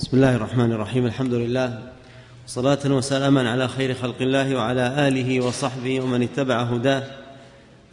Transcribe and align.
بسم 0.00 0.16
الله 0.16 0.36
الرحمن 0.36 0.72
الرحيم. 0.72 1.06
الحمد 1.06 1.34
لله. 1.34 1.92
صلاة 2.46 2.78
وسلاما 2.86 3.50
على 3.50 3.68
خير 3.68 3.94
خلق 3.94 4.14
الله 4.20 4.56
وعلى 4.56 5.08
آله 5.08 5.40
وصحبه 5.40 6.00
ومن 6.00 6.22
اتبع 6.22 6.62
هداه. 6.62 7.02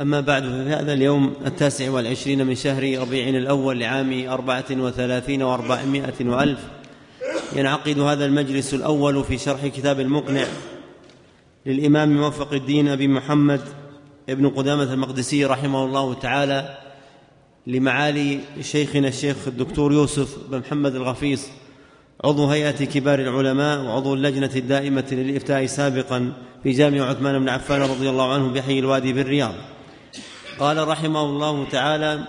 أما 0.01 0.21
بعد 0.21 0.43
ففي 0.43 0.69
هذا 0.69 0.93
اليوم 0.93 1.33
التاسع 1.45 1.89
والعشرين 1.89 2.47
من 2.47 2.55
شهر 2.55 2.99
ربيع 2.99 3.29
الأول 3.29 3.79
لعام 3.79 4.29
أربعة 4.29 4.65
وثلاثين 4.71 5.43
وأربعمائة 5.43 6.13
وألف. 6.25 6.59
ينعقد 7.55 7.99
هذا 7.99 8.25
المجلس 8.25 8.73
الأول 8.73 9.23
في 9.23 9.37
شرح 9.37 9.67
كتاب 9.67 9.99
المقنع 9.99 10.45
للإمام 11.65 12.17
موفق 12.17 12.53
الدين 12.53 12.87
أبي 12.87 13.07
محمد 13.07 13.61
ابن 14.29 14.49
قدامة 14.49 14.93
المقدسي 14.93 15.45
رحمه 15.45 15.85
الله 15.85 16.13
تعالى 16.13 16.77
لمعالي 17.67 18.39
شيخنا 18.61 19.07
الشيخ 19.07 19.37
الدكتور 19.47 19.93
يوسف 19.93 20.37
بن 20.49 20.59
محمد 20.59 20.95
الغفيص 20.95 21.47
عضو 22.23 22.47
هيئة 22.47 22.85
كبار 22.85 23.19
العلماء 23.19 23.81
وعضو 23.81 24.13
اللجنة 24.13 24.49
الدائمة 24.55 25.05
للإفتاء 25.11 25.65
سابقا 25.65 26.33
في 26.63 26.71
جامع 26.71 27.01
عثمان 27.01 27.39
بن 27.39 27.49
عفان 27.49 27.81
رضي 27.81 28.09
الله 28.09 28.33
عنه 28.33 28.47
بحي 28.47 28.79
الوادي 28.79 29.13
بالرياض. 29.13 29.53
قال 30.59 30.87
رحمه 30.87 31.21
الله 31.21 31.65
تعالى 31.69 32.19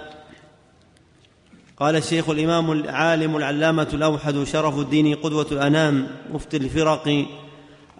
قال 1.77 1.97
الشيخ 1.97 2.30
الإمام 2.30 2.73
العالم 2.73 3.37
العلامة 3.37 3.89
الأوحد 3.95 4.45
شرف 4.45 4.79
الدين 4.79 5.15
قدوة 5.15 5.47
الأنام 5.53 6.06
مفتي 6.33 6.56
الفرق 6.56 7.27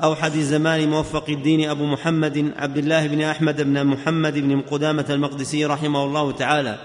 أوحد 0.03 0.35
الزمان 0.35 0.91
موفق 0.91 1.31
الدين 1.31 1.71
أبو 1.71 1.87
محمد 1.87 2.53
عبد 2.57 2.77
الله 2.77 3.07
بن 3.07 3.21
أحمد 3.21 3.63
بن 3.63 3.87
محمد 3.87 4.39
بن 4.39 4.61
قدامة 4.61 5.07
المقدسي 5.11 5.65
رحمه 5.65 6.05
الله 6.05 6.33
تعالى 6.33 6.79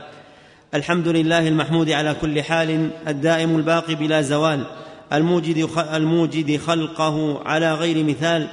الحمد 0.74 1.08
لله 1.08 1.48
المحمود 1.48 1.90
على 1.90 2.16
كل 2.22 2.44
حال 2.44 2.90
الدائم 3.08 3.56
الباقي 3.56 3.96
بلا 3.96 4.22
زوال 4.22 4.66
الموجد 5.14 5.70
الموجد 5.94 6.62
خلقه 6.62 7.44
على 7.46 7.74
غير 7.74 8.04
مثال. 8.04 8.48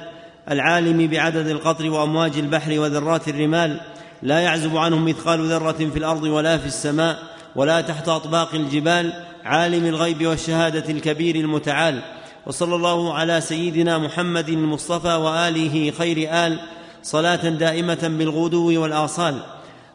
العالم 0.51 1.07
بعدد 1.07 1.47
القطر 1.47 1.89
وأمواج 1.89 2.37
البحر 2.37 2.79
وذرات 2.79 3.27
الرمال. 3.27 3.79
لا 4.23 4.39
يعزب 4.39 4.77
عنه 4.77 4.99
مثقال 4.99 5.49
ذرة 5.49 5.71
في 5.71 5.99
الأرض 5.99 6.23
ولا 6.23 6.57
في 6.57 6.65
السماء 6.65 7.19
ولا 7.55 7.81
تحت 7.81 8.09
أطباق 8.09 8.55
الجبال. 8.55 9.13
عالم 9.45 9.85
الغيب 9.85 10.27
والشهادة 10.27 10.89
الكبير 10.89 11.35
المتعال. 11.35 12.01
وصلى 12.45 12.75
الله 12.75 13.13
على 13.13 13.41
سيدنا 13.41 13.97
محمد 13.97 14.49
المصطفى 14.49 15.15
وآله 15.15 15.91
خير 15.97 16.29
آل. 16.31 16.59
صلاة 17.03 17.49
دائمة 17.49 18.11
بالغدو 18.17 18.81
والآصال. 18.81 19.39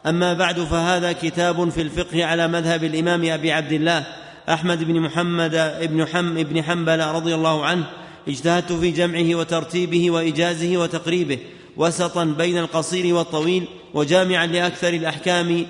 أما 0.05 0.33
بعد 0.33 0.59
فهذا 0.59 1.11
كتاب 1.11 1.69
في 1.69 1.81
الفقه 1.81 2.25
على 2.25 2.47
مذهب 2.47 2.83
الإمام 2.83 3.25
أبي 3.25 3.51
عبد 3.51 3.71
الله. 3.71 4.03
أحمد 4.49 4.83
بن 4.83 4.99
محمد 4.99 5.77
بن 5.81 6.05
حم 6.05 6.43
بن 6.43 6.63
حنبل 6.63 6.99
رضي 6.99 7.35
الله 7.35 7.65
عنه 7.65 7.85
اجتهدت 8.27 8.71
في 8.71 8.91
جمعه 8.91 9.35
وترتيبه 9.35 10.11
وايجازه 10.11 10.77
وتقريبه 10.77 11.39
وسطا 11.77 12.23
بين 12.23 12.57
القصير 12.57 13.15
والطويل 13.15 13.65
وجامعا 13.93 14.47
لأكثر 14.47 14.93
الأحكام 14.93 15.65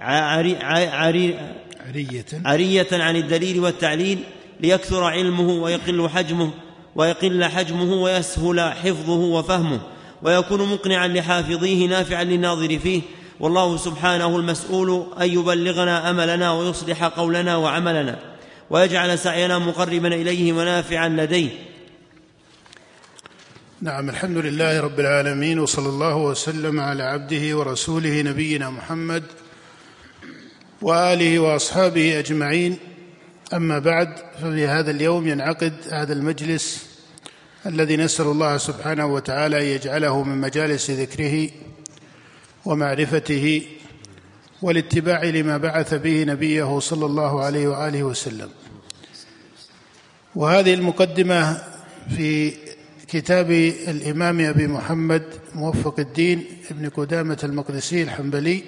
عري 0.00 0.56
عري 0.56 1.38
عرية. 1.86 2.24
عرية 2.44 2.86
عن 2.92 3.16
الدليل 3.16 3.60
والتعليل 3.60 4.18
ليكثر 4.60 5.04
علمه 5.04 5.48
ويقل 5.50 6.08
حجمه 6.08 6.50
ويقل 6.96 7.44
حجمه 7.44 7.94
ويسهل 8.02 8.60
حفظه 8.60 9.20
وفهمه 9.20 9.80
ويكون 10.22 10.72
مقنعا 10.72 11.08
لحافظيه 11.08 11.86
نافعا 11.88 12.24
للناظر 12.24 12.78
فيه 12.78 13.02
والله 13.44 13.76
سبحانه 13.76 14.36
المسؤول 14.36 15.06
أن 15.20 15.28
يبلغنا 15.28 16.10
أملنا 16.10 16.52
ويصلح 16.52 17.04
قولنا 17.04 17.56
وعملنا 17.56 18.18
ويجعل 18.70 19.18
سعينا 19.18 19.58
مقربا 19.58 20.08
إليه 20.08 20.52
ونافعا 20.52 21.08
لديه. 21.08 21.50
نعم 23.82 24.10
الحمد 24.10 24.36
لله 24.36 24.80
رب 24.80 25.00
العالمين 25.00 25.58
وصلى 25.58 25.88
الله 25.88 26.16
وسلم 26.16 26.80
على 26.80 27.02
عبده 27.02 27.58
ورسوله 27.58 28.22
نبينا 28.22 28.70
محمد 28.70 29.22
وآله 30.82 31.38
وأصحابه 31.38 32.18
أجمعين. 32.18 32.78
أما 33.54 33.78
بعد 33.78 34.16
ففي 34.42 34.66
هذا 34.66 34.90
اليوم 34.90 35.28
ينعقد 35.28 35.72
هذا 35.90 36.12
المجلس 36.12 36.86
الذي 37.66 37.96
نسأل 37.96 38.26
الله 38.26 38.56
سبحانه 38.56 39.06
وتعالى 39.06 39.58
أن 39.58 39.64
يجعله 39.64 40.22
من 40.22 40.40
مجالس 40.40 40.90
ذكره 40.90 41.50
ومعرفته 42.64 43.62
والاتباع 44.62 45.24
لما 45.24 45.56
بعث 45.56 45.94
به 45.94 46.24
نبيه 46.24 46.78
صلى 46.78 47.06
الله 47.06 47.44
عليه 47.44 47.68
وآله 47.68 48.02
وسلم. 48.02 48.48
وهذه 50.34 50.74
المقدمة 50.74 51.62
في 52.16 52.52
كتاب 53.08 53.50
الإمام 53.88 54.40
أبي 54.40 54.66
محمد 54.66 55.22
موفق 55.54 56.00
الدين 56.00 56.44
ابن 56.70 56.88
قدامة 56.88 57.38
المقدسي 57.44 58.02
الحنبلي. 58.02 58.62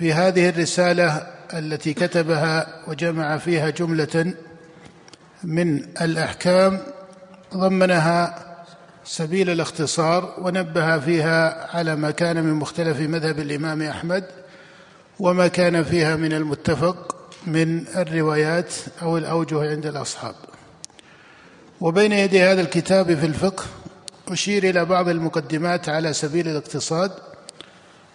في 0.00 0.12
هذه 0.12 0.48
الرسالة 0.48 1.08
التي 1.54 1.94
كتبها 1.94 2.84
وجمع 2.88 3.38
فيها 3.38 3.70
جملة 3.70 4.34
من 5.44 5.84
الأحكام 6.00 6.80
ضمنها 7.54 8.47
سبيل 9.10 9.50
الاختصار 9.50 10.34
ونبه 10.38 10.98
فيها 10.98 11.76
على 11.76 11.96
ما 11.96 12.10
كان 12.10 12.44
من 12.44 12.54
مختلف 12.54 13.00
مذهب 13.00 13.38
الإمام 13.38 13.82
أحمد 13.82 14.24
وما 15.20 15.48
كان 15.48 15.84
فيها 15.84 16.16
من 16.16 16.32
المتفق 16.32 17.16
من 17.46 17.86
الروايات 17.96 18.74
أو 19.02 19.18
الأوجه 19.18 19.70
عند 19.70 19.86
الأصحاب. 19.86 20.34
وبين 21.80 22.12
يدي 22.12 22.42
هذا 22.42 22.60
الكتاب 22.60 23.14
في 23.14 23.26
الفقه 23.26 23.64
أشير 24.28 24.64
إلى 24.70 24.84
بعض 24.84 25.08
المقدمات 25.08 25.88
على 25.88 26.12
سبيل 26.12 26.48
الاقتصاد 26.48 27.12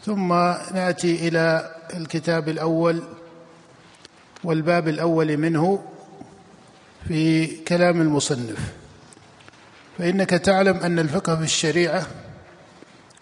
ثم 0.06 0.34
نأتي 0.74 1.28
إلى 1.28 1.76
الكتاب 1.94 2.50
الأول 2.50 3.04
والباب 4.44 4.88
الأول 4.88 5.38
منه 5.38 5.84
في 7.08 7.48
كلام 7.48 8.02
المصنف. 8.02 8.83
فإنك 9.98 10.30
تعلم 10.30 10.78
أن 10.78 11.00
الفقه 11.00 11.36
في 11.36 11.44
الشريعة 11.44 12.08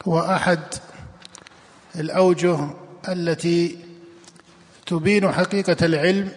هو 0.08 0.20
أحد 0.20 0.60
الأوجه 1.96 2.58
التي 3.10 3.78
تبين 4.86 5.32
حقيقة 5.32 5.86
العلم 5.86 6.30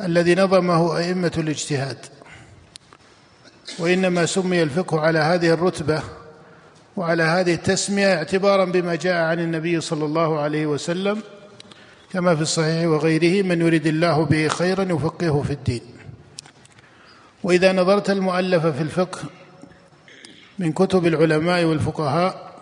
الذي 0.00 0.34
نظمه 0.34 0.98
أئمة 0.98 1.32
الاجتهاد. 1.38 1.98
وإنما 3.78 4.26
سمي 4.26 4.62
الفقه 4.62 5.00
على 5.00 5.18
هذه 5.18 5.50
الرتبة 5.50 6.02
وعلى 6.96 7.22
هذه 7.22 7.54
التسمية 7.54 8.14
اعتبارا 8.14 8.64
بما 8.64 8.94
جاء 8.94 9.14
عن 9.24 9.40
النبي 9.40 9.80
صلى 9.80 10.04
الله 10.04 10.40
عليه 10.40 10.66
وسلم 10.66 11.22
كما 12.12 12.36
في 12.36 12.42
الصحيح 12.42 12.86
وغيره 12.86 13.42
من 13.42 13.60
يريد 13.60 13.86
الله 13.86 14.24
به 14.24 14.48
خيرا 14.48 14.82
يفقهه 14.82 15.42
في 15.46 15.52
الدين. 15.52 15.82
وإذا 17.44 17.72
نظرت 17.72 18.10
المؤلف 18.10 18.66
في 18.66 18.82
الفقه 18.82 19.18
من 20.58 20.72
كتب 20.72 21.06
العلماء 21.06 21.64
والفقهاء 21.64 22.54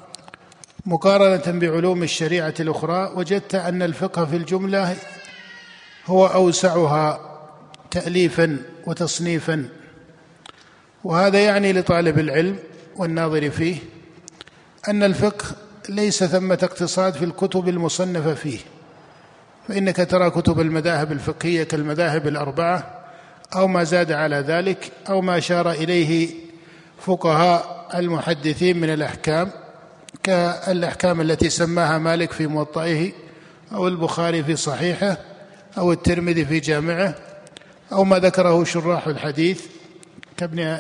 مقارنة 0.87 1.59
بعلوم 1.59 2.03
الشريعة 2.03 2.55
الأخرى 2.61 3.13
وجدت 3.15 3.55
أن 3.55 3.83
الفقه 3.83 4.25
في 4.25 4.37
الجملة 4.37 4.97
هو 6.07 6.27
أوسعها 6.27 7.21
تاليفا 7.91 8.59
وتصنيفا. 8.87 9.69
وهذا 11.05 11.45
يعني 11.45 11.73
لطالب 11.73 12.19
العلم 12.19 12.59
والناظر 12.97 13.51
فيه 13.51 13.77
أن 14.89 15.03
الفقه 15.03 15.45
ليس 15.89 16.25
ثمة 16.25 16.59
اقتصاد 16.63 17.15
في 17.15 17.25
الكتب 17.25 17.69
المصنفة 17.69 18.35
فيه 18.35 18.59
فإنك 19.69 19.97
ترى 20.11 20.31
كتب 20.31 20.61
المذاهب 20.61 21.13
الفقهية 21.13 21.63
كالمذاهب 21.63 22.29
الأربعة 22.29 23.02
أو 23.57 23.69
ما 23.69 23.85
زاد 23.85 24.13
على 24.13 24.37
ذلك 24.37 24.93
أو 25.09 25.21
ما 25.21 25.39
اشار 25.39 25.71
إليه 25.71 26.31
فقهاء 26.99 27.89
المحدثين 27.95 28.81
من 28.81 28.91
الأحكام 28.91 29.51
كالأحكام 30.23 31.21
التي 31.21 31.51
سماها 31.51 31.99
مالك 31.99 32.33
في 32.33 32.47
موطئه 32.47 33.13
أو 33.73 33.89
البخاري 33.89 34.45
في 34.45 34.57
صحيحه 34.57 35.17
أو 35.79 35.93
الترمذي 35.93 36.45
في 36.45 36.61
جامعه 36.61 37.15
أو 37.93 38.05
ما 38.05 38.19
ذكره 38.19 38.65
شراح 38.65 39.07
الحديث 39.07 39.67
كابن 40.37 40.79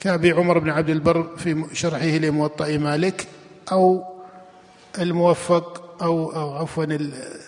كابي 0.00 0.32
عمر 0.32 0.58
بن 0.58 0.70
عبد 0.70 0.90
البر 0.90 1.36
في 1.36 1.64
شرحه 1.72 2.06
لموطأ 2.06 2.78
مالك 2.78 3.26
أو 3.72 4.04
الموفق 4.98 5.82
أو 6.02 6.32
أو 6.32 6.54
عفوا 6.54 6.84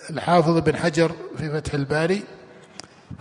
الحافظ 0.09 0.57
بن 0.57 0.75
حجر 0.75 1.11
في 1.37 1.49
فتح 1.49 1.73
الباري. 1.73 2.21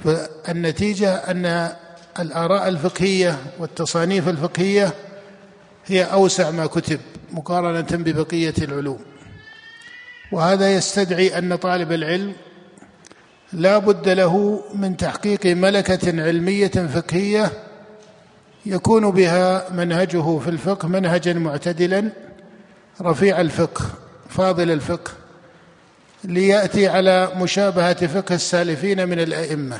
فالنتيجة 0.04 1.14
أن 1.14 1.72
الآراء 2.18 2.68
الفقهية 2.68 3.36
والتصانيف 3.58 4.28
الفقهية 4.28 4.92
هي 5.86 6.04
أوسع 6.04 6.50
ما 6.50 6.66
كتب 6.66 7.00
مقارنة 7.32 7.86
ببقية 7.90 8.54
العلوم. 8.62 8.98
وهذا 10.32 10.74
يستدعي 10.74 11.38
أن 11.38 11.56
طالب 11.56 11.92
العلم 11.92 12.32
لا 13.52 13.78
بد 13.78 14.08
له 14.08 14.64
من 14.74 14.96
تحقيق 14.96 15.46
ملكة 15.46 16.22
علمية 16.22 16.68
فقهية 16.68 17.52
يكون 18.66 19.10
بها 19.10 19.70
منهجه 19.72 20.38
في 20.38 20.48
الفقه 20.50 20.88
منهجا 20.88 21.32
معتدلا 21.32 22.10
رفيع 23.02 23.40
الفقه 23.40 23.84
فاضل 24.28 24.70
الفقه 24.70 25.10
ليأتي 26.24 26.88
على 26.88 27.32
مشابهة 27.36 28.06
فقه 28.06 28.34
السالفين 28.34 29.08
من 29.08 29.20
الأئمة 29.20 29.78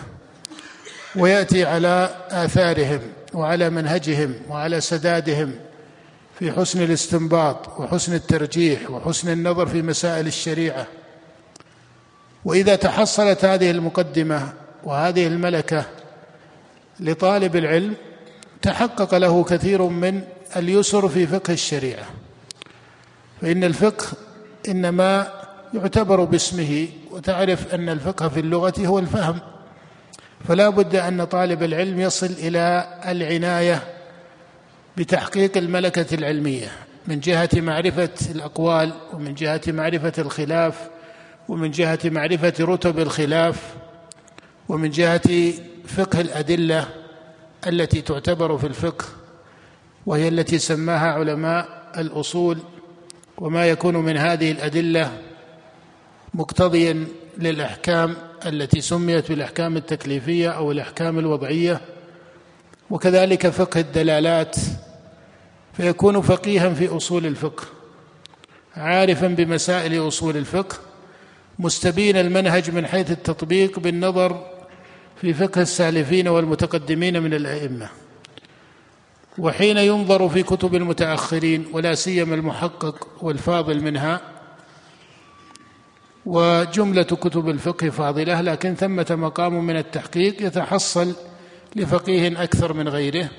ويأتي 1.17 1.65
على 1.65 2.11
آثارهم 2.31 3.01
وعلى 3.35 3.71
منهجهم 3.71 4.35
وعلى 4.49 4.81
سدادهم 4.81 5.55
في 6.39 6.53
حسن 6.53 6.83
الاستنباط 6.83 7.81
وحسن 7.81 8.15
الترجيح 8.15 8.91
وحسن 8.91 9.33
النظر 9.33 9.67
في 9.67 9.83
مسائل 9.83 10.27
الشريعة. 10.27 10.87
وإذا 12.45 12.77
تحصلت 12.77 13.45
هذه 13.45 13.71
المقدمة 13.71 14.53
وهذه 14.85 15.27
الملكة 15.27 15.85
لطالب 17.01 17.57
العلم 17.57 17.95
تحقق 18.63 19.15
له 19.15 19.45
كثير 19.45 19.83
من 19.83 20.23
اليسر 20.57 21.09
في 21.09 21.27
فقه 21.27 21.53
الشريعة. 21.53 22.05
فإن 23.43 23.65
الفقه 23.65 24.07
إنما 24.69 25.40
يعتبر 25.75 26.25
باسمه 26.25 26.88
وتعرف 27.11 27.75
أن 27.75 27.88
الفقه 27.88 28.28
في 28.28 28.40
اللغة 28.40 28.75
هو 28.78 28.99
الفهم. 28.99 29.38
فلا 30.49 30.69
بد 30.69 30.96
أن 30.96 31.25
طالب 31.25 31.62
العلم 31.62 32.00
يصل 32.00 32.26
إلى 32.26 32.94
العناية 33.08 33.82
بتحقيق 34.96 35.56
الملكة 35.56 36.14
العلمية 36.14 36.69
من 37.06 37.20
جهة 37.20 37.49
معرفة 37.55 38.11
الأقوال 38.31 38.93
ومن 39.12 39.34
جهة 39.34 39.61
معرفة 39.69 40.12
الخلاف 40.19 40.88
ومن 41.49 41.70
جهة 41.70 41.99
معرفة 42.05 42.52
رتب 42.61 42.99
الخلاف 42.99 43.75
ومن 44.69 44.90
جهة 44.90 45.52
فقه 45.87 46.20
الأدلة 46.20 46.88
التي 47.67 48.00
تعتبر 48.00 48.58
في 48.58 48.67
الفقه 48.67 49.05
وهي 50.06 50.28
التي 50.28 50.58
سماها 50.58 51.12
علماء 51.12 51.69
الأصول 51.99 52.58
وما 53.38 53.67
يكون 53.67 53.96
من 53.96 54.17
هذه 54.17 54.50
الأدلة 54.50 55.11
مقتضيا 56.35 57.06
للأحكام 57.38 58.17
التي 58.47 58.81
سميت 58.81 59.29
بالأحكام 59.29 59.77
التكليفية 59.77 60.50
أو 60.50 60.73
الأحكام 60.73 61.19
الوضعية 61.19 61.81
وكذلك 62.91 63.49
فقه 63.49 63.81
الدلالات 63.81 64.56
فيكون 65.73 66.21
فقيها 66.21 66.75
في 66.75 66.97
أصول 66.97 67.27
الفقه 67.27 67.65
عارفا 68.77 69.27
بمسائل 69.27 70.09
أصول 70.09 70.37
الفقه 70.37 70.77
مستبين 71.59 72.17
المنهج 72.17 72.71
من 72.71 72.87
حيث 72.87 73.11
التطبيق 73.11 73.79
بالنظر 73.79 74.47
في 75.21 75.35
فقه 75.35 75.61
السالفين 75.62 76.29
والمتقدمين 76.29 77.23
من 77.23 77.35
الأئمة. 77.35 77.88
وحين 79.38 79.79
ينظر 79.79 80.29
في 80.29 80.43
كتب 80.43 80.75
المتأخرين 80.75 81.67
ولا 81.73 81.94
سيما 81.94 82.35
المحقق 82.35 83.09
والفاضل 83.23 83.81
منها 83.81 84.21
وجملة 86.26 87.02
كتب 87.02 87.49
الفقه 87.49 87.90
فاضلة 87.90 88.40
لكن 88.40 88.75
ثمة 88.75 89.06
مقام 89.11 89.67
من 89.67 89.76
التحقيق 89.76 90.46
يتحصل 90.46 91.14
لفقيه 91.76 92.43
أكثر 92.43 92.72
من 92.72 92.88
غيره 92.88 93.31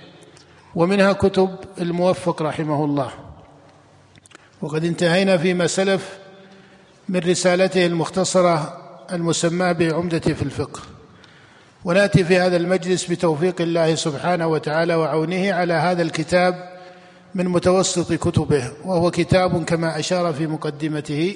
ومنها 0.76 1.14
كتب 1.14 1.56
الموفق 1.82 2.42
رحمه 2.42 2.86
الله. 2.86 3.12
وقد 4.62 4.86
انتهينا 4.86 5.38
فيما 5.38 5.68
سلف 5.68 6.18
من 7.10 7.20
رسالته 7.20 7.86
المختصرة 7.86 8.78
المسماة 9.12 9.72
بعمدة 9.72 10.20
في 10.20 10.42
الفقه. 10.42 10.80
ونأتي 11.86 12.24
في 12.24 12.38
هذا 12.40 12.58
المجلس 12.58 13.06
بتوفيق 13.12 13.62
الله 13.62 13.96
سبحانه 13.96 14.48
وتعالى 14.48 14.96
وعونه 14.96 15.54
على 15.54 15.74
هذا 15.74 16.02
الكتاب 16.02 16.70
من 17.36 17.48
متوسط 17.48 18.14
كتبه 18.14 18.72
وهو 18.86 19.12
كتاب 19.12 19.64
كما 19.64 20.00
أشار 20.00 20.34
في 20.34 20.48
مقدمته 20.48 21.36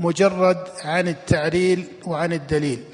مجرد 0.00 0.58
عن 0.84 1.08
التعليل 1.08 1.84
وعن 2.04 2.32
الدليل 2.32 2.84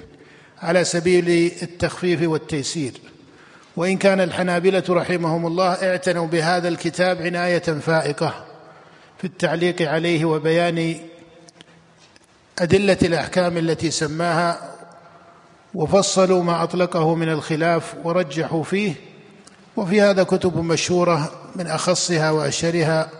على 0.62 0.84
سبيل 0.84 1.52
التخفيف 1.62 2.22
والتيسير. 2.22 2.92
وإن 3.76 3.96
كان 3.96 4.20
الحنابلة 4.20 4.82
رحمهم 4.88 5.46
الله 5.46 5.72
اعتنوا 5.72 6.26
بهذا 6.26 6.68
الكتاب 6.68 7.22
عناية 7.22 7.58
فائقة 7.58 8.44
في 9.18 9.24
التعليق 9.24 9.82
عليه 9.82 10.24
وبيان 10.24 10.96
أدلة 12.58 12.98
الأحكام 13.02 13.58
التي 13.58 13.90
سماها 13.90 14.74
وفصلوا 15.74 16.42
ما 16.42 16.62
أطلقه 16.62 17.14
من 17.14 17.28
الخلاف 17.28 17.94
ورجحوا 18.04 18.62
فيه. 18.62 18.94
وفي 19.76 20.00
هذا 20.00 20.22
كتب 20.22 20.58
مشهورة 20.58 21.32
من 21.56 21.66
أخصها 21.66 22.30
وأشهرها 22.30 23.10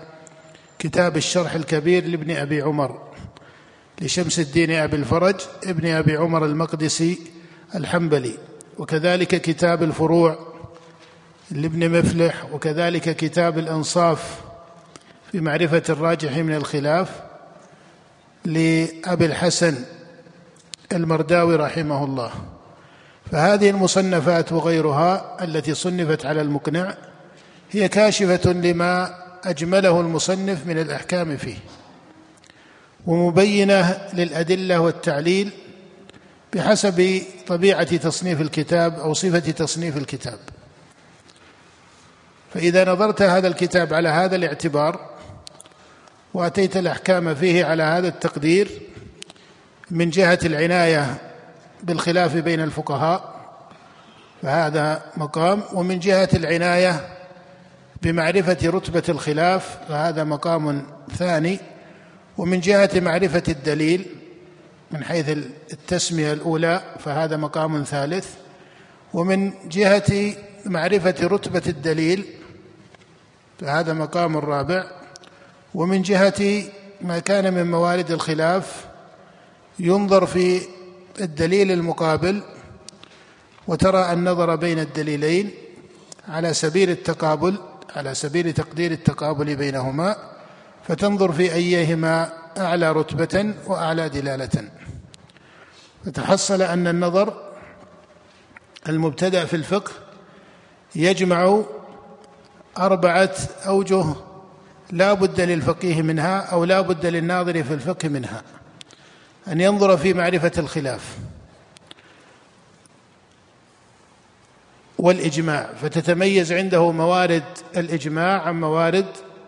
كتاب 0.79 1.17
الشرح 1.17 1.55
الكبير 1.55 2.07
لابن 2.07 2.37
أبي 2.37 2.63
عمر. 2.63 3.06
لشمس 4.01 4.39
الدين 4.39 4.71
أبي 4.71 4.97
الفرج 4.97 5.35
ابن 5.65 5.87
أبي 5.87 6.17
عمر 6.17 6.45
المقدسي 6.45 7.19
الحنبلي. 7.75 8.39
وكذلك 8.79 9.41
كتاب 9.41 9.83
الفروع 9.83 10.39
لابن 11.51 11.99
مفلح 11.99 12.45
وكذلك 12.53 13.17
كتاب 13.17 13.59
الأنصاف 13.59 14.41
في 15.33 15.41
معرفة 15.41 15.83
الراجح 15.89 16.37
من 16.37 16.55
الخلاف 16.55 17.11
لأبي 18.45 19.27
الحسن 19.27 19.75
المرداوي 20.93 21.57
رحمه 21.57 22.05
الله. 22.05 22.31
فهذه 23.33 23.71
المصنفات 23.71 24.53
وغيرها 24.53 25.45
التي 25.45 25.75
صنفت 25.75 26.27
على 26.27 26.41
المقنع 26.41 26.95
هي 27.71 27.89
كاشفة 27.89 28.53
لما 28.53 29.15
أجمله 29.45 30.01
المصنف 30.01 30.67
من 30.67 30.79
الأحكام 30.79 31.37
فيه. 31.37 31.57
ومبينة 33.07 34.09
للأدلة 34.15 34.81
والتعليل 34.81 35.51
بحسب 36.55 37.23
طبيعة 37.47 37.97
تصنيف 37.97 38.41
الكتاب 38.41 38.99
أو 38.99 39.15
صفة 39.15 39.39
تصنيف 39.39 39.97
الكتاب. 39.97 40.39
فإذا 42.55 42.93
نظرت 42.93 43.23
هذا 43.23 43.49
الكتاب 43.49 43.95
على 43.95 44.09
هذا 44.09 44.37
الاعتبار 44.37 45.11
وأتيت 46.35 46.77
الأحكام 46.77 47.35
فيه 47.35 47.65
على 47.65 47.83
هذا 47.83 48.09
التقدير 48.09 48.69
من 49.91 50.11
جهة 50.11 50.39
العناية 50.45 51.15
بالخلاف 51.83 52.37
بين 52.37 52.61
الفقهاء 52.61 53.37
فهذا 54.43 55.03
مقام 55.17 55.63
ومن 55.73 55.99
جهة 55.99 56.29
العناية 56.35 57.09
بمعرفة 58.03 58.59
رتبة 58.65 59.03
الخلاف 59.09 59.79
فهذا 59.89 60.25
مقام 60.25 60.87
ثاني. 61.17 61.59
ومن 62.39 62.61
جهة 62.61 62.91
معرفة 62.95 63.43
الدليل 63.49 64.07
من 64.91 65.05
حيث 65.05 65.29
التسمية 65.73 66.33
الأولى 66.33 66.83
فهذا 66.99 67.37
مقام 67.37 67.85
ثالث. 67.85 68.29
ومن 69.15 69.53
جهة 69.69 70.35
معرفة 70.67 71.15
رتبة 71.23 71.63
الدليل 71.67 72.25
فهذا 73.61 73.93
مقام 73.93 74.37
رابع. 74.37 74.85
ومن 75.75 76.03
جهة 76.03 76.63
ما 77.01 77.19
كان 77.19 77.55
من 77.55 77.71
موارد 77.71 78.11
الخلاف 78.11 78.87
ينظر 79.79 80.27
في 80.27 80.61
الدليل 81.21 81.73
المقابل 81.73 82.43
وترى 83.67 84.13
النظر 84.13 84.57
بين 84.57 84.79
الدليلين 84.79 85.51
على 86.29 86.55
سبيل 86.55 86.91
التقابل 86.91 87.59
على 87.97 88.15
سبيل 88.15 88.53
تقدير 88.53 88.93
التقابل 88.93 89.57
بينهما. 89.57 90.36
فتنظر 90.89 91.33
في 91.33 91.55
أيهما 91.55 92.33
أعلى 92.59 92.93
رتبة 92.93 93.55
وأعلى 93.67 94.09
دلالة. 94.09 94.71
فتحصل 96.05 96.63
أن 96.63 96.87
النظر 96.87 97.53
المبتدأ 98.89 99.45
في 99.45 99.57
الفقه 99.57 99.93
يجمع 100.95 101.63
أربعة 102.79 103.35
أوجه 103.67 104.05
لا 104.91 105.13
بد 105.13 105.41
للفقيه 105.41 106.03
منها 106.03 106.41
أو 106.41 106.65
لا 106.65 106.81
بد 106.81 107.07
للناظر 107.07 107.63
في 107.63 107.75
الفقه 107.75 108.09
منها. 108.09 108.43
أن 109.49 109.61
ينظر 109.61 109.97
في 109.97 110.15
معرفة 110.15 110.53
الخلاف 110.59 111.19
والإجماع 114.99 115.71
فتتميز 115.83 116.53
عنده 116.53 116.91
موارد 116.91 117.45
الإجماع 117.77 118.43
عن 118.43 118.61
موارد 118.61 119.07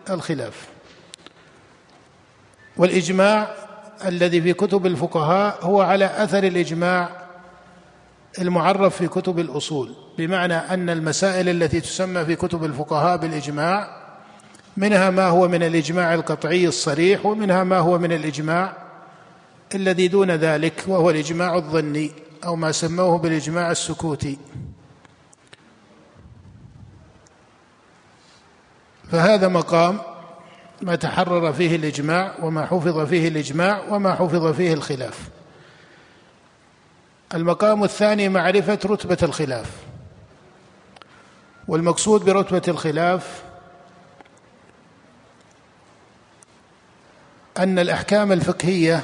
الخلاف. 0.09 0.67
والإجماع 2.79 3.47
الذي 4.05 4.41
في 4.41 4.53
كتب 4.53 4.85
الفقهاء 4.85 5.57
هو 5.61 5.81
على 5.81 6.05
أثر 6.05 6.43
الإجماع 6.43 7.09
المعرف 8.39 8.95
في 8.95 9.07
كتب 9.07 9.39
الأصول 9.39 9.95
بمعنى 10.17 10.53
أن 10.53 10.89
المسائل 10.89 11.49
التي 11.49 11.81
تسمى 11.81 12.25
في 12.25 12.35
كتب 12.35 12.63
الفقهاء 12.63 13.17
بالإجماع 13.17 13.99
منها 14.77 15.09
ما 15.09 15.27
هو 15.27 15.47
من 15.47 15.63
الإجماع 15.63 16.13
القطعي 16.13 16.67
الصريح 16.67 17.25
ومنها 17.25 17.63
ما 17.63 17.79
هو 17.79 17.97
من 17.97 18.11
الإجماع 18.11 18.73
الذي 19.75 20.07
دون 20.07 20.31
ذلك 20.31 20.83
وهو 20.87 21.09
الإجماع 21.09 21.55
الظني 21.55 22.11
أو 22.45 22.55
ما 22.55 22.71
سموه 22.71 23.17
بالإجماع 23.17 23.71
السكوتي. 23.71 24.37
فهذا 29.11 29.47
مقام 29.47 29.99
ما 30.81 30.95
تحرر 30.95 31.53
فيه 31.53 31.75
الإجماع 31.75 32.33
وما 32.41 32.65
حفظ 32.65 33.07
فيه 33.07 33.27
الإجماع 33.27 33.81
وما 33.89 34.15
حفظ 34.15 34.47
فيه 34.55 34.73
الخلاف. 34.73 35.19
المقام 37.33 37.83
الثاني 37.83 38.29
معرفة 38.29 38.79
رتبة 38.85 39.17
الخلاف. 39.23 39.71
والمقصود 41.67 42.25
برتبة 42.25 42.61
الخلاف 42.67 43.43
أن 47.57 47.79
الأحكام 47.79 48.31
الفقهية 48.31 49.03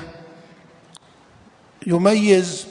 يميز 1.88 2.68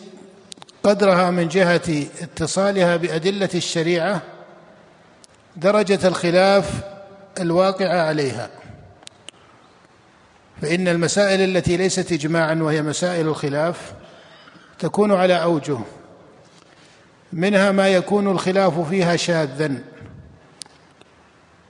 قدرها 0.82 1.30
من 1.30 1.48
جهة 1.48 2.06
اتصالها 2.22 2.96
بأدلة 2.96 3.48
الشريعة 3.54 4.22
درجة 5.56 6.08
الخلاف 6.08 6.80
الواقعة 7.40 8.06
عليها. 8.06 8.50
فإن 10.64 10.88
المسائل 10.88 11.56
التي 11.56 11.76
ليست 11.76 12.12
اجماعا 12.12 12.54
وهي 12.54 12.82
مسائل 12.82 13.28
الخلاف 13.28 13.92
تكون 14.78 15.12
على 15.12 15.42
أوجه. 15.42 15.78
منها 17.32 17.72
ما 17.72 17.88
يكون 17.88 18.30
الخلاف 18.30 18.80
فيها 18.80 19.16
شاذا 19.16 19.74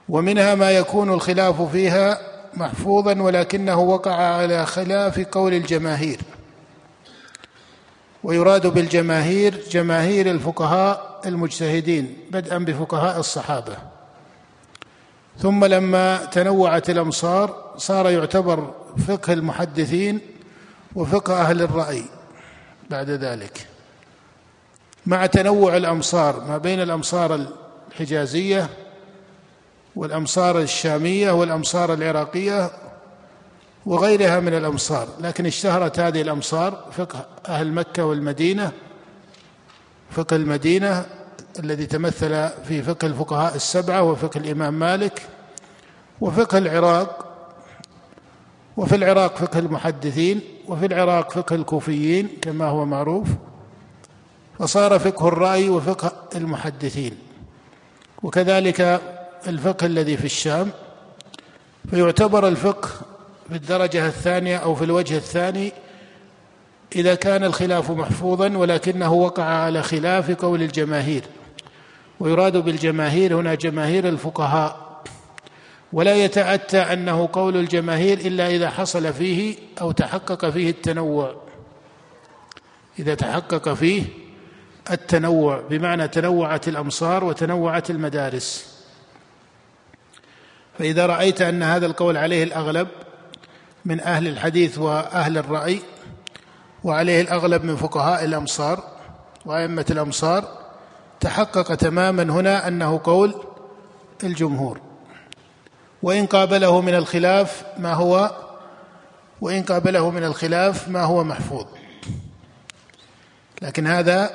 ومنها 0.08 0.54
ما 0.54 0.70
يكون 0.70 1.12
الخلاف 1.12 1.62
فيها 1.62 2.18
محفوظا 2.54 3.22
ولكنه 3.22 3.80
وقع 3.80 4.14
على 4.14 4.66
خلاف 4.66 5.20
قول 5.20 5.54
الجماهير. 5.54 6.20
ويراد 8.24 8.66
بالجماهير 8.66 9.62
جماهير 9.70 10.30
الفقهاء 10.30 11.20
المجتهدين 11.26 12.16
بدءا 12.30 12.58
بفقهاء 12.58 13.20
الصحابة. 13.20 13.76
ثم 15.38 15.64
لما 15.64 16.24
تنوعت 16.24 16.90
الأمصار 16.90 17.74
صار 17.76 18.10
يعتبر 18.10 18.83
فقه 18.98 19.32
المحدثين 19.32 20.20
وفقه 20.94 21.40
أهل 21.40 21.62
الرأي 21.62 22.04
بعد 22.90 23.10
ذلك. 23.10 23.66
مع 25.06 25.26
تنوع 25.26 25.76
الأمصار 25.76 26.40
ما 26.40 26.58
بين 26.58 26.82
الأمصار 26.82 27.46
الحجازية 27.90 28.68
والأمصار 29.96 30.60
الشامية 30.60 31.30
والأمصار 31.30 31.94
العراقية 31.94 32.70
وغيرها 33.86 34.40
من 34.40 34.54
الأمصار 34.54 35.08
لكن 35.20 35.46
اشتهرت 35.46 36.00
هذه 36.00 36.22
الأمصار 36.22 36.84
فقه 36.92 37.26
أهل 37.48 37.72
مكة 37.72 38.04
والمدينة 38.04 38.72
فقه 40.10 40.36
المدينة 40.36 41.06
الذي 41.58 41.86
تمثل 41.86 42.48
في 42.68 42.82
فقه 42.82 43.06
الفقهاء 43.06 43.56
السبعة 43.56 44.02
وفقه 44.02 44.38
الإمام 44.38 44.74
مالك 44.74 45.22
وفقه 46.20 46.58
العراق 46.58 47.23
وفي 48.76 48.94
العراق 48.94 49.36
فقه 49.36 49.58
المحدثين 49.58 50.40
وفي 50.68 50.86
العراق 50.86 51.30
فقه 51.32 51.56
الكوفيين 51.56 52.28
كما 52.42 52.64
هو 52.66 52.84
معروف 52.84 53.28
فصار 54.58 54.98
فقه 54.98 55.28
الرأي 55.28 55.68
وفقه 55.68 56.12
المحدثين. 56.36 57.16
وكذلك 58.22 59.00
الفقه 59.46 59.86
الذي 59.86 60.16
في 60.16 60.24
الشام 60.24 60.70
فيعتبر 61.90 62.48
الفقه 62.48 62.88
في 63.48 63.54
الدرجة 63.56 64.06
الثانية 64.06 64.56
أو 64.56 64.74
في 64.74 64.84
الوجه 64.84 65.16
الثاني 65.16 65.72
إذا 66.96 67.14
كان 67.14 67.44
الخلاف 67.44 67.90
محفوظا 67.90 68.56
ولكنه 68.56 69.12
وقع 69.12 69.44
على 69.44 69.82
خلاف 69.82 70.30
قول 70.30 70.62
الجماهير. 70.62 71.22
ويراد 72.20 72.56
بالجماهير 72.56 73.40
هنا 73.40 73.54
جماهير 73.54 74.08
الفقهاء. 74.08 74.83
ولا 75.94 76.14
يتأتى 76.14 76.78
أنه 76.78 77.28
قول 77.32 77.56
الجماهير 77.56 78.18
إلا 78.18 78.50
إذا 78.50 78.70
حصل 78.70 79.12
فيه 79.12 79.56
أو 79.80 79.92
تحقق 79.92 80.50
فيه 80.50 80.70
التنوع. 80.70 81.34
إذا 82.98 83.14
تحقق 83.14 83.74
فيه 83.74 84.04
التنوع 84.90 85.60
بمعنى 85.70 86.08
تنوعت 86.08 86.68
الأمصار 86.68 87.24
وتنوعت 87.24 87.90
المدارس. 87.90 88.78
فإذا 90.78 91.06
رأيت 91.06 91.42
أن 91.42 91.62
هذا 91.62 91.86
القول 91.86 92.16
عليه 92.16 92.44
الأغلب 92.44 92.88
من 93.84 94.00
أهل 94.00 94.28
الحديث 94.28 94.78
وأهل 94.78 95.38
الرأي 95.38 95.80
وعليه 96.84 97.20
الأغلب 97.20 97.64
من 97.64 97.76
فقهاء 97.76 98.24
الأمصار 98.24 98.84
وأئمة 99.46 99.86
الأمصار 99.90 100.44
تحقق 101.20 101.74
تماما 101.74 102.22
هنا 102.22 102.68
أنه 102.68 103.00
قول 103.04 103.34
الجمهور. 104.24 104.83
وإن 106.04 106.26
قابله 106.26 106.80
من 106.80 106.94
الخلاف 106.94 107.64
ما 107.78 107.92
هو؟ 107.92 108.30
وإن 109.40 109.62
قابله 109.62 110.10
من 110.10 110.24
الخلاف 110.24 110.88
ما 110.88 111.02
هو 111.02 111.24
محفوظ. 111.24 111.66
لكن 113.62 113.86
هذا 113.86 114.30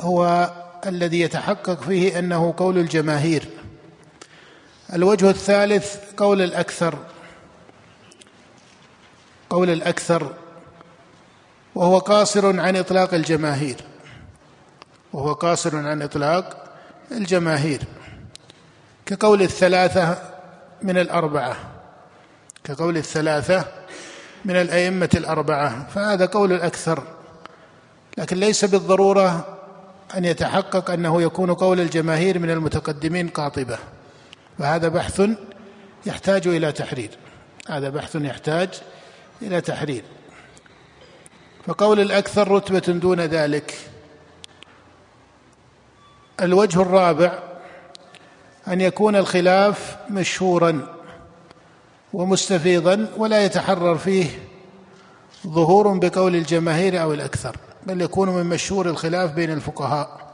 هو 0.00 0.50
الذي 0.86 1.20
يتحقق 1.20 1.80
فيه 1.80 2.18
أنه 2.18 2.54
قول 2.56 2.78
الجماهير. 2.78 3.48
الوجه 4.92 5.30
الثالث 5.30 5.96
قول 6.16 6.42
الأكثر. 6.42 6.98
قول 9.50 9.70
الأكثر. 9.70 10.34
وهو 11.74 11.98
قاصر 11.98 12.60
عن 12.60 12.76
إطلاق 12.76 13.14
الجماهير. 13.14 13.76
وهو 15.12 15.32
قاصر 15.32 15.76
عن 15.76 16.02
إطلاق 16.02 16.74
الجماهير. 17.12 17.82
كقول 19.06 19.42
الثلاثة 19.42 20.35
من 20.82 20.98
الأربعة 20.98 21.56
كقول 22.64 22.96
الثلاثة 22.96 23.64
من 24.44 24.56
الأئمة 24.56 25.10
الأربعة 25.14 25.88
فهذا 25.88 26.26
قول 26.26 26.52
الأكثر. 26.52 27.02
لكن 28.18 28.36
ليس 28.36 28.64
بالضرورة 28.64 29.58
أن 30.16 30.24
يتحقق 30.24 30.90
أنه 30.90 31.22
يكون 31.22 31.54
قول 31.54 31.80
الجماهير 31.80 32.38
من 32.38 32.50
المتقدمين 32.50 33.28
قاطبة. 33.28 33.78
فهذا 34.58 34.88
بحث 34.88 35.22
يحتاج 36.06 36.46
إلى 36.46 36.72
تحرير. 36.72 37.10
هذا 37.68 37.88
بحث 37.88 38.16
يحتاج 38.16 38.68
إلى 39.42 39.60
تحرير. 39.60 40.04
فقول 41.66 42.00
الأكثر 42.00 42.48
رتبة 42.48 42.92
دون 42.92 43.20
ذلك. 43.20 43.74
الوجه 46.40 46.82
الرابع 46.82 47.55
أن 48.68 48.80
يكون 48.80 49.16
الخلاف 49.16 49.96
مشهورا 50.10 50.96
ومستفيضا 52.12 53.08
ولا 53.16 53.44
يتحرر 53.44 53.98
فيه 53.98 54.26
ظهور 55.46 55.98
بقول 55.98 56.36
الجماهير 56.36 57.02
أو 57.02 57.12
الأكثر 57.12 57.56
بل 57.86 58.00
يكون 58.02 58.28
من 58.28 58.46
مشهور 58.46 58.88
الخلاف 58.88 59.32
بين 59.32 59.52
الفقهاء. 59.52 60.26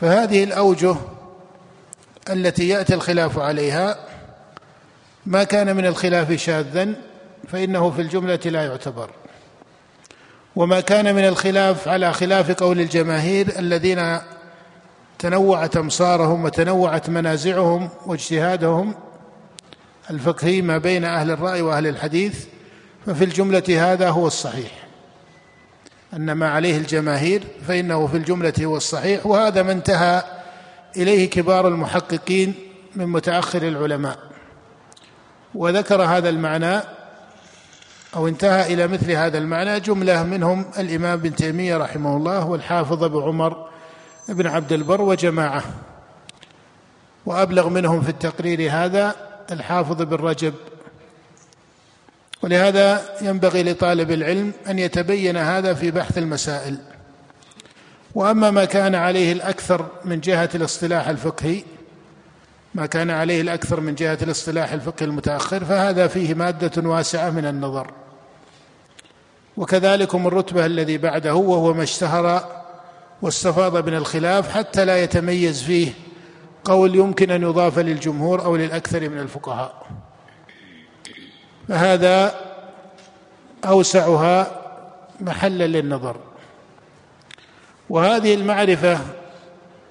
فهذه 0.00 0.44
الأوجه 0.44 0.96
التي 2.30 2.68
يأتي 2.68 2.94
الخلاف 2.94 3.38
عليها 3.38 3.98
ما 5.26 5.44
كان 5.44 5.76
من 5.76 5.86
الخلاف 5.86 6.32
شاذا 6.32 6.94
فإنه 7.48 7.90
في 7.90 8.00
الجملة 8.02 8.40
لا 8.44 8.64
يعتبر. 8.64 9.10
وما 10.56 10.80
كان 10.80 11.14
من 11.14 11.24
الخلاف 11.24 11.88
على 11.88 12.12
خلاف 12.12 12.50
قول 12.52 12.80
الجماهير 12.80 13.58
الذين 13.58 14.18
تنوعت 15.20 15.76
أمصارهم 15.76 16.44
وتنوعت 16.44 17.10
منازعهم 17.10 17.88
واجتهادهم 18.06 18.94
الفقهي 20.10 20.62
ما 20.62 20.78
بين 20.78 21.04
أهل 21.04 21.30
الرأي 21.30 21.62
وأهل 21.62 21.86
الحديث 21.86 22.44
ففي 23.06 23.24
الجملة 23.24 23.92
هذا 23.92 24.10
هو 24.10 24.26
الصحيح. 24.26 24.70
أن 26.14 26.32
ما 26.32 26.48
عليه 26.48 26.76
الجماهير 26.78 27.42
فإنه 27.68 28.06
في 28.06 28.16
الجملة 28.16 28.52
هو 28.60 28.76
الصحيح 28.76 29.26
وهذا 29.26 29.62
ما 29.62 29.72
انتهى 29.72 30.22
إليه 30.96 31.30
كبار 31.30 31.68
المحققين 31.68 32.54
من 32.96 33.06
متأخر 33.06 33.62
العلماء. 33.62 34.18
وذكر 35.54 36.02
هذا 36.02 36.28
المعنى 36.28 36.80
أو 38.16 38.28
انتهى 38.28 38.74
إلى 38.74 38.86
مثل 38.86 39.10
هذا 39.10 39.38
المعنى 39.38 39.80
جملة 39.80 40.22
منهم 40.22 40.64
الإمام 40.78 41.12
ابن 41.18 41.34
تيمية 41.34 41.76
رحمه 41.76 42.16
الله 42.16 42.46
والحافظ 42.46 43.04
أبو 43.04 43.20
عمر 43.20 43.69
ابن 44.30 44.46
عبد 44.46 44.72
البر 44.72 45.00
وجماعة. 45.00 45.64
وأبلغ 47.26 47.68
منهم 47.68 48.02
في 48.02 48.08
التقرير 48.08 48.72
هذا 48.72 49.16
الحافظ 49.52 50.02
بن 50.02 50.16
رجب. 50.16 50.54
ولهذا 52.42 53.02
ينبغي 53.22 53.62
لطالب 53.62 54.10
العلم 54.10 54.52
أن 54.68 54.78
يتبين 54.78 55.36
هذا 55.36 55.74
في 55.74 55.90
بحث 55.90 56.18
المسائل. 56.18 56.78
وأما 58.14 58.50
ما 58.50 58.64
كان 58.64 58.94
عليه 58.94 59.32
الأكثر 59.32 59.86
من 60.04 60.20
جهة 60.20 60.50
الاصطلاح 60.54 61.08
الفقهي 61.08 61.62
ما 62.74 62.86
كان 62.86 63.10
عليه 63.10 63.40
الأكثر 63.40 63.80
من 63.80 63.94
جهة 63.94 64.18
الاصطلاح 64.22 64.72
الفقهي 64.72 65.06
المتأخر 65.06 65.64
فهذا 65.64 66.06
فيه 66.06 66.34
مادة 66.34 66.88
واسعة 66.88 67.30
من 67.30 67.46
النظر. 67.46 67.90
وكذلكم 69.56 70.26
الرتبة 70.26 70.66
الذي 70.66 70.98
بعده 70.98 71.34
وهو 71.34 71.74
ما 71.74 71.82
اشتهر 71.82 72.59
واستفاض 73.22 73.88
من 73.88 73.94
الخلاف 73.94 74.50
حتى 74.50 74.84
لا 74.84 75.02
يتميز 75.02 75.62
فيه 75.62 75.92
قول 76.64 76.94
يمكن 76.94 77.30
أن 77.30 77.42
يضاف 77.42 77.78
للجمهور 77.78 78.44
أو 78.44 78.56
للأكثر 78.56 79.08
من 79.08 79.18
الفقهاء. 79.18 79.86
فهذا 81.68 82.34
أوسعها 83.64 84.60
محلا 85.20 85.66
للنظر. 85.66 86.16
وهذه 87.90 88.34
المعرفة 88.34 88.98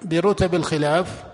برتب 0.02 0.54
الخلاف 0.54 1.24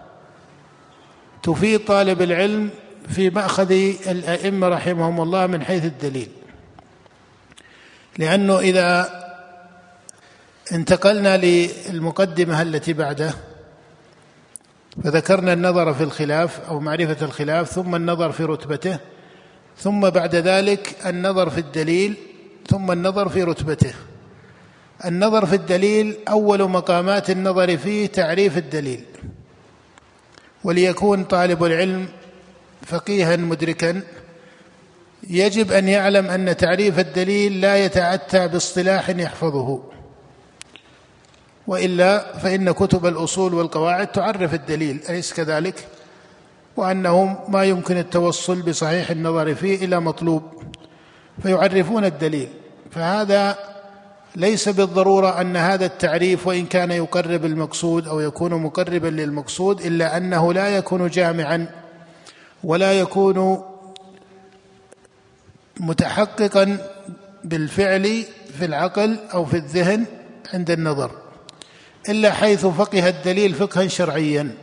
تفيد 1.43 1.85
طالب 1.85 2.23
العلم 2.23 2.71
في 3.09 3.31
مأخذ 3.31 3.71
الأئمة 4.07 4.69
رحمهم 4.69 5.21
الله 5.21 5.47
من 5.47 5.63
حيث 5.63 5.85
الدليل. 5.85 6.29
لأنه 8.19 8.59
إذا 8.59 9.26
انتقلنا 10.73 11.37
للمقدمة 11.37 12.63
التي 12.63 12.93
بعده. 12.93 13.35
فذكرنا 15.05 15.53
النظر 15.53 15.95
في 15.95 16.03
الخلاف 16.03 16.61
أو 16.69 16.81
معرفة 16.81 17.27
الخلاف 17.27 17.71
ثم 17.71 17.95
النظر 17.95 18.33
في 18.33 18.45
رتبته 18.45 18.99
ثم 19.79 20.11
بعد 20.11 20.35
ذلك 20.35 20.97
النظر 21.07 21.51
في 21.51 21.59
الدليل 21.59 22.15
ثم 22.71 22.93
النظر 22.93 23.29
في 23.29 23.43
رتبته. 23.43 23.95
النظر 25.05 25.47
في 25.47 25.55
الدليل 25.57 26.17
أول 26.29 26.71
مقامات 26.71 27.31
النظر 27.31 27.77
فيه 27.77 28.07
تعريف 28.07 28.59
الدليل. 28.59 29.05
وليكون 30.65 31.25
طالب 31.25 31.65
العلم 31.65 32.09
فقيها 32.83 33.37
مدركا 33.37 34.03
يجب 35.31 35.73
أن 35.73 35.89
يعلم 35.89 36.27
أن 36.27 36.57
تعريف 36.57 36.99
الدليل 36.99 37.61
لا 37.61 37.85
يتاتى 37.85 38.49
باصطلاح 38.49 39.09
يحفظه. 39.09 39.96
وإلا 41.67 42.39
فإن 42.39 42.71
كتب 42.71 43.07
الأصول 43.07 43.55
والقواعد 43.55 44.07
تعرف 44.07 44.55
الدليل 44.55 45.01
أليس 45.09 45.33
كذلك؟ 45.33 45.89
وانه 46.77 47.39
ما 47.49 47.65
يمكن 47.65 47.97
التوصل 47.97 48.63
بصحيح 48.63 49.11
النظر 49.11 49.55
فيه 49.55 49.85
إلى 49.85 50.01
مطلوب 50.01 50.43
فيعرفون 51.43 52.05
الدليل. 52.05 52.49
فهذا 52.91 53.59
ليس 54.37 54.69
بالضرورة 54.69 55.41
أن 55.41 55.57
هذا 55.57 55.87
التعريف 55.87 56.47
وإن 56.47 56.67
كان 56.67 56.91
يقرب 56.91 57.45
المقصود 57.45 58.09
أو 58.09 58.21
يكون 58.21 58.55
مقربا 58.55 59.09
للمقصود 59.09 59.81
إلا 59.81 60.17
أنه 60.17 60.53
لا 60.53 60.69
يكون 60.69 61.09
جامعا 61.09 61.67
ولا 62.65 62.93
يكون 62.93 63.65
متحققا 65.81 66.79
بالفعل 67.45 68.25
في 68.59 68.65
العقل 68.65 69.17
أو 69.35 69.45
في 69.45 69.57
الذهن 69.57 70.05
عند 70.55 70.71
النظر. 70.71 71.26
إلا 72.09 72.33
حيث 72.33 72.67
فقه 72.67 73.09
الدليل 73.09 73.55
فقها 73.55 73.89
شرعيا. 73.89 74.55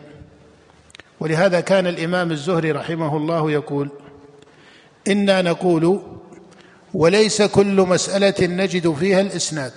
ولهذا 1.19 1.59
كان 1.59 1.87
الإمام 1.87 2.31
الزهري 2.31 2.71
رحمه 2.71 3.17
الله 3.17 3.51
يقول 3.51 3.89
إنا 5.07 5.41
نقول 5.41 6.01
وليس 6.93 7.41
كل 7.41 7.81
مسألة 7.81 8.35
نجد 8.41 8.93
فيها 8.93 9.21
الإسناد. 9.21 9.73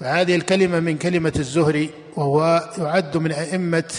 فهذه 0.00 0.36
الكلمة 0.36 0.80
من 0.80 0.98
كلمة 0.98 1.32
الزهري 1.36 1.90
وهو 2.16 2.70
يعد 2.78 3.16
من 3.16 3.32
أئمة 3.32 3.92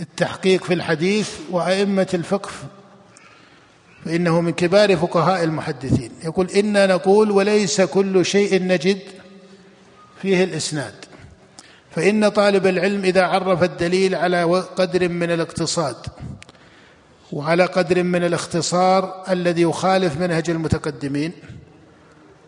التحقيق 0.00 0.64
في 0.64 0.74
الحديث 0.74 1.30
وأئمة 1.50 2.08
الفقه 2.14 2.50
فإنه 4.04 4.40
من 4.40 4.52
كبار 4.52 4.96
فقهاء 4.96 5.44
المحدثين. 5.44 6.10
يقول 6.24 6.50
إنا 6.50 6.86
نقول 6.86 7.30
وليس 7.30 7.80
كل 7.80 8.24
شيء 8.24 8.62
نجد 8.62 8.98
فيه 10.22 10.44
الإسناد. 10.44 10.94
فإن 11.90 12.28
طالب 12.28 12.66
العلم 12.66 13.04
إذا 13.04 13.22
عرف 13.22 13.62
الدليل 13.62 14.14
على 14.14 14.44
قدر 14.76 15.08
من 15.08 15.30
الاقتصاد 15.30 15.96
وعلى 17.32 17.64
قدر 17.64 18.02
من 18.02 18.24
الاختصار 18.24 19.24
الذي 19.30 19.62
يخالف 19.62 20.20
منهج 20.20 20.50
المتقدمين 20.50 21.32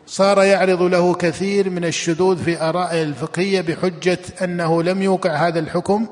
صار 0.06 0.42
يعرض 0.42 0.82
له 0.82 1.14
كثير 1.14 1.70
من 1.70 1.84
الشذوذ 1.84 2.44
في 2.44 2.62
ارائه 2.62 3.02
الفقهية 3.02 3.60
بحجة 3.60 4.18
أنه 4.42 4.82
لم 4.82 5.02
يوقع 5.02 5.30
هذا 5.30 5.58
الحكم 5.58 6.06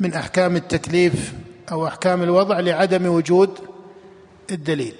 من 0.00 0.14
أحكام 0.14 0.56
التكليف 0.56 1.32
أو 1.72 1.86
أحكام 1.86 2.22
الوضع 2.22 2.60
لعدم 2.60 3.06
وجود 3.06 3.58
الدليل. 4.50 4.94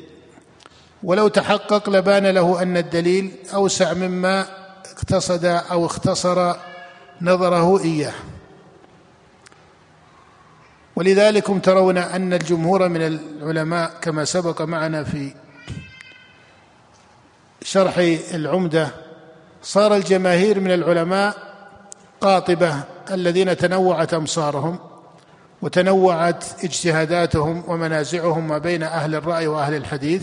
ولو 1.03 1.29
تحقق 1.29 1.91
لبان 1.91 2.27
له 2.27 2.63
أن 2.63 2.77
الدليل 2.77 3.31
أوسع 3.55 3.95
مما 3.95 4.64
اقتصد 4.93 5.45
أو 5.45 5.87
اختصر 5.87 6.55
نظره 7.21 7.81
إياه. 7.81 8.15
ولذلك 10.97 11.65
ترون 11.65 11.99
أن 11.99 12.33
الجمهور 12.33 12.89
من 12.89 13.03
العلماء 13.03 13.93
كما 14.03 14.25
سبق 14.25 14.63
معنا 14.63 15.05
في 15.05 15.35
شرح 17.63 17.99
العمدة 18.35 18.89
صار 19.63 19.97
الجماهير 19.97 20.61
من 20.61 20.71
العلماء 20.71 21.37
قاطبة 22.21 22.81
الذين 23.11 23.57
تنوعت 23.57 24.15
أمصارهم 24.15 24.79
وتنوعت 25.63 26.45
اجتهاداتهم 26.65 27.65
ومنازعهم 27.69 28.49
ما 28.49 28.59
بين 28.59 28.83
أهل 28.83 29.15
الرأي 29.15 29.47
وأهل 29.47 29.75
الحديث 29.75 30.23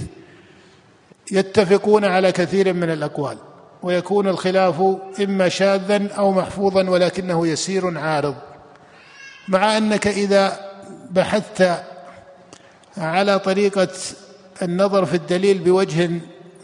يتفقون 1.31 2.05
على 2.05 2.31
كثير 2.31 2.73
من 2.73 2.89
الأقوال. 2.89 3.37
ويكون 3.83 4.27
الخلاف 4.27 4.81
إما 5.23 5.49
شاذا 5.49 6.07
أو 6.17 6.31
محفوظا 6.31 6.89
ولكنه 6.89 7.47
يسير 7.47 7.97
عارض. 7.97 8.35
مع 9.47 9.77
أنك 9.77 10.07
إذا 10.07 10.71
بحثت 11.11 11.83
على 12.97 13.39
طريقة 13.39 13.87
النظر 14.61 15.05
في 15.05 15.13
الدليل 15.13 15.59
بوجه 15.59 16.09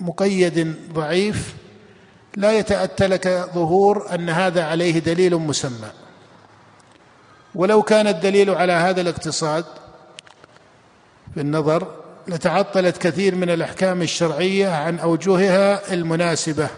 مقيد 0.01 0.75
ضعيف 0.93 1.53
لا 2.35 2.51
يتأتى 2.51 3.07
لك 3.07 3.49
ظهور 3.53 4.15
أن 4.15 4.29
هذا 4.29 4.63
عليه 4.63 4.99
دليل 4.99 5.35
مسمى. 5.35 5.89
ولو 7.55 7.81
كان 7.81 8.07
الدليل 8.07 8.49
على 8.49 8.73
هذا 8.73 9.01
الاقتصاد 9.01 9.65
في 11.33 11.41
النظر 11.41 11.87
لتعطلت 12.27 12.97
كثير 12.97 13.35
من 13.35 13.49
الأحكام 13.49 14.01
الشرعية 14.01 14.69
عن 14.69 14.99
أوجهها 14.99 15.93
المناسبة. 15.93 16.69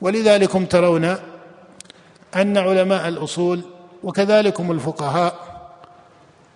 ولذلكم 0.00 0.66
ترون 0.66 1.04
أن 2.36 2.58
علماء 2.58 3.08
الأصول 3.08 3.60
وكذلكم 4.02 4.70
الفقهاء 4.70 5.50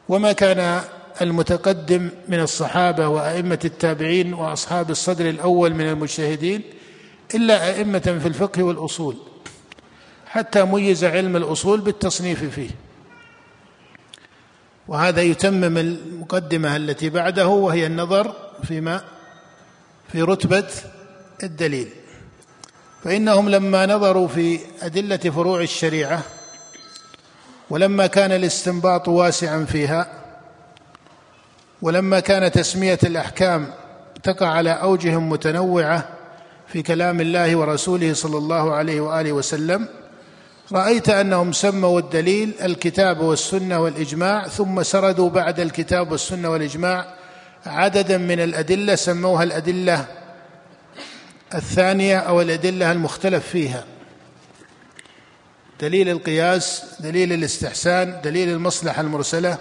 وما 0.09 0.33
كان 0.33 0.81
المتقدم 1.21 2.11
من 2.29 2.41
الصحابة 2.41 3.09
وأئمة 3.09 3.59
التابعين 3.65 4.35
وأصحاب 4.35 4.91
الصدر 4.91 5.29
الأول 5.29 5.75
من 5.75 5.89
المجتهدين 5.89 6.63
إلا 7.35 7.69
أئمة 7.69 8.19
في 8.23 8.29
الفقه 8.29 8.63
والأصول 8.63 9.17
حتى 10.27 10.65
ميز 10.65 11.05
علم 11.05 11.37
الأصول 11.37 11.81
بالتصنيف 11.81 12.45
فيه. 12.45 12.71
وهذا 14.89 15.23
يتمم 15.23 15.79
المقدمة 15.79 16.77
التي 16.77 17.11
بعده 17.11 17.49
وهي 17.49 17.87
النظر 17.87 18.33
فيما 18.65 19.05
في 20.13 20.23
رتبة 20.23 20.67
الدليل. 21.43 21.89
فإنهم 23.05 23.49
لما 23.49 23.87
نظروا 23.87 24.29
في 24.29 24.61
أدلة 24.83 25.17
فروع 25.17 25.61
الشريعة 25.61 26.23
ولما 27.71 28.07
كان 28.07 28.33
الاستنباط 28.33 29.09
واسعا 29.09 29.65
فيها 29.65 30.07
ولما 31.83 32.21
كان 32.21 32.53
تسمية 32.53 32.99
الأحكام 33.03 33.67
تقع 34.23 34.47
على 34.47 34.71
اوجه 34.71 35.19
متنوعة 35.19 36.09
في 36.69 36.83
كلام 36.83 37.21
الله 37.21 37.57
ورسوله 37.57 38.15
صلى 38.15 38.39
الله 38.39 38.75
عليه 38.75 39.01
وآله 39.01 39.33
وسلم 39.33 39.89
رأيت 40.73 41.09
أنهم 41.09 41.53
سموا 41.53 42.01
الدليل 42.01 42.53
الكتاب 42.63 43.21
والسنة 43.21 43.79
والإجماع 43.81 44.49
ثم 44.49 44.83
سردوا 44.83 45.31
بعد 45.31 45.61
الكتاب 45.61 46.13
والسنة 46.13 46.51
والإجماع 46.51 47.07
عددا 47.67 48.19
من 48.19 48.41
الأدلة 48.41 48.95
سموها 48.95 49.43
الأدلة 49.43 50.07
الثانية 51.55 52.19
أو 52.19 52.41
الأدلة 52.41 52.93
المختلف 52.93 53.49
فيها. 53.49 53.85
دليل 55.81 56.09
القياس 56.09 56.85
دليل 57.01 57.33
الاستحسان 57.33 58.21
دليل 58.25 58.49
المصلحة 58.49 59.01
المرسلة 59.01 59.59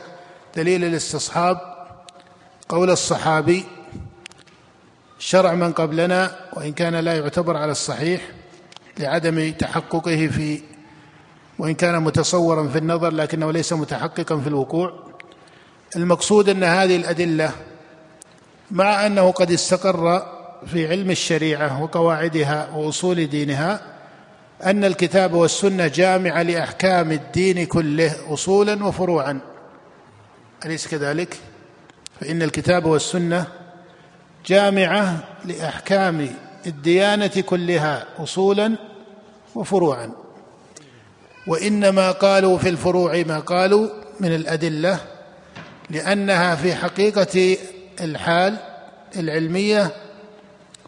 دليل 0.55 0.83
الاستصحاب 0.83 1.57
قول 2.69 2.89
الصحابي 2.89 3.63
شرع 5.19 5.53
من 5.53 5.71
قبلنا 5.71 6.35
وإن 6.53 6.73
كان 6.73 6.95
لا 6.95 7.17
يعتبر 7.17 7.57
على 7.57 7.71
الصحيح 7.71 8.21
لعدم 8.99 9.51
تحققه 9.51 10.27
في 10.27 10.61
وإن 11.59 11.73
كان 11.73 12.03
متصورا 12.03 12.67
في 12.67 12.77
النظر 12.77 13.13
لكنه 13.13 13.51
ليس 13.51 13.73
متحققا 13.73 14.39
في 14.39 14.47
الوقوع. 14.47 15.03
المقصود 15.95 16.49
أن 16.49 16.63
هذه 16.63 16.95
الأدلة 16.95 17.51
مع 18.71 19.05
أنه 19.05 19.31
قد 19.31 19.51
استقر 19.51 20.32
في 20.65 20.87
علم 20.87 21.11
الشريعة 21.11 21.83
وقواعدها 21.83 22.69
وأصول 22.75 23.27
دينها 23.27 23.81
أن 24.63 24.85
الكتاب 24.85 25.33
والسنة 25.33 25.87
جامعة 25.87 26.43
لأحكام 26.43 27.11
الدين 27.11 27.65
كله 27.65 28.33
اصولا 28.33 28.85
وفروعا. 28.85 29.39
أليس 30.65 30.87
كذلك؟ 30.87 31.37
فإن 32.21 32.41
الكتاب 32.41 32.85
والسنة 32.85 33.47
جامعة 34.45 35.23
لأحكام 35.45 36.29
الديانة 36.65 37.43
كلها 37.45 38.05
اصولا 38.19 38.75
وفروعا. 39.55 40.11
وإنما 41.47 42.11
قالوا 42.11 42.57
في 42.57 42.69
الفروع 42.69 43.23
ما 43.27 43.39
قالوا 43.39 43.89
من 44.19 44.35
الأدلة 44.35 44.99
لأنها 45.89 46.55
في 46.55 46.75
حقيقة 46.75 47.57
الحال 48.01 48.57
العلمية 49.15 49.91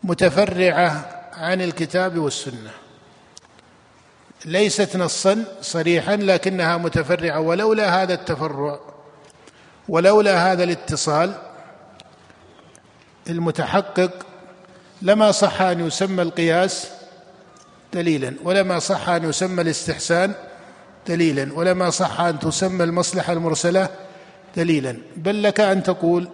متفرعة 0.05 1.09
عن 1.33 1.61
الكتاب 1.61 2.17
والسنة. 2.17 2.71
ليست 4.45 4.97
نصا 4.97 5.43
صريحا 5.61 6.15
لكنها 6.15 6.77
متفرعة 6.77 7.39
ولولا 7.39 8.03
هذا 8.03 8.13
التفرع 8.13 8.79
ولولا 9.89 10.51
هذا 10.51 10.63
الاتصال 10.63 11.33
المتحقق 13.29 14.25
لما 15.01 15.31
صح 15.31 15.61
أن 15.61 15.87
يسمى 15.87 16.21
القياس 16.21 16.87
دليلا 17.93 18.33
ولما 18.43 18.79
صح 18.79 19.09
أن 19.09 19.29
يسمى 19.29 19.61
الاستحسان 19.61 20.33
دليلا 21.07 21.53
ولما 21.53 21.89
صح 21.89 22.21
أن 22.21 22.39
تسمى 22.39 22.83
المصلحة 22.83 23.33
المرسلة 23.33 23.89
دليلا. 24.55 24.97
بل 25.17 25.43
لك 25.43 25.59
أن 25.59 25.83
تقول 25.83 26.29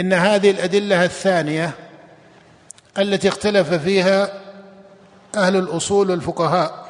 إن 0.00 0.12
هذه 0.12 0.50
الأدلة 0.50 1.04
الثانية 1.04 1.83
التي 2.98 3.28
اختلف 3.28 3.74
فيها 3.74 4.40
أهل 5.36 5.56
الأصول 5.56 6.10
والفقهاء 6.10 6.84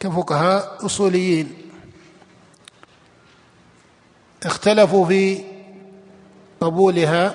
كفقهاء 0.00 0.86
أصوليين. 0.86 1.52
اختلفوا 4.44 5.06
في 5.06 5.44
قبولها 6.60 7.34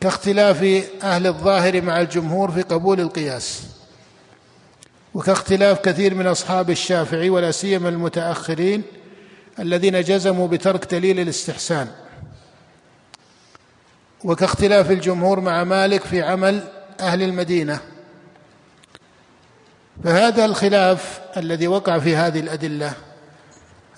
كاختلاف 0.00 0.62
أهل 1.02 1.26
الظاهر 1.26 1.82
مع 1.82 2.00
الجمهور 2.00 2.50
في 2.50 2.62
قبول 2.62 3.00
القياس 3.00 3.62
وكاختلاف 5.14 5.80
كثير 5.80 6.14
من 6.14 6.26
أصحاب 6.26 6.70
الشافعي 6.70 7.30
ولا 7.30 7.50
سيما 7.50 7.88
المتأخرين 7.88 8.82
الذين 9.58 10.00
جزموا 10.00 10.48
بترك 10.48 10.94
دليل 10.94 11.20
الاستحسان. 11.20 11.88
وكاختلاف 14.24 14.90
الجمهور 14.90 15.40
مع 15.40 15.64
مالك 15.64 16.04
في 16.04 16.22
عمل 16.22 16.62
أهل 17.00 17.22
المدينة. 17.22 17.80
فهذا 20.04 20.44
الخلاف 20.44 21.20
الذي 21.36 21.68
وقع 21.68 21.98
في 21.98 22.16
هذه 22.16 22.40
الأدلة 22.40 22.92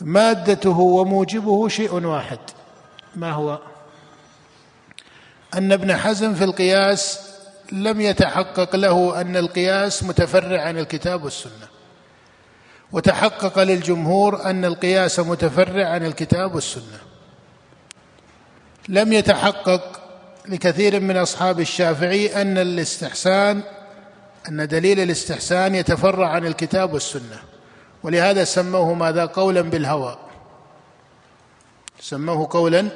مادته 0.00 0.78
وموجبه 0.78 1.68
شيء 1.68 1.94
واحد. 1.94 2.38
ما 3.16 3.32
هو؟ 3.32 3.58
أن 5.54 5.72
ابن 5.72 5.96
حزم 5.96 6.34
في 6.34 6.44
القياس 6.44 7.20
لم 7.72 8.00
يتحقق 8.00 8.76
له 8.76 9.20
أن 9.20 9.36
القياس 9.36 10.02
متفرع 10.02 10.62
عن 10.62 10.78
الكتاب 10.78 11.24
والسنة. 11.24 11.68
وتحقق 12.92 13.62
للجمهور 13.62 14.44
أن 14.44 14.64
القياس 14.64 15.20
متفرع 15.20 15.88
عن 15.88 16.06
الكتاب 16.06 16.54
والسنة. 16.54 16.98
لم 18.88 19.12
يتحقق 19.12 20.00
لكثير 20.48 21.00
من 21.00 21.16
أصحاب 21.16 21.60
الشافعي 21.60 22.42
أن 22.42 22.58
الاستحسان 22.58 23.62
أن 24.48 24.68
دليل 24.68 25.00
الاستحسان 25.00 25.74
يتفرع 25.74 26.28
عن 26.28 26.46
الكتاب 26.46 26.92
والسنة. 26.92 27.38
ولهذا 28.02 28.44
سموه 28.44 28.94
ماذا؟ 28.94 29.24
قولا 29.24 29.60
بالهوى. 29.60 30.18
سموه 32.00 32.48
قولا 32.50 32.88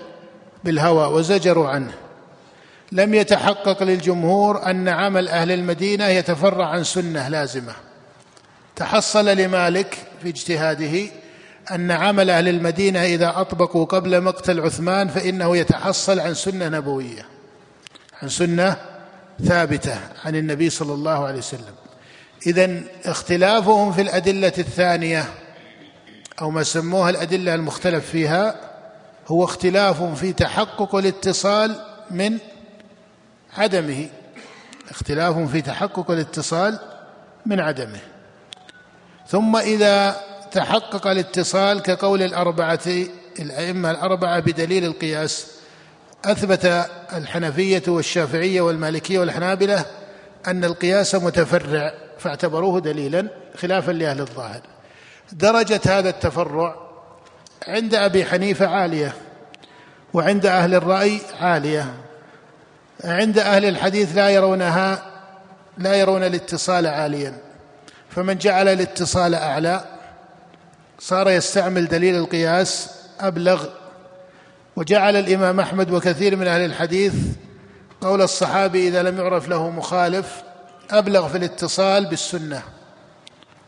بالهوى 0.65 1.07
وزجروا 1.07 1.69
عنه. 1.69 1.93
لم 2.93 3.15
يتحقق 3.15 3.83
للجمهور 3.83 4.67
أن 4.67 4.89
عمل 4.89 5.29
أهل 5.29 5.53
المدينة 5.53 6.07
يتفرع 6.07 6.67
عن 6.67 6.85
سنة 6.85 7.29
لازمة. 7.29 7.73
تحصل 8.77 9.27
لمالك 9.27 9.99
في 10.23 10.29
اجتهاده 10.29 11.11
أن 11.71 11.91
عمل 11.91 12.31
أهل 12.31 12.49
المدينة 12.49 13.05
إذا 13.05 13.33
أطبقوا 13.37 13.85
قبل 13.85 14.21
مقتل 14.21 14.61
عثمان 14.61 15.09
فإنه 15.09 15.57
يتحصل 15.57 16.21
عن 16.21 16.35
سنة 16.35 16.69
نبوية. 16.69 17.32
عن 18.23 18.29
سنة 18.29 18.77
ثابتة 19.45 19.99
عن 20.25 20.37
النبي 20.37 20.71
صلى 20.71 20.95
الله 20.95 21.27
عليه 21.27 21.39
وسلم. 21.39 21.75
اذا 22.47 22.81
اختلافهم 23.05 23.93
في 23.93 24.03
الأدلة 24.03 24.53
الثانية 24.59 25.25
أو 26.41 26.51
ما 26.51 26.63
سموها 26.63 27.11
الأدلة 27.11 27.55
المختلف 27.55 28.11
فيها 28.11 28.55
هو 29.29 29.45
اختلاف 29.45 30.03
في 30.03 30.33
تحقق 30.33 30.95
الاتصال 30.95 31.77
من 32.11 32.39
عدمه. 33.57 34.09
اختلاف 34.91 35.39
في 35.39 35.63
تحقق 35.63 36.11
الاتصال 36.11 36.79
من 37.47 37.61
عدمه. 37.61 38.01
ثم 39.29 39.57
إذا 39.57 40.17
تحقق 40.53 41.07
الاتصال 41.07 41.83
كقول 41.83 42.23
الأربعة 42.23 42.81
الأئمة 43.39 43.91
الأربعة 43.91 44.41
بدليل 44.41 44.85
القياس 44.85 45.47
أثبت 46.25 46.87
الحنفية 47.13 47.83
والشافعية 47.89 48.61
والمالكية 48.61 49.19
والحنابلة 49.19 49.85
أن 50.47 50.65
القياس 50.65 51.15
متفرع 51.15 51.93
فاعتبروه 52.19 52.81
دليلا 52.81 53.29
خلافا 53.57 53.93
لأهل 53.93 54.21
الظاهر. 54.21 54.61
درجة 55.33 55.81
هذا 55.87 56.09
التفرع 56.09 56.77
عند 57.69 57.95
أبي 57.95 58.25
حنيفة 58.25 58.67
عالية 58.67 59.15
وعند 60.15 60.47
أهل 60.47 60.75
الرأي 60.75 61.19
عالية. 61.41 61.95
عند 63.05 63.39
أهل 63.39 63.65
الحديث 63.65 64.17
لا 64.17 64.31
يرونها 64.31 65.03
لا 65.79 65.95
يرون 65.95 66.23
الاتصال 66.23 66.87
عاليا. 66.87 67.39
فمن 68.11 68.39
جعل 68.39 68.69
الاتصال 68.69 69.35
أعلى 69.35 69.85
صار 70.99 71.31
يستعمل 71.31 71.89
دليل 71.89 72.15
القياس 72.15 72.91
أبلغ 73.21 73.67
وجعل 74.77 75.17
الإمام 75.17 75.61
أحمد 75.61 75.91
وكثير 75.91 76.37
من 76.37 76.47
أهل 76.47 76.65
الحديث 76.65 77.15
قول 78.01 78.23
الصحابي 78.23 78.89
إذا 78.89 79.03
لم 79.03 79.19
يعرف 79.19 79.49
له 79.49 79.71
مخالف 79.71 80.43
أبلغ 80.91 81.29
في 81.29 81.39
الاتصال 81.39 82.07
بالسنة. 82.07 82.63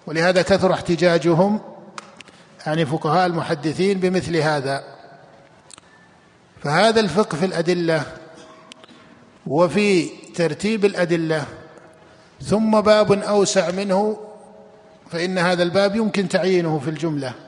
ولهذا 0.07 0.43
كثر 0.43 0.73
احتجاجهم 0.73 1.61
يعني 2.67 2.87
فقهاء 2.87 3.27
المحدثين 3.27 4.01
بمثل 4.01 4.37
هذا. 4.37 4.85
فهذا 6.63 7.01
الفقه 7.01 7.37
في 7.37 7.45
الأدلة 7.45 8.03
وفي 9.47 10.09
ترتيب 10.35 10.85
الأدلة. 10.85 11.45
ثم 12.43 12.81
باب 12.81 13.13
أوسع 13.13 13.71
منه 13.71 14.17
فإن 15.11 15.39
هذا 15.39 15.63
الباب 15.63 15.97
يمكن 15.97 16.29
تعيينه 16.29 16.79
في 16.79 16.91
الجملة. 16.91 17.44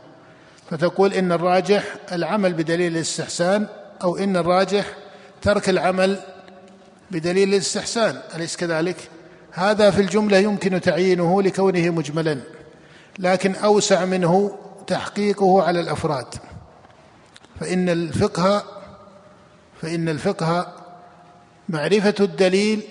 فتقول 0.70 1.12
إن 1.12 1.32
الراجح 1.32 1.84
العمل 2.12 2.52
بدليل 2.52 2.96
الاستحسان 2.96 3.66
أو 4.02 4.16
إن 4.16 4.36
الراجح 4.36 4.86
ترك 5.42 5.68
العمل 5.68 6.20
بدليل 7.10 7.48
الاستحسان 7.48 8.20
أليس 8.34 8.56
كذلك؟ 8.56 8.96
هذا 9.52 9.90
في 9.90 10.00
الجملة 10.00 10.36
يمكن 10.36 10.80
تعيينه 10.80 11.42
لكونه 11.42 11.90
مجملا 11.90 12.40
لكن 13.18 13.54
أوسع 13.54 14.04
منه 14.04 14.58
تحقيقه 14.86 15.62
على 15.62 15.80
الأفراد. 15.80 16.26
فإن 17.60 17.88
الفقه 17.88 18.62
فإن 19.82 20.08
الفقه 20.08 20.72
معرفة 21.68 22.14
الدليل 22.20 22.82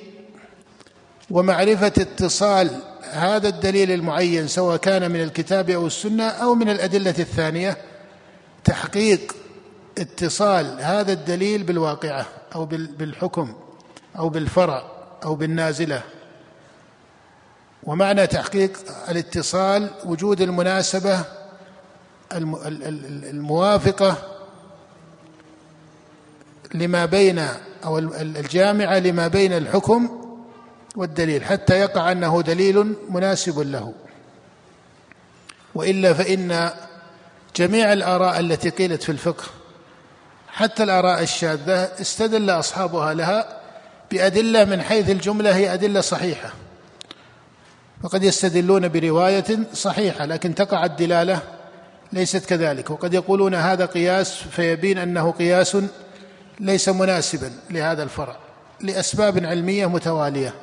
ومعرفة 1.32 1.88
اتصال 1.88 2.80
هذا 3.12 3.48
الدليل 3.48 3.92
المعين 3.92 4.48
سواء 4.48 4.78
كان 4.78 5.12
من 5.12 5.22
الكتاب 5.22 5.70
أو 5.70 5.88
السنة 5.88 6.24
أو 6.24 6.56
من 6.56 6.70
الأدلة 6.70 7.16
الثانية 7.20 7.78
تحقيق 8.64 9.36
اتصال 9.98 10.78
هذا 10.82 11.14
الدليل 11.14 11.64
بالواقعة 11.64 12.26
أو 12.56 12.66
بالحكم 12.66 13.54
أو 14.18 14.30
بالفرع 14.30 14.84
أو 15.26 15.36
بالنازلة. 15.36 16.02
ومعنى 17.84 18.28
تحقيق 18.28 18.72
الاتصال 19.10 19.90
وجود 20.06 20.42
المناسبة 20.42 21.26
الموافقة 22.32 24.18
لما 26.74 27.06
بين 27.06 27.48
أو 27.86 27.98
الجامعة 27.98 29.00
لما 29.00 29.28
بين 29.28 29.54
الحكم 29.54 30.25
والدليل 30.96 31.46
حتى 31.46 31.80
يقع 31.80 32.12
أنه 32.12 32.42
دليل 32.42 32.96
مناسب 33.10 33.60
له. 33.60 33.94
وإلا 35.76 36.14
فإن 36.14 36.70
جميع 37.56 37.94
الآراء 37.94 38.40
التي 38.40 38.70
قيلت 38.70 39.04
في 39.04 39.12
الفقه 39.12 39.44
حتى 40.48 40.84
الآراء 40.84 41.24
الشاذة 41.24 41.92
استدل 42.02 42.50
أصحابها 42.50 43.14
لها 43.14 43.62
بأدلة 44.12 44.66
من 44.66 44.82
حيث 44.82 45.10
الجملة 45.10 45.56
هي 45.56 45.74
أدلة 45.74 46.02
صحيحة. 46.02 46.54
فقد 48.04 48.24
يستدلون 48.24 48.88
برواية 48.88 49.58
صحيحة 49.74 50.26
لكن 50.26 50.56
تقع 50.56 50.86
الدلالة 50.86 51.42
ليست 52.14 52.46
كذلك. 52.46 52.90
وقد 52.90 53.14
يقولون 53.14 53.56
هذا 53.56 53.86
قياس 53.86 54.34
فيبين 54.34 54.98
أنه 54.98 55.32
قياس 55.32 55.78
ليس 56.60 56.90
مناسبا 56.90 57.52
لهذا 57.70 58.04
الفرع 58.04 58.36
لأسباب 58.82 59.46
علمية 59.46 59.86
متوالية. 59.86 60.54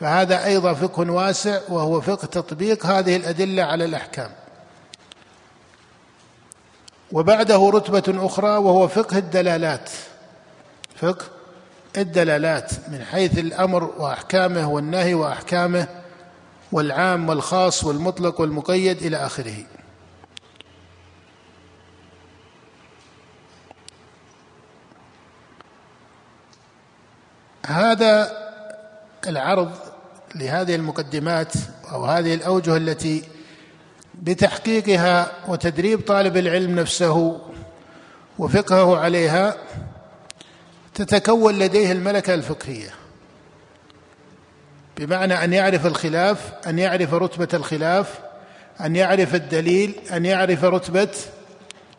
فهذا 0.00 0.44
أيضا 0.44 0.72
فقه 0.74 1.10
واسع 1.10 1.60
وهو 1.68 2.00
فقه 2.00 2.26
تطبيق 2.26 2.86
هذه 2.86 3.16
الأدلة 3.16 3.62
على 3.62 3.84
الأحكام. 3.84 4.30
وبعده 7.12 7.70
رتبة 7.74 8.26
أخرى 8.26 8.48
وهو 8.48 8.88
فقه 8.88 9.18
الدلالات. 9.18 9.90
فقه 10.96 11.24
الدلالات 11.96 12.70
من 12.88 13.04
حيث 13.04 13.38
الأمر 13.38 13.84
وأحكامه 13.84 14.70
والنهي 14.70 15.14
وأحكامه 15.14 15.88
والعام 16.72 17.28
والخاص 17.28 17.84
والمطلق 17.84 18.40
والمقيد 18.40 19.02
إلى 19.02 19.16
آخره. 19.16 19.64
هذا 27.66 28.46
العرض 29.26 29.85
لهذه 30.36 30.74
المقدمات 30.74 31.52
أو 31.92 32.04
هذه 32.04 32.34
الأوجه 32.34 32.76
التي 32.76 33.22
بتحقيقها 34.14 35.32
وتدريب 35.48 36.00
طالب 36.00 36.36
العلم 36.36 36.80
نفسه 36.80 37.40
وفقهه 38.38 38.98
عليها 38.98 39.56
تتكون 40.94 41.58
لديه 41.58 41.92
الملكة 41.92 42.34
الفقهية. 42.34 42.90
بمعنى 44.96 45.44
أن 45.44 45.52
يعرف 45.52 45.86
الخلاف 45.86 46.52
أن 46.66 46.78
يعرف 46.78 47.14
رتبة 47.14 47.48
الخلاف 47.54 48.18
أن 48.80 48.96
يعرف 48.96 49.34
الدليل 49.34 49.94
أن 50.12 50.26
يعرف 50.26 50.64
رتبة 50.64 51.08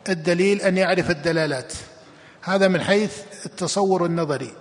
الدليل 0.08 0.60
أن 0.60 0.76
يعرف 0.76 1.10
الدلالات. 1.10 1.72
هذا 2.42 2.68
من 2.68 2.80
حيث 2.80 3.12
التصور 3.46 4.06
النظري 4.06 4.52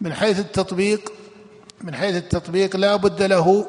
من 0.00 0.14
حيث 0.14 0.38
التطبيق 0.38 1.12
من 1.80 1.94
حيث 1.94 2.16
التطبيق 2.16 2.76
لا 2.76 2.96
بد 2.96 3.22
له 3.22 3.66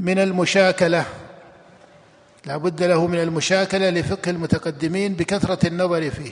من 0.00 0.18
المشاكلة. 0.18 1.04
لا 2.46 2.56
بد 2.56 2.82
له 2.82 3.06
من 3.06 3.18
المشاكلة 3.22 3.90
لفقه 3.90 4.30
المتقدمين 4.30 5.14
بكثرة 5.14 5.68
النظر 5.68 6.10
فيه 6.10 6.30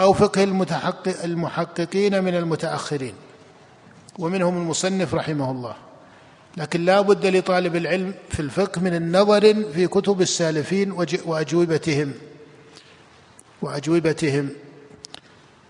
أو 0.00 0.12
فقه 0.12 0.44
المتحقق 0.44 1.22
المحققين 1.24 2.24
من 2.24 2.34
المتأخرين 2.34 3.14
ومنهم 4.18 4.56
المصنف 4.56 5.14
رحمه 5.14 5.50
الله. 5.50 5.74
لكن 6.56 6.84
لا 6.84 7.00
بد 7.00 7.26
لطالب 7.26 7.76
العلم 7.76 8.14
في 8.30 8.40
الفقه 8.40 8.80
من 8.80 8.94
النظر 8.94 9.54
في 9.72 9.86
كتب 9.86 10.20
السالفين 10.20 10.92
وأجوبتهم 11.24 12.12
وأجوبتهم. 13.62 14.48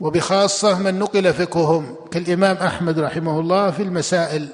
وبخاصة 0.01 0.79
من 0.79 0.99
نقل 0.99 1.35
فقههم 1.35 1.97
كالإمام 2.11 2.57
أحمد 2.57 2.99
رحمه 2.99 3.41
الله 3.41 3.71
في 3.71 3.83
المسائل 3.83 4.49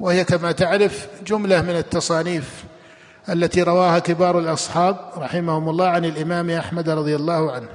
وهي 0.00 0.24
كما 0.24 0.52
تعرف 0.52 1.06
جملة 1.26 1.62
من 1.62 1.76
التصانيف 1.76 2.64
التي 3.28 3.62
رواها 3.62 3.98
كبار 3.98 4.38
الأصحاب 4.38 4.96
رحمهم 5.16 5.68
الله 5.68 5.86
عن 5.86 6.04
الإمام 6.04 6.50
أحمد 6.50 6.90
رضي 6.90 7.16
الله 7.16 7.52
عنه. 7.52 7.68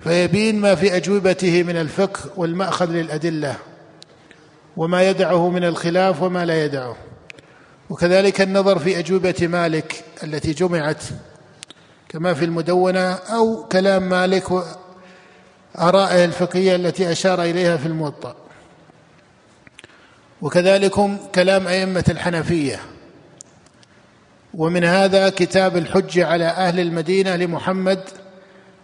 فيبين 0.00 0.60
ما 0.60 0.74
في 0.74 0.96
أجوبته 0.96 1.62
من 1.62 1.76
الفقه 1.76 2.20
والمأخذ 2.36 2.86
للأدلة 2.86 3.56
وما 4.76 5.08
يدعه 5.08 5.48
من 5.48 5.64
الخلاف 5.64 6.22
وما 6.22 6.44
لا 6.44 6.64
يدعه. 6.64 6.96
وكذلك 7.90 8.40
النظر 8.40 8.78
في 8.78 8.98
أجوبة 8.98 9.34
مالك 9.40 10.04
التي 10.22 10.52
جمعت 10.52 11.02
كما 12.08 12.34
في 12.34 12.44
المدونة 12.44 13.12
أو 13.12 13.64
كلام 13.72 14.08
مالك 14.08 14.44
آرائه 15.78 16.24
الفقهية 16.24 16.76
التي 16.76 17.12
أشار 17.12 17.42
إليها 17.42 17.76
في 17.76 17.86
الموطأ. 17.86 18.36
وكذلكم 20.42 21.18
كلام 21.34 21.66
أئمة 21.66 22.04
الحنفية. 22.08 22.80
ومن 24.54 24.84
هذا 24.84 25.28
كتاب 25.28 25.76
الحجة 25.76 26.26
على 26.26 26.44
أهل 26.44 26.80
المدينة 26.80 27.36
لمحمد 27.36 28.00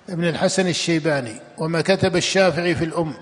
بن 0.09 0.24
الحسن 0.24 0.68
الشيباني 0.68 1.40
وما 1.59 1.81
كتب 1.81 2.16
الشافعي 2.16 2.74
في 2.74 2.85
الأم. 2.85 3.14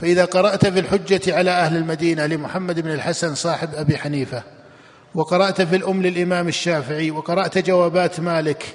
فإذا 0.00 0.24
قرأت 0.24 0.66
في 0.66 0.78
الحجة 0.78 1.36
على 1.36 1.50
أهل 1.50 1.76
المدينة 1.76 2.26
لمحمد 2.26 2.80
بن 2.80 2.90
الحسن 2.90 3.34
صاحب 3.34 3.74
أبي 3.74 3.98
حنيفة 3.98 4.42
وقرأت 5.14 5.62
في 5.62 5.76
الأم 5.76 6.02
للإمام 6.02 6.48
الشافعي 6.48 7.10
وقرأت 7.10 7.58
جوابات 7.58 8.20
مالك 8.20 8.74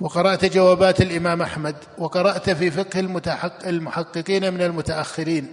وقرأت 0.00 0.44
جوابات 0.44 1.00
الإمام 1.00 1.42
أحمد 1.42 1.76
وقرأت 1.98 2.50
في 2.50 2.70
فقه 2.70 3.00
المتحق 3.00 3.66
المحققين 3.66 4.54
من 4.54 4.62
المتأخرين. 4.62 5.52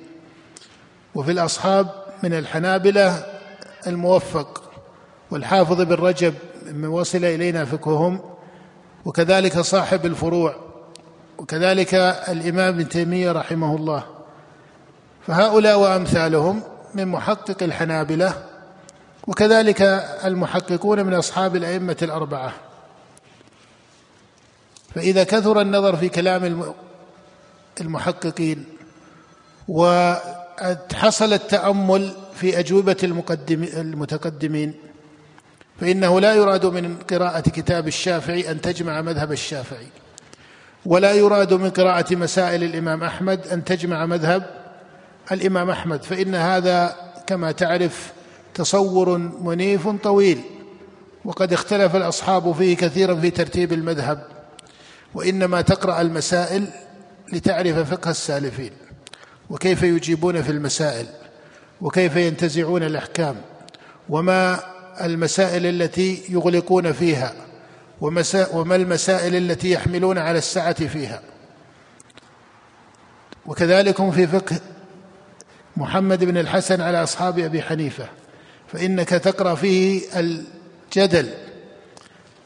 وفي 1.16 1.32
الأصحاب 1.32 1.88
من 2.24 2.34
الحنابلة 2.34 3.26
الموفق 3.88 4.72
والحافظ 5.32 5.82
بن 5.82 5.94
رجب 5.96 6.34
من 6.66 6.88
وصل 6.88 7.26
إلينا 7.26 7.66
فقههم 7.66 8.22
وكذلك 9.06 9.60
صاحب 9.60 10.06
الفروع 10.06 10.56
وكذلك 11.38 11.94
الإمام 12.30 12.74
ابن 12.74 12.90
تيمية 12.90 13.32
رحمه 13.32 13.76
الله. 13.76 14.04
فهؤلاء 15.28 15.80
وأمثالهم 15.80 16.62
من 16.96 17.08
محقق 17.08 17.64
الحنابلة 17.64 18.34
وكذلك 19.28 19.82
المحققون 20.26 21.06
من 21.06 21.14
أصحاب 21.14 21.56
الأئمة 21.56 21.98
الأربعة. 22.02 22.54
فإذا 24.96 25.24
كثر 25.24 25.62
النظر 25.62 25.96
في 25.96 26.10
كلام 26.10 26.74
المحققين 27.82 28.66
وحصل 29.68 31.34
التأمل 31.34 32.14
في 32.36 32.60
أجوبة 32.60 32.98
المتقدمين 33.74 34.74
فإنه 35.80 36.20
لا 36.20 36.34
يراد 36.34 36.66
من 36.66 36.96
قراءة 36.96 37.40
كتاب 37.40 37.88
الشافعي 37.88 38.52
أن 38.52 38.62
تجمع 38.62 39.02
مذهب 39.02 39.32
الشافعي 39.32 39.88
ولا 40.86 41.14
يراد 41.14 41.54
من 41.54 41.70
قراءة 41.70 42.16
مسائل 42.16 42.64
الإمام 42.64 43.04
أحمد 43.04 43.48
أن 43.48 43.64
تجمع 43.64 44.06
مذهب 44.06 44.44
الإمام 45.32 45.70
أحمد 45.70 46.04
فإن 46.04 46.36
هذا 46.36 46.96
كما 47.28 47.52
تعرف 47.52 48.14
تصور 48.54 49.18
منيف 49.18 49.88
طويل 49.88 50.42
وقد 51.26 51.54
اختلف 51.54 51.96
الأصحاب 51.96 52.52
فيه 52.52 52.76
كثيرا 52.76 53.16
في 53.16 53.30
ترتيب 53.30 53.74
المذهب. 53.74 54.39
وإنما 55.14 55.62
تقرأ 55.62 56.02
المسائل 56.02 56.68
لتعرف 57.34 57.94
فقه 57.94 58.12
السالفين 58.12 58.72
وكيف 59.50 59.84
يجيبون 59.84 60.42
في 60.42 60.52
المسائل 60.52 61.06
وكيف 61.82 62.16
ينتزعون 62.16 62.84
الأحكام 62.84 63.36
وما 64.10 64.60
المسائل 65.02 65.66
التي 65.66 66.24
يغلقون 66.30 66.92
فيها 66.92 67.34
وما 68.54 68.76
المسائل 68.76 69.36
التي 69.36 69.72
يحملون 69.72 70.18
على 70.18 70.38
السعة 70.38 70.88
فيها. 70.88 71.22
وكذلك 73.46 74.10
في 74.12 74.28
فقه 74.28 74.60
محمد 75.78 76.24
بن 76.24 76.38
الحسن 76.38 76.82
على 76.82 77.04
أصحاب 77.04 77.40
أبي 77.40 77.62
حنيفة 77.62 78.08
فإنك 78.68 79.10
تقرأ 79.10 79.56
فيه 79.56 80.02
الجدل 80.16 81.30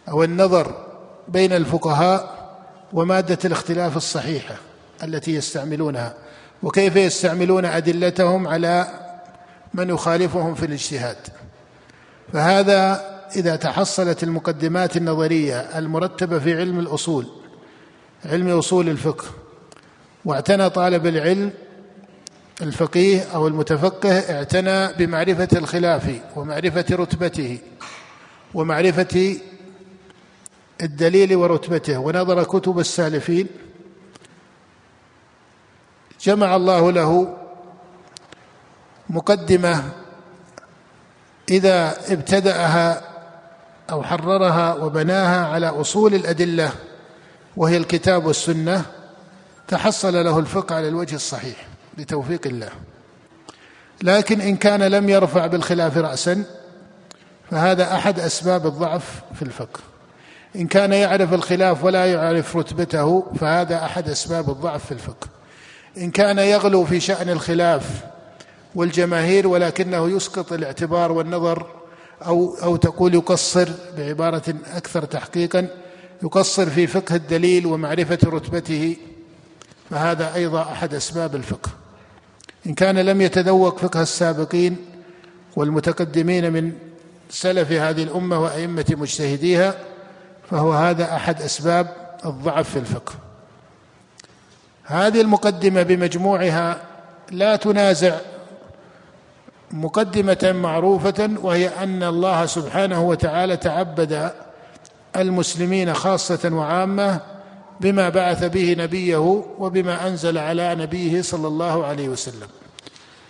أو 0.10 0.23
النظر 0.23 0.86
بين 1.28 1.54
الفقهاء 1.54 2.33
ومادة 2.93 3.38
الاختلاف 3.45 3.97
الصحيحة 3.97 4.56
التي 5.03 5.36
يستعملونها 5.36 6.13
وكيف 6.63 6.95
يستعملون 6.95 7.65
أدلتهم 7.65 8.47
على 8.47 8.88
من 9.73 9.89
يخالفهم 9.89 10.56
في 10.56 10.65
الاجتهاد. 10.65 11.17
فهذا 12.34 13.13
إذا 13.36 13.56
تحصلت 13.56 14.23
المقدمات 14.23 14.97
النظرية 14.97 15.60
المرتبة 15.60 16.39
في 16.39 16.60
علم 16.60 16.79
الأصول 16.79 17.27
علم 18.25 18.49
أصول 18.49 18.89
الفقه 18.89 19.25
واعتنى 20.25 20.69
طالب 20.69 21.08
العلم 21.08 21.51
الفقيه 22.62 23.21
أو 23.36 23.47
المتفقه 23.47 24.19
اعتنى 24.19 24.93
بمعرفة 24.93 25.47
الخلاف 25.53 26.15
ومعرفة 26.36 26.86
رتبته 26.91 27.58
ومعرفة 28.53 29.38
الدليل 30.81 31.36
ورتبته. 31.36 31.97
ونظر 31.97 32.43
كتب 32.43 32.79
السالفين. 32.79 33.47
جمع 36.21 36.55
الله 36.55 36.91
له 36.91 37.38
مقدمة 39.09 39.83
إذا 41.49 41.97
ابتدأها 42.13 43.01
أو 43.91 44.03
حررها 44.03 44.73
وبناها 44.73 45.47
على 45.47 45.67
أصول 45.67 46.15
الأدلة 46.15 46.71
وهي 47.57 47.77
الكتاب 47.77 48.25
والسنة 48.25 48.86
تحصل 49.67 50.13
له 50.13 50.39
الفقه 50.39 50.75
على 50.75 50.88
الوجه 50.88 51.15
الصحيح 51.15 51.67
بتوفيق 51.97 52.47
الله. 52.47 52.69
لكن 54.03 54.41
إن 54.41 54.57
كان 54.57 54.83
لم 54.83 55.09
يرفع 55.09 55.47
بالخلاف 55.47 55.97
راسا 55.97 56.43
فهذا 57.51 57.95
أحد 57.95 58.19
أسباب 58.19 58.67
الضعف 58.67 59.21
في 59.36 59.41
الفقه. 59.41 59.79
إن 60.56 60.68
كان 60.68 60.94
يعرف 60.94 61.34
الخلاف 61.34 61.84
ولا 61.84 62.06
يعرف 62.06 62.58
رتبته 62.58 63.26
فهذا 63.39 63.86
أحد 63.86 64.10
أسباب 64.10 64.50
الضعف 64.50 64.86
في 64.86 64.92
الفقه. 64.92 65.28
إن 65.98 66.12
كان 66.12 66.39
يغلو 66.39 66.86
في 66.86 67.00
شأن 67.00 67.30
الخلاف 67.30 68.04
والجماهير 68.76 69.48
ولكنه 69.48 70.10
يسقط 70.10 70.54
الاعتبار 70.54 71.12
والنظر 71.12 71.66
أو 72.26 72.56
أو 72.63 72.76
تقول 72.76 73.13
يقصر 73.13 73.70
بعبارة 73.98 74.54
أكثر 74.76 75.06
تحقيقا 75.06 75.68
يقصر 76.24 76.70
في 76.70 76.88
فقه 76.88 77.16
الدليل 77.16 77.66
ومعرفة 77.66 78.20
رتبته 78.26 78.98
فهذا 79.89 80.36
أيضا 80.36 80.62
أحد 80.62 80.94
أسباب 80.94 81.36
الفقه. 81.36 81.70
إن 82.68 82.74
كان 82.74 83.00
لم 83.00 83.22
يتذوق 83.22 83.80
فقه 83.80 84.02
السابقين 84.02 84.78
والمتقدمين 85.56 86.54
من 86.54 86.72
سلف 87.30 87.72
هذه 87.72 88.04
الأمة 88.04 88.39
وأئمة 88.44 88.86
مجتهديها 88.89 89.76
فهو 90.49 90.73
هذا 90.73 91.15
أحد 91.15 91.41
أسباب 91.41 91.88
الضعف 92.25 92.69
في 92.69 92.79
الفقه. 92.79 93.13
هذه 94.84 95.21
المقدمة 95.21 95.84
بمجموعها 95.84 96.77
لا 97.32 97.56
تنازع 97.56 98.15
مقدمة 99.71 100.51
معروفة 100.56 101.29
وهي 101.41 101.67
أن 101.67 102.03
الله 102.03 102.45
سبحانه 102.45 103.03
وتعالى 103.03 103.58
تعبد 103.58 104.32
المسلمين 105.15 105.93
خاصة 105.93 106.49
وعامة 106.53 107.19
بما 107.82 108.10
بعث 108.10 108.43
به 108.43 108.75
نبيه 108.79 109.43
وبما 109.60 110.08
أنزل 110.08 110.38
على 110.38 110.75
نبيه 110.75 111.21
صلى 111.21 111.47
الله 111.47 111.86
عليه 111.86 112.10
وسلم. 112.10 112.47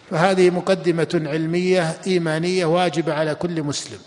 فهذه 0.10 0.50
مقدمة 0.50 1.22
علمية 1.26 1.98
إيمانية 2.08 2.66
واجبة 2.66 3.14
على 3.14 3.36
كل 3.36 3.64
مسلم. 3.64 4.00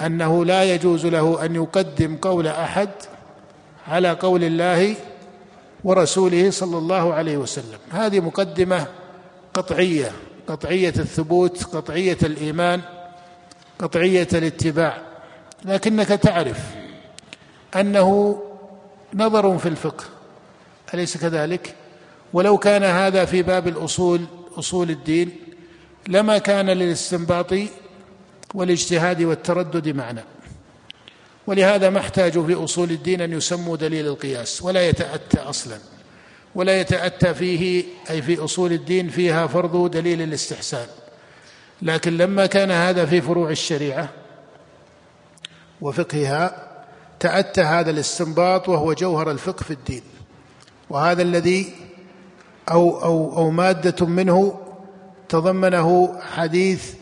أنه 0.00 0.44
لا 0.44 0.74
يجوز 0.74 1.06
له 1.06 1.44
أن 1.44 1.54
يقدم 1.54 2.16
قول 2.16 2.46
أحد 2.46 2.88
على 3.88 4.10
قول 4.10 4.44
الله 4.44 4.94
ورسوله 5.84 6.50
صلى 6.50 6.78
الله 6.78 7.14
عليه 7.14 7.36
وسلم. 7.36 7.78
هذه 7.90 8.20
مقدمة 8.20 8.86
قطعية 9.54 10.12
قطعية 10.46 10.94
الثبوت 10.98 11.64
قطعية 11.64 12.18
الإيمان 12.22 12.80
قطعية 13.78 14.28
الاتباع. 14.32 14.98
لكنك 15.64 16.08
تعرف 16.08 16.58
أنه 17.76 18.38
نظر 19.14 19.58
في 19.58 19.68
الفقه 19.68 20.04
أليس 20.94 21.16
كذلك؟ 21.16 21.74
ولو 22.32 22.58
كان 22.58 22.82
هذا 22.84 23.24
في 23.24 23.42
باب 23.42 23.68
الأصول 23.68 24.20
أصول 24.58 24.90
الدين 24.90 25.30
لما 26.08 26.38
كان 26.38 26.70
للاستنباط 26.70 27.52
والاجتهاد 28.54 29.22
والتردد 29.22 29.88
معنى 29.88 30.24
ولهذا 31.46 31.90
ما 31.90 31.98
احتاجوا 31.98 32.46
في 32.46 32.54
أصول 32.54 32.90
الدين 32.90 33.20
أن 33.20 33.32
يسموا 33.32 33.76
دليل 33.76 34.06
القياس 34.06 34.62
ولا 34.62 34.88
يتأتى 34.88 35.38
أصلا. 35.38 35.78
ولا 36.54 36.80
يتأتى 36.80 37.34
فيه 37.34 37.84
أي 38.10 38.22
في 38.22 38.44
أصول 38.44 38.72
الدين 38.72 39.08
فيها 39.08 39.46
فرض 39.46 39.90
دليل 39.90 40.22
الاستحسان. 40.22 40.86
لكن 41.82 42.16
لما 42.16 42.46
كان 42.46 42.70
هذا 42.70 43.06
في 43.06 43.20
فروع 43.20 43.50
الشريعة 43.50 44.08
وفقهها 45.80 46.66
تأتى 47.20 47.60
هذا 47.60 47.90
الاستنباط 47.90 48.68
وهو 48.68 48.92
جوهر 48.92 49.30
الفقه 49.30 49.62
في 49.62 49.70
الدين. 49.70 50.02
وهذا 50.90 51.22
الذي 51.22 51.74
أو 52.70 53.02
أو 53.02 53.36
أو 53.36 53.50
مادة 53.50 54.06
منه 54.06 54.60
تضمنه 55.28 56.18
حديث 56.20 56.94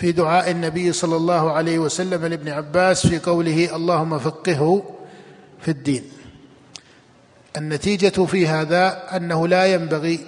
في 0.00 0.12
دعاء 0.12 0.50
النبي 0.50 0.92
صلى 0.92 1.16
الله 1.16 1.52
عليه 1.52 1.78
وسلم 1.78 2.26
لابن 2.26 2.48
عباس 2.48 3.06
في 3.06 3.18
قوله 3.18 3.76
اللهم 3.76 4.18
فقهه 4.18 4.82
في 5.60 5.70
الدين. 5.70 6.04
النتيجة 7.56 8.24
في 8.24 8.46
هذا 8.46 9.16
أنه 9.16 9.48
لا 9.48 9.66
ينبغي 9.66 10.20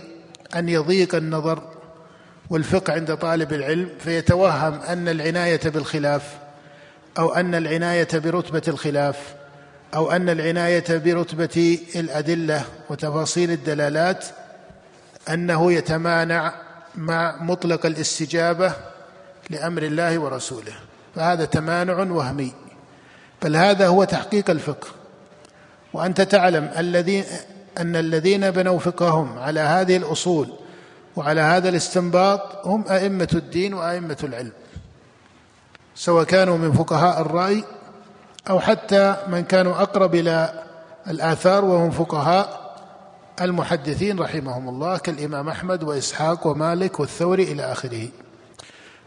أن 0.57 0.69
يضيق 0.69 1.15
النظر 1.15 1.63
والفقه 2.51 2.93
عند 2.93 3.17
طالب 3.17 3.53
العلم 3.53 3.89
فيتوهم 3.99 4.81
أن 4.81 5.09
العناية 5.09 5.61
بالخلاف 5.65 6.39
أو 7.19 7.35
أن 7.35 7.55
العناية 7.55 8.09
برتبة 8.15 8.63
الخلاف 8.69 9.35
أو 9.95 10.11
أن 10.11 10.29
العناية 10.29 10.85
برتبة 10.89 11.79
الأدلة 11.97 12.65
وتفاصيل 12.91 13.51
الدلالات 13.51 14.25
أنه 15.29 15.73
يتمانع 15.73 16.55
مع 16.95 17.43
مطلق 17.43 17.87
الاستجابة 17.87 18.73
لأمر 19.51 19.83
الله 19.83 20.19
ورسوله 20.19 20.73
فهذا 21.15 21.45
تمانع 21.45 21.95
وهمي. 21.95 22.53
بل 23.43 23.57
هذا 23.57 23.87
هو 23.87 24.05
تحقيق 24.05 24.51
الفقه. 24.51 24.89
وأنت 25.93 26.21
تعلم 26.21 26.71
الذين 26.79 27.25
أن 27.79 27.97
الذين 27.97 28.51
بنوا 28.51 28.79
فقههم 28.79 29.39
على 29.39 29.61
هذه 29.61 29.97
الأصول 29.97 30.49
وعلى 31.17 31.41
هذا 31.41 31.69
الاستنباط 31.69 32.67
هم 32.67 32.85
أئمة 32.89 33.29
الدين 33.35 33.75
وأئمة 33.75 34.17
العلم. 34.23 34.53
سواء 35.95 36.25
كانوا 36.25 36.59
من 36.59 36.73
فقهاء 36.73 37.21
الرأي 37.21 37.65
أو 38.51 38.61
حتى 38.61 39.17
من 39.29 39.45
كانوا 39.45 39.83
أقرب 39.83 40.15
إلى 40.15 40.65
الآثار 41.09 41.65
وهم 41.65 41.91
فقهاء 41.91 42.61
المحدثين 43.41 44.19
رحمهم 44.19 44.69
الله 44.69 44.99
كالإمام 44.99 45.49
أحمد 45.49 45.83
وإسحاق 45.83 46.47
ومالك 46.47 47.01
والثوري 47.01 47.43
إلى 47.43 47.73
آخره. 47.73 48.09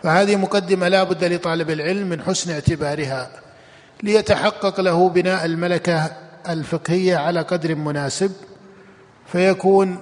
فهذه 0.03 0.35
مقدمة 0.35 0.87
لا 0.87 1.03
بد 1.03 1.23
لطالب 1.23 1.69
العلم 1.69 2.09
من 2.09 2.21
حسن 2.21 2.51
اعتبارها 2.51 3.31
ليتحقق 4.03 4.81
له 4.81 5.09
بناء 5.09 5.45
الملكة 5.45 6.11
الفقهية 6.49 7.17
على 7.17 7.41
قدر 7.41 7.75
مناسب 7.75 8.31
فيكون 9.27 9.97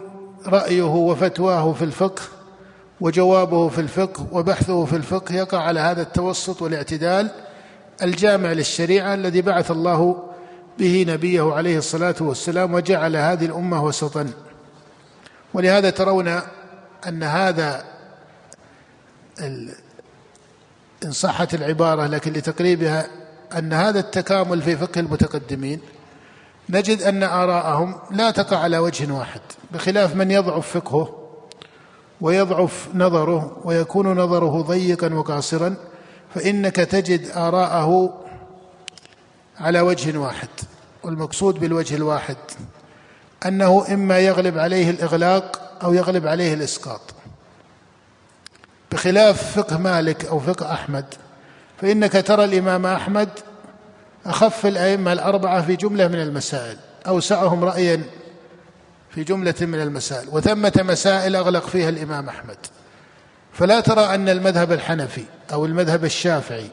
رأيه 0.47 0.83
وفتواه 0.83 1.73
في 1.73 1.81
الفقه 1.81 2.21
وجوابه 3.01 3.69
في 3.69 3.81
الفقه 3.81 4.27
وبحثه 4.31 4.85
في 4.85 4.95
الفقه 4.95 5.35
يقع 5.35 5.59
على 5.59 5.79
هذا 5.79 6.01
التوسط 6.01 6.61
والاعتدال 6.61 7.31
الجامع 8.01 8.51
للشريعة 8.51 9.13
الذي 9.13 9.41
بعث 9.41 9.71
الله 9.71 10.23
به 10.79 11.05
نبيه 11.07 11.53
عليه 11.53 11.77
الصلاة 11.77 12.15
والسلام 12.21 12.73
وجعل 12.73 13.15
هذه 13.15 13.45
الأمة 13.45 13.83
وسطا. 13.83 14.31
ولهذا 15.53 15.89
ترون 15.89 16.39
أن 17.07 17.23
هذا 17.23 17.83
إن 21.05 21.11
صحت 21.11 21.53
العبارة 21.53 22.07
لكن 22.07 22.33
لتقريبها 22.33 23.07
أن 23.57 23.73
هذا 23.73 23.99
التكامل 23.99 24.61
في 24.61 24.77
فقه 24.77 24.99
المتقدمين 24.99 25.79
نجد 26.69 27.01
أن 27.01 27.23
آراءهم 27.23 27.95
لا 28.11 28.31
تقع 28.31 28.57
على 28.57 28.77
وجه 28.77 29.13
واحد 29.13 29.41
بخلاف 29.71 30.15
من 30.15 30.31
يضعف 30.31 30.77
فقهه 30.77 31.17
ويضعف 32.21 32.87
نظره 32.93 33.57
ويكون 33.65 34.19
نظره 34.19 34.61
ضيقا 34.61 35.13
وقاصرا 35.13 35.75
فإنك 36.35 36.75
تجد 36.75 37.29
آراءه 37.35 38.21
على 39.59 39.81
وجه 39.81 40.17
واحد. 40.17 40.47
والمقصود 41.03 41.59
بالوجه 41.59 41.95
الواحد 41.95 42.37
أنه 43.45 43.85
إما 43.93 44.19
يغلب 44.19 44.57
عليه 44.57 44.89
الإغلاق 44.89 45.61
أو 45.83 45.93
يغلب 45.93 46.27
عليه 46.27 46.53
الإسقاط. 46.53 47.01
بخلاف 48.91 49.59
فقه 49.59 49.77
مالك 49.77 50.25
أو 50.25 50.39
فقه 50.39 50.73
أحمد. 50.73 51.05
فإنك 51.81 52.11
ترى 52.11 52.43
الإمام 52.43 52.85
أحمد 52.85 53.29
أخف 54.25 54.65
الأئمة 54.65 55.13
الأربعة 55.13 55.61
في 55.61 55.75
جملة 55.75 56.07
من 56.07 56.21
المسائل 56.21 56.77
أوسعهم 57.07 57.63
رايا 57.63 58.03
في 59.09 59.23
جملة 59.23 59.55
من 59.61 59.81
المسائل 59.81 60.27
وثمة 60.31 60.73
مسائل 60.77 61.35
أغلق 61.35 61.67
فيها 61.67 61.89
الإمام 61.89 62.29
أحمد. 62.29 62.57
فلا 63.53 63.79
ترى 63.79 64.15
أن 64.15 64.29
المذهب 64.29 64.71
الحنفي 64.71 65.23
أو 65.53 65.65
المذهب 65.65 66.05
الشافعي 66.05 66.69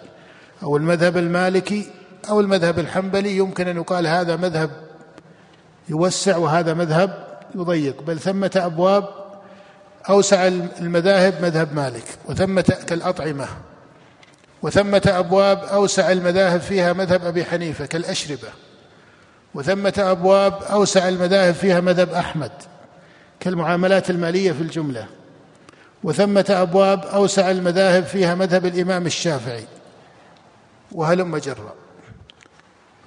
أو 0.63 0.77
المذهب 0.77 1.17
المالكي 1.17 1.91
أو 2.29 2.41
المذهب 2.41 2.79
الحنبلي 2.79 3.37
يمكن 3.37 3.69
أن 3.69 3.77
يقال 3.77 4.07
هذا 4.07 4.37
مذهب 4.37 4.71
يوسع 5.89 6.37
وهذا 6.37 6.75
مذهب 6.75 7.39
يضيق 7.55 8.03
بل 8.03 8.19
ثمة 8.19 8.51
أبواب 8.57 9.18
أوسع 10.09 10.47
المذاهب 10.81 11.43
مذهب 11.43 11.75
مالك 11.75 12.05
وثمة 12.27 12.77
كالأطعمة 12.87 13.47
وثمة 14.63 15.03
أبواب 15.07 15.59
أوسع 15.59 16.13
المذاهب 16.13 16.61
فيها 16.61 16.93
مذهب 16.93 17.25
أبي 17.25 17.45
حنيفة 17.45 17.87
كالأشربة 17.87 18.49
وثمة 19.55 19.95
أبواب 19.99 20.63
أوسع 20.63 21.09
المذاهب 21.09 21.55
فيها 21.55 21.81
مذهب 21.81 22.11
أحمد 22.11 22.53
كالمعاملات 23.41 24.11
المالية 24.11 24.53
في 24.53 24.61
الجملة 24.61 25.07
وثمة 26.05 26.47
أبواب 26.51 27.05
أوسع 27.05 27.51
المذاهب 27.51 28.05
فيها 28.05 28.35
مذهب 28.35 28.67
الإمام 28.67 29.07
الشافعي 29.07 29.65
وهلم 30.93 31.37
جرا 31.37 31.75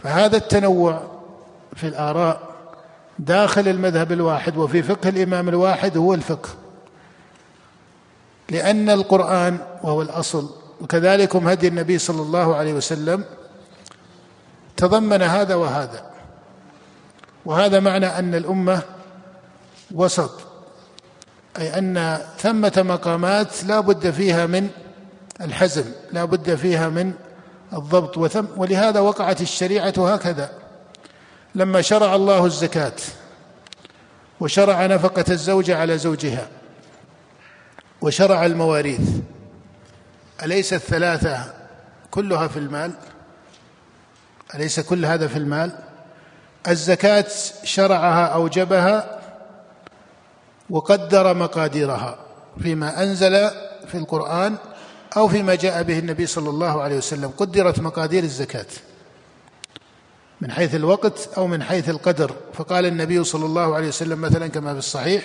فهذا 0.04 0.38
التنوع 0.38 1.02
في 1.76 1.88
الآراء 1.88 2.52
داخل 3.20 3.68
المذهب 3.68 4.12
الواحد 4.12 4.58
وفي 4.58 4.84
فقه 4.84 5.10
الإمام 5.10 5.50
الواحد 5.50 5.98
هو 5.98 6.14
الفقه. 6.14 6.50
لأن 8.52 8.90
القرآن 8.90 9.58
وهو 9.84 10.02
الأصل. 10.02 10.50
وكذلك 10.82 11.36
هدي 11.36 11.68
النبي 11.68 11.98
صلى 11.98 12.22
الله 12.22 12.56
عليه 12.56 12.74
وسلم 12.74 13.24
تضمن 14.78 15.22
هذا 15.22 15.56
وهذا. 15.56 16.12
وهذا 17.46 17.80
معنى 17.80 18.06
أن 18.06 18.36
الأمة 18.36 18.82
وسط. 19.92 20.32
أي 21.60 21.78
أن 21.78 22.22
ثمة 22.38 22.74
مقامات 22.78 23.64
لا 23.64 23.80
بد 23.80 24.10
فيها 24.10 24.46
من 24.46 24.70
الحزم 25.42 25.86
لا 26.12 26.26
بد 26.26 26.56
فيها 26.56 26.90
من 26.90 27.14
الضبط. 27.74 28.18
وثم 28.18 28.46
ولهذا 28.58 29.00
وقعت 29.00 29.42
الشريعة 29.42 30.14
هكذا. 30.14 30.52
لما 31.56 31.82
شرع 31.82 32.16
الله 32.16 32.46
الزكاة 32.46 32.96
وشرع 34.40 34.86
نفقة 34.86 35.26
الزوجه 35.30 35.78
على 35.78 35.98
زوجها 35.98 36.48
وشرع 38.02 38.46
المواريث. 38.46 39.10
أليس 40.44 40.74
الثلاثة 40.74 41.54
كلها 42.12 42.48
في 42.48 42.60
المال؟ 42.60 42.92
أليس 44.56 44.80
كل 44.80 45.06
هذا 45.06 45.28
في 45.28 45.38
المال؟ 45.38 45.72
الزكاة 46.68 47.26
شرعها 47.64 48.26
أوجبها 48.26 49.20
وقدر 50.70 51.34
مقاديرها 51.34 52.20
فيما 52.62 53.04
أنزل 53.04 53.50
في 53.88 53.96
القرآن 53.96 54.56
أو 55.18 55.28
فيما 55.28 55.56
جاء 55.56 55.84
به 55.84 56.00
النبي 56.00 56.26
صلى 56.26 56.50
الله 56.50 56.82
عليه 56.82 56.98
وسلم. 56.98 57.32
قدرت 57.38 57.80
مقادير 57.80 58.24
الزكاة. 58.24 58.66
من 60.42 60.52
حيث 60.52 60.76
الوقت 60.76 61.30
أو 61.38 61.48
من 61.48 61.64
حيث 61.64 61.90
القدر. 61.90 62.36
فقال 62.54 62.86
النبي 62.86 63.24
صلى 63.24 63.46
الله 63.46 63.76
عليه 63.76 63.88
وسلم 63.88 64.22
مثلا 64.22 64.48
كما 64.48 64.74
في 64.74 64.80
الصحيح 64.80 65.24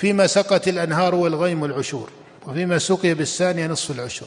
فيما 0.00 0.26
سقت 0.26 0.68
الأنهار 0.68 1.14
والغيم 1.14 1.62
والعشور 1.62 2.10
وفيما 2.46 2.78
سقي 2.78 3.14
بالثانية 3.14 3.66
نصف 3.66 3.90
العشر. 3.90 4.26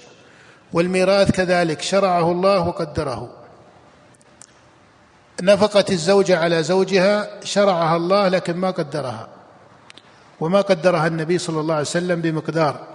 والميراث 0.74 1.32
كذلك 1.32 1.82
شرعه 1.82 2.32
الله 2.32 2.68
وقدره. 2.68 3.30
نفقة 5.42 5.86
الزوجة 5.90 6.40
على 6.40 6.64
زوجها 6.64 7.30
شرعها 7.44 7.96
الله 7.96 8.28
لكن 8.28 8.58
ما 8.58 8.72
قدرها. 8.72 9.28
وما 10.40 10.62
قدرها 10.62 11.08
النبي 11.08 11.38
صلى 11.38 11.60
الله 11.60 11.74
عليه 11.74 11.86
وسلم 11.86 12.22
بمقدار 12.22 12.88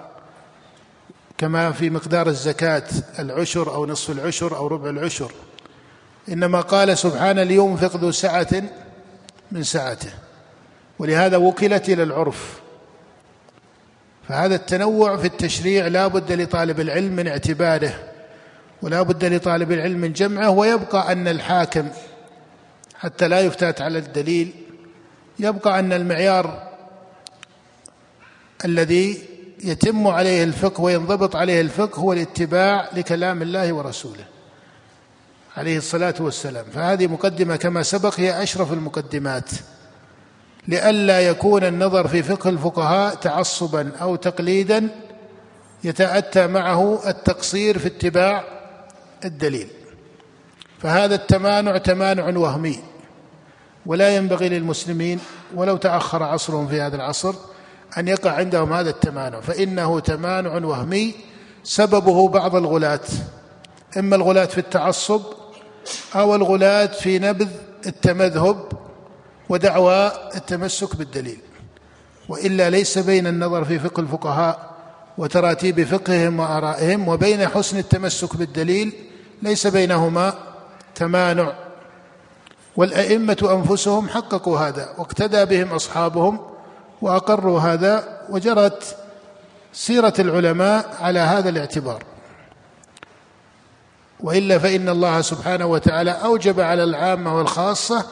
كما 1.39 1.73
في 1.73 1.91
مقدار 1.91 2.27
الزكاة 2.27 2.89
العشر 3.19 3.75
أو 3.75 3.87
نصف 3.87 4.11
العشر 4.11 4.57
أو 4.57 4.67
ربع 4.67 4.91
العشر. 4.91 5.33
إنما 6.29 6.61
قال 6.61 6.99
سبحانه 6.99 7.43
لينفق 7.43 7.97
ذو 7.97 8.11
سعة 8.11 8.63
من 9.53 9.63
سعته. 9.63 10.11
ولهذا 10.99 11.37
وكلت 11.37 11.89
إلى 11.89 12.03
العرف. 12.03 12.68
فهذا 14.29 14.55
التنوع 14.55 15.17
في 15.17 15.27
التشريع 15.27 15.87
لا 15.87 16.07
بد 16.07 16.33
لطالب 16.33 16.81
العلم 16.81 17.17
من 17.17 17.29
اعتباره 17.29 17.95
ولا 18.83 19.03
بد 19.03 19.25
لطالب 19.25 19.73
العلم 19.73 19.99
من 19.99 20.13
جمعه 20.13 20.51
ويبقى 20.51 21.13
أن 21.13 21.29
الحاكم 21.29 21.89
حتى 22.95 23.29
لا 23.29 23.41
يفتات 23.41 23.81
على 23.81 23.99
الدليل 23.99 24.53
يبقى 25.39 25.79
أن 25.79 25.93
المعيار 25.93 26.69
الذي 28.65 29.23
يتم 29.65 30.07
عليه 30.07 30.45
الفقه 30.45 30.81
وينضبط 30.81 31.37
عليه 31.37 31.61
الفقه 31.61 32.01
هو 32.01 32.13
الاتباع 32.13 32.89
لكلام 32.93 33.43
الله 33.43 33.73
ورسوله 33.73 34.25
عليه 35.57 35.79
الصلاة 35.79 36.15
والسلام. 36.21 36.65
فهذه 36.75 37.07
مقدمة 37.07 37.57
كما 37.57 37.83
سبق 37.83 38.21
هي 38.21 38.43
أشرف 38.43 38.73
المقدمات. 38.73 39.51
لئلا 40.69 41.21
يكون 41.21 41.65
النظر 41.65 42.09
في 42.09 42.23
فقه 42.23 42.51
الفقهاء 42.51 43.15
تعصبا 43.15 43.93
أو 44.01 44.17
تقليدا 44.17 44.89
يتأتى 45.85 46.47
معه 46.47 47.09
التقصير 47.09 47.79
في 47.79 47.87
اتباع 47.87 48.45
الدليل. 49.25 49.69
فهذا 50.79 51.15
التمانع 51.15 51.79
تمانع 51.79 52.39
وهمي 52.39 52.79
ولا 53.87 54.17
ينبغي 54.17 54.49
للمسلمين 54.49 55.21
ولو 55.55 55.77
تأخر 55.77 56.23
عصرهم 56.23 56.69
في 56.69 56.81
هذا 56.81 56.97
العصر 56.97 57.35
أن 57.99 58.09
يقع 58.09 58.31
عندهم 58.31 58.73
هذا 58.73 58.91
التمانع 58.91 59.41
فإنه 59.41 60.01
تمانع 60.01 60.67
وهمي. 60.67 61.15
سببه 61.65 62.29
بعض 62.29 62.57
الغلاة 62.57 63.01
إما 63.99 64.17
الغلاة 64.17 64.45
في 64.45 64.59
التعصب 64.59 65.23
أو 66.15 66.35
الغلاة 66.35 66.87
في 66.87 67.19
نبذ 67.19 67.49
التمذهب 67.87 68.88
ودعوى 69.49 70.13
التمسك 70.35 70.97
بالدليل. 70.97 71.41
وإلا 72.29 72.71
ليس 72.71 72.99
بين 72.99 73.27
النظر 73.27 73.65
في 73.65 73.79
فقه 73.79 74.01
الفقهاء 74.01 74.71
وتراتيب 75.19 75.85
فقههم 75.85 76.41
وآرائهم 76.41 77.09
وبين 77.09 77.49
حسن 77.49 77.79
التمسك 77.79 78.37
بالدليل 78.37 78.93
ليس 79.43 79.67
بينهما 79.67 80.35
تمانع. 80.95 81.53
والأئمة 82.77 83.63
أنفسهم 83.67 84.09
حققوا 84.09 84.59
هذا 84.59 84.89
واقتدى 84.99 85.45
بهم 85.45 85.69
أصحابهم 85.69 86.41
وأقروا 87.03 87.61
هذا 87.61 88.19
وجرت 88.31 88.97
سيرة 89.73 90.15
العلماء 90.19 90.97
على 91.01 91.19
هذا 91.19 91.49
الاعتبار. 91.49 92.03
وإلا 94.21 94.59
فإن 94.59 94.89
الله 94.89 95.21
سبحانه 95.21 95.67
وتعالى 95.67 96.11
أوجب 96.11 96.61
على 96.61 96.85
العامة 96.85 97.39
والخاصة 97.39 98.07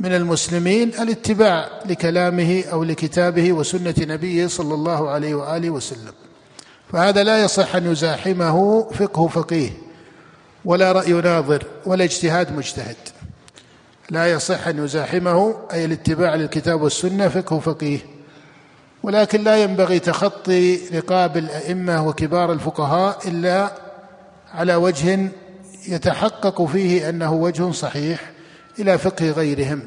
من 0.00 0.14
المسلمين 0.14 0.88
الاتباع 0.88 1.68
لكلامه 1.86 2.64
أو 2.72 2.84
لكتابه 2.84 3.52
وسنة 3.52 3.94
نبيه 3.98 4.46
صلى 4.46 4.74
الله 4.74 5.10
عليه 5.10 5.34
وآله 5.34 5.70
وسلم. 5.70 6.12
فهذا 6.92 7.24
لا 7.24 7.44
يصح 7.44 7.76
أن 7.76 7.92
يزاحمه 7.92 8.88
فقه 8.90 9.28
فقيه 9.28 9.70
ولا 10.64 10.92
رأي 10.92 11.12
ناظر 11.12 11.64
ولا 11.86 12.04
اجتهاد 12.04 12.56
مجتهد. 12.56 12.96
لا 14.10 14.32
يصح 14.32 14.68
أن 14.68 14.84
يزاحمه 14.84 15.56
أي 15.72 15.84
الاتباع 15.84 16.34
للكتاب 16.34 16.82
والسنة 16.82 17.28
فقه 17.28 17.58
فقيه. 17.58 17.98
ولكن 19.02 19.44
لا 19.44 19.62
ينبغي 19.62 19.98
تخطي 19.98 20.80
رقاب 20.94 21.36
الأئمة 21.36 22.08
وكبار 22.08 22.52
الفقهاء 22.52 23.28
إلا 23.28 23.72
على 24.54 24.74
وجه 24.74 25.28
يتحقق 25.88 26.64
فيه 26.64 27.08
أنه 27.08 27.32
وجه 27.32 27.70
صحيح. 27.70 28.35
إلى 28.78 28.98
فقه 28.98 29.30
غيرهم. 29.30 29.82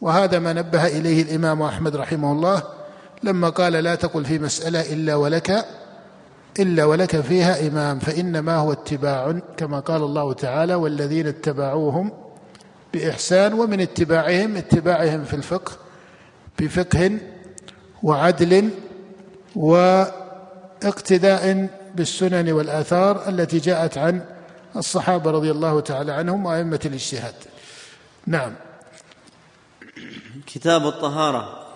وهذا 0.00 0.38
ما 0.38 0.52
نبه 0.52 0.86
إليه 0.86 1.22
الإمام 1.22 1.62
أحمد 1.62 1.96
رحمه 1.96 2.32
الله 2.32 2.62
لما 3.22 3.48
قال 3.48 3.72
لا 3.72 3.94
تقل 3.94 4.24
في 4.24 4.38
مسألة 4.38 4.92
إلا 4.92 5.14
ولك 5.14 5.64
إلا 6.58 6.84
ولك 6.84 7.20
فيها 7.20 7.68
إمام 7.68 7.98
فإنما 7.98 8.56
هو 8.56 8.72
اتباع 8.72 9.40
كما 9.56 9.80
قال 9.80 10.02
الله 10.02 10.32
تعالى 10.32 10.74
والذين 10.74 11.26
اتبعوهم 11.26 12.12
بإحسان 12.94 13.52
ومن 13.52 13.80
اتباعهم 13.80 14.56
اتباعهم 14.56 15.24
في 15.24 15.34
الفقه 15.34 15.72
بفقه 16.58 17.18
وعدل 18.02 18.70
واقتداء 19.56 21.68
بالسنن 21.94 22.52
والآثار 22.52 23.28
التي 23.28 23.58
جاءت 23.58 23.98
عن 23.98 24.20
الصحابة 24.76 25.30
رضي 25.30 25.50
الله 25.50 25.80
تعالى 25.80 26.12
عنهم 26.12 26.46
وأئمة 26.46 26.80
الاجتهاد. 26.84 27.34
نعم. 28.28 28.54
كتاب 30.46 30.86
الطهارة. 30.86 31.66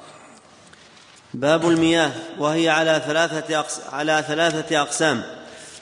باب 1.35 1.69
المياه 1.69 2.13
وهي 2.39 2.69
على 2.69 3.03
ثلاثة 3.07 3.59
أقس... 3.59 3.81
على 3.93 4.25
ثلاثة 4.29 4.83
أقسام. 4.83 5.23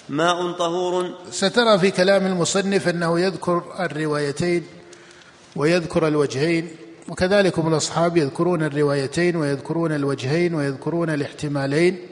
ماء 0.08 0.52
طهور. 0.52 1.10
سترى 1.30 1.78
في 1.78 1.90
كلام 1.90 2.26
المصنف 2.26 2.88
أنه 2.88 3.20
يذكر 3.20 3.62
الروايتين 3.80 4.66
ويذكر 5.56 6.08
الوجهين 6.08 6.68
وكذلك 7.08 7.58
هم 7.58 7.68
الأصحاب 7.68 8.16
يذكرون 8.16 8.62
الروايتين 8.62 9.36
ويذكرون 9.36 9.92
الوجهين 9.92 10.54
ويذكرون 10.54 11.10
الاحتمالين 11.10 12.06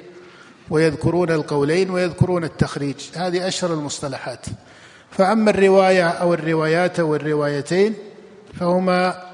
ويذكرون 0.70 1.30
القولين 1.30 1.90
ويذكرون 1.90 2.44
التخريج. 2.44 2.96
هذه 3.14 3.48
أشهر 3.48 3.72
المصطلحات. 3.72 4.46
فأما 5.11 5.50
الرواية 5.50 6.09
أو 6.09 6.34
الروايات 6.34 7.00
أو 7.00 7.14
الروايتين 7.14 7.94
فهما 8.55 9.28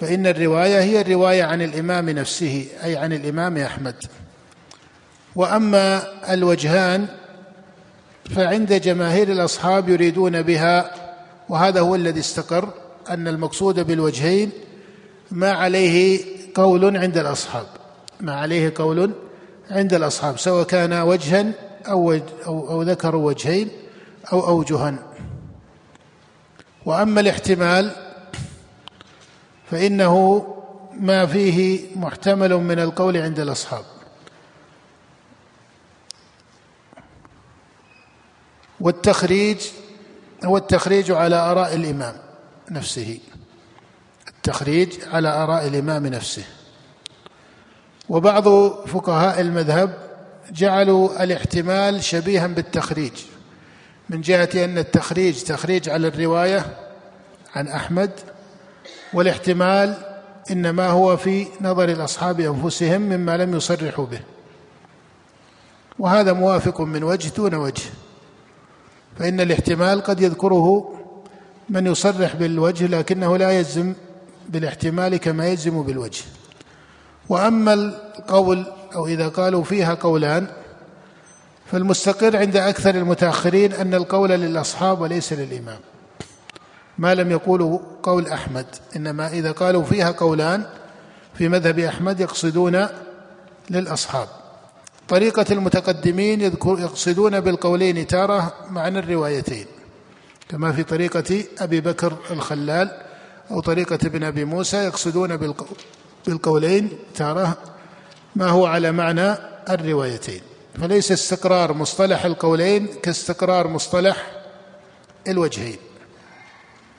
فإن 0.00 0.26
الرواية 0.26 0.80
هي 0.80 1.00
الرواية 1.00 1.44
عن 1.44 1.62
الإمام 1.62 2.10
نفسه 2.10 2.66
أي 2.84 2.96
عن 2.96 3.12
الإمام 3.12 3.56
أحمد. 3.58 3.94
وأما 5.36 6.02
الوجهان 6.32 7.06
فعند 8.36 8.72
جماهير 8.72 9.32
الأصحاب 9.32 9.88
يريدون 9.88 10.42
بها 10.42 10.94
وهذا 11.48 11.80
هو 11.80 11.94
الذي 11.94 12.20
استقر 12.20 12.68
أن 13.10 13.28
المقصود 13.28 13.80
بالوجهين 13.80 14.50
ما 15.30 15.52
عليه 15.52 16.24
قول 16.54 16.96
عند 16.96 17.18
الأصحاب. 17.18 17.66
ما 18.20 18.34
عليه 18.34 18.72
قول 18.76 19.12
عند 19.70 19.94
الأصحاب 19.94 20.38
سواء 20.38 20.64
كان 20.64 20.92
وجها 20.92 21.52
أو, 21.88 22.12
أو, 22.46 22.70
أو 22.70 22.82
ذكروا 22.82 23.26
وجهين 23.26 23.68
أو 24.32 24.48
أوجها. 24.48 24.94
وأما 26.86 27.20
الاحتمال 27.20 28.07
فإنه 29.70 30.46
ما 31.00 31.26
فيه 31.26 31.86
محتمل 31.96 32.54
من 32.54 32.78
القول 32.78 33.16
عند 33.16 33.40
الأصحاب. 33.40 33.84
والتخريج 38.80 39.58
هو 40.44 40.56
التخريج 40.56 41.10
على 41.10 41.36
آراء 41.36 41.74
الإمام 41.74 42.14
نفسه. 42.70 43.18
التخريج 44.28 44.92
على 45.12 45.28
آراء 45.28 45.66
الإمام 45.66 46.06
نفسه. 46.06 46.44
وبعض 48.08 48.48
فقهاء 48.86 49.40
المذهب 49.40 50.08
جعلوا 50.52 51.24
الاحتمال 51.24 52.04
شبيها 52.04 52.46
بالتخريج 52.46 53.12
من 54.08 54.20
جهة 54.20 54.48
أن 54.54 54.78
التخريج 54.78 55.42
تخريج 55.42 55.88
على 55.88 56.08
الرواية 56.08 56.76
عن 57.54 57.68
أحمد 57.68 58.10
والاحتمال 59.12 59.94
إنما 60.50 60.88
هو 60.88 61.16
في 61.16 61.46
نظر 61.60 61.88
الأصحاب 61.88 62.40
أنفسهم 62.40 63.00
مما 63.00 63.36
لم 63.36 63.56
يصرحوا 63.56 64.06
به. 64.06 64.20
وهذا 65.98 66.32
موافق 66.32 66.80
من 66.80 67.04
وجه 67.04 67.28
دون 67.36 67.54
وجه. 67.54 67.82
فإن 69.18 69.40
الاحتمال 69.40 70.00
قد 70.00 70.20
يذكره 70.20 70.94
من 71.68 71.86
يصرح 71.86 72.36
بالوجه 72.36 72.86
لكنه 72.86 73.36
لا 73.36 73.58
يجزم 73.58 73.94
بالاحتمال 74.48 75.16
كما 75.16 75.48
يجزم 75.48 75.82
بالوجه. 75.82 76.22
وأما 77.28 77.72
القول 77.72 78.66
أو 78.94 79.06
إذا 79.06 79.28
قالوا 79.28 79.64
فيها 79.64 79.94
قولان 79.94 80.46
فالمستقر 81.72 82.36
عند 82.36 82.56
أكثر 82.56 82.90
المتأخرين 82.90 83.72
أن 83.72 83.94
القول 83.94 84.30
للأصحاب 84.30 85.00
وليس 85.00 85.32
للإمام. 85.32 85.78
ما 86.98 87.14
لم 87.14 87.30
يقولوا 87.30 87.78
قول 88.02 88.26
أحمد 88.26 88.66
إنما 88.96 89.28
إذا 89.28 89.52
قالوا 89.52 89.84
فيها 89.84 90.10
قولان 90.10 90.64
في 91.34 91.48
مذهب 91.48 91.78
أحمد 91.78 92.20
يقصدون 92.20 92.86
للأصحاب. 93.70 94.28
طريقة 95.08 95.46
المتقدمين 95.50 96.40
يقصدون 96.64 97.40
بالقولين 97.40 98.06
تارة 98.06 98.54
معنى 98.70 98.98
الروايتين 98.98 99.66
كما 100.48 100.72
في 100.72 100.82
طريقة 100.82 101.44
أبي 101.58 101.80
بكر 101.80 102.16
الخلال 102.30 102.90
أو 103.50 103.60
طريقة 103.60 103.98
ابن 104.04 104.24
أبي 104.24 104.44
موسى 104.44 104.76
يقصدون 104.76 105.52
بالقولين 106.26 106.90
تارة 107.14 107.56
ما 108.36 108.48
هو 108.48 108.66
على 108.66 108.92
معنى 108.92 109.34
الروايتين. 109.70 110.40
فليس 110.80 111.12
استقرار 111.12 111.72
مصطلح 111.72 112.24
القولين 112.24 112.86
كاستقرار 112.86 113.68
مصطلح 113.68 114.30
الوجهين. 115.28 115.76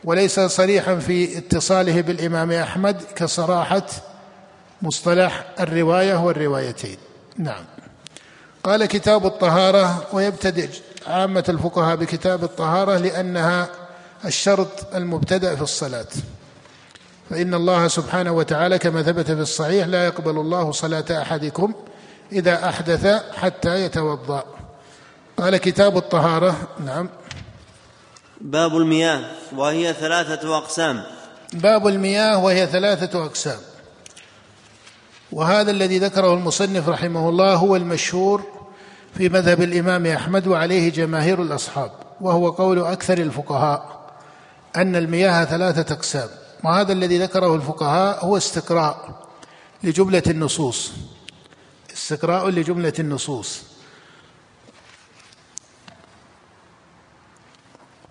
وليس 0.03 0.39
صريحا 0.39 0.95
في 0.95 1.37
اتصاله 1.37 2.01
بالإمام 2.01 2.51
أحمد 2.51 3.01
كصراحة 3.15 3.85
مصطلح 4.81 5.45
الرواية 5.59 6.15
والروايتين. 6.15 6.97
نعم. 7.37 7.63
قال 8.63 8.85
كتاب 8.85 9.25
الطهارة 9.25 10.07
ويبتدئ 10.13 10.69
عامة 11.07 11.43
الفقهاء 11.49 11.95
بكتاب 11.95 12.43
الطهارة 12.43 12.97
لأنها 12.97 13.69
الشرط 14.25 14.95
المبتدأ 14.95 15.55
في 15.55 15.61
الصلاة. 15.61 16.07
فإن 17.29 17.53
الله 17.53 17.87
سبحانه 17.87 18.31
وتعالى 18.31 18.79
كما 18.79 19.03
ثبت 19.03 19.25
في 19.25 19.41
الصحيح 19.41 19.87
لا 19.87 20.05
يقبل 20.05 20.37
الله 20.39 20.71
صلاة 20.71 21.05
أحدكم 21.21 21.73
إذا 22.31 22.69
أحدث 22.69 23.23
حتى 23.35 23.83
يتوضأ. 23.85 24.43
قال 25.37 25.57
كتاب 25.57 25.97
الطهارة 25.97 26.55
نعم 26.85 27.09
باب 28.41 28.77
المياه 28.77 29.21
وهي 29.55 29.93
ثلاثة 29.93 30.57
أقسام. 30.57 31.03
باب 31.53 31.87
المياه 31.87 32.37
وهي 32.37 32.67
ثلاثة 32.67 33.25
أقسام. 33.25 33.59
وهذا 35.31 35.71
الذي 35.71 35.99
ذكره 35.99 36.33
المصنف 36.33 36.89
رحمه 36.89 37.29
الله 37.29 37.55
هو 37.55 37.75
المشهور 37.75 38.43
في 39.17 39.29
مذهب 39.29 39.61
الإمام 39.61 40.05
أحمد 40.05 40.47
وعليه 40.47 40.91
جماهير 40.91 41.41
الأصحاب 41.41 41.91
وهو 42.21 42.49
قول 42.49 42.79
أكثر 42.79 43.17
الفقهاء 43.17 43.99
أن 44.75 44.95
المياه 44.95 45.45
ثلاثة 45.45 45.93
أقسام. 45.93 46.29
وهذا 46.63 46.93
الذي 46.93 47.19
ذكره 47.19 47.55
الفقهاء 47.55 48.25
هو 48.25 48.37
استقراء 48.37 49.19
لجملة 49.83 50.23
النصوص. 50.27 50.91
استقراء 51.93 52.49
لجملة 52.49 52.93
النصوص. 52.99 53.68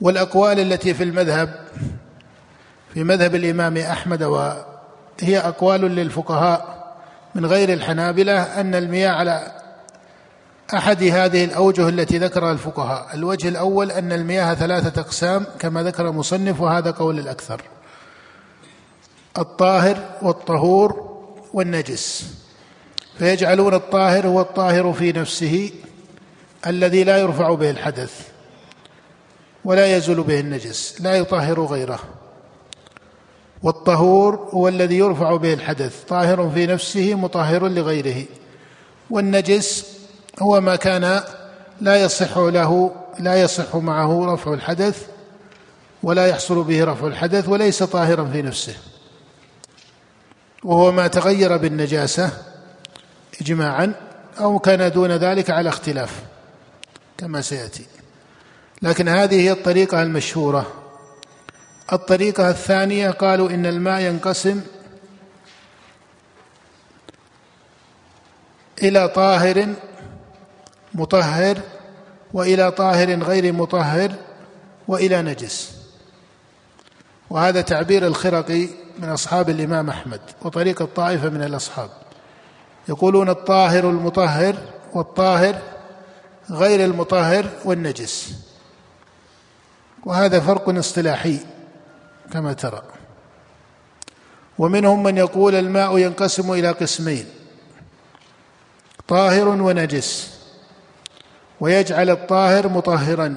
والأقوال 0.01 0.61
التي 0.61 0.94
في 0.94 1.05
المذهب 1.05 1.55
في 2.94 3.05
مذهب 3.05 3.34
الإمام 3.34 3.76
أحمد 3.76 4.22
وهي 4.22 5.38
أقوال 5.38 5.80
للفقهاء 5.80 6.78
من 7.34 7.46
غير 7.46 7.72
الحنابلة 7.72 8.42
أن 8.42 8.74
المياه 8.74 9.11
على 9.11 9.53
أحد 10.74 11.03
هذه 11.03 11.44
الأوجه 11.44 11.88
التي 11.88 12.18
ذكرها 12.18 12.53
الفقهاء. 12.53 13.14
الوجه 13.14 13.49
الأول 13.49 13.90
أن 13.90 14.12
المياه 14.12 14.55
ثلاثة 14.55 15.01
أقسام 15.01 15.46
كما 15.59 15.82
ذكر 15.82 16.09
المصنف 16.09 16.61
وهذا 16.61 16.90
قول 16.90 17.18
الأكثر. 17.18 17.62
الطاهر 19.38 19.99
والطهور 20.22 21.18
والنجس. 21.53 22.34
فيجعلون 23.18 23.74
الطاهر 23.74 24.26
هو 24.26 24.40
الطاهر 24.40 24.92
في 24.92 25.12
نفسه 25.12 25.70
الذي 26.66 27.05
لا 27.05 27.18
يرفع 27.18 27.55
به 27.55 27.70
الحدث. 27.70 28.28
ولا 29.65 29.97
يزول 29.97 30.23
به 30.23 30.41
النجس 30.41 31.01
لا 31.01 31.15
يطهر 31.15 31.65
غيره. 31.65 32.01
والطهور 33.63 34.49
هو 34.51 34.69
الذي 34.69 34.99
يرفع 34.99 35.37
به 35.37 35.53
الحدث 35.53 36.05
طاهر 36.05 36.51
في 36.51 36.67
نفسه 36.67 37.15
مطهر 37.15 37.69
لغيره. 37.69 38.25
والنجس 39.11 39.87
هو 40.43 40.61
ما 40.61 40.77
كان 40.77 41.23
لا 41.81 42.03
يصح 42.03 42.39
له 42.39 42.95
لا 43.19 43.43
يصح 43.43 43.77
معه 43.77 44.35
رفع 44.35 44.53
الحدث 44.53 45.07
ولا 46.03 46.27
يحصل 46.27 46.63
به 46.65 46.85
رفع 46.85 47.07
الحدث 47.07 47.49
وليس 47.49 47.83
طاهرا 47.83 48.25
في 48.25 48.43
نفسه. 48.43 48.77
وهو 50.65 50.93
ما 50.93 51.07
تغير 51.07 51.57
بالنجاسة 51.57 52.31
إجماعا 53.41 53.95
أو 54.41 54.59
كان 54.59 54.93
دون 54.93 55.13
ذلك 55.13 55.51
على 55.51 55.69
اختلاف 55.69 56.23
كما 57.19 57.41
سيأتي. 57.41 57.97
لكن 58.83 59.09
هذه 59.09 59.41
هي 59.41 59.53
الطريقة 59.53 60.03
المشهورة. 60.03 60.72
الطريقة 61.93 62.51
الثانية 62.51 63.11
قالوا 63.11 63.51
إن 63.51 63.66
الماء 63.66 64.01
ينقسم 64.01 64.61
إلى 68.83 69.09
طاهر 69.09 69.74
مطهر 70.95 71.59
وإلى 72.33 72.70
طاهر 72.70 73.22
غير 73.22 73.53
مطهر 73.53 74.14
وإلى 74.89 75.22
نجس. 75.22 75.72
وهذا 77.31 77.61
تعبير 77.61 78.07
الخرقي 78.07 78.68
من 78.99 79.09
أصحاب 79.09 79.51
الإمام 79.51 79.89
أحمد 79.89 80.20
وطريق 80.43 80.83
الطائفة 80.83 81.29
من 81.29 81.43
الأصحاب. 81.43 81.91
يقولون 82.89 83.29
الطاهر 83.29 83.91
المطهر 83.91 84.57
والطاهر 84.95 85.59
غير 86.51 86.85
المطهر 86.85 87.51
والنجس. 87.64 88.47
وهذا 90.07 90.40
فرق 90.40 90.68
اصطلاحي 90.68 91.38
كما 92.32 92.53
ترى. 92.53 92.82
ومنهم 94.59 95.03
من 95.03 95.16
يقول 95.16 95.55
الماء 95.55 95.99
ينقسم 95.99 96.53
إلى 96.53 96.68
قسمين 96.68 97.24
طاهر 99.09 99.49
ونجس 99.49 100.38
ويجعل 101.61 102.11
الطاهر 102.11 102.68
مطهرا. 102.68 103.36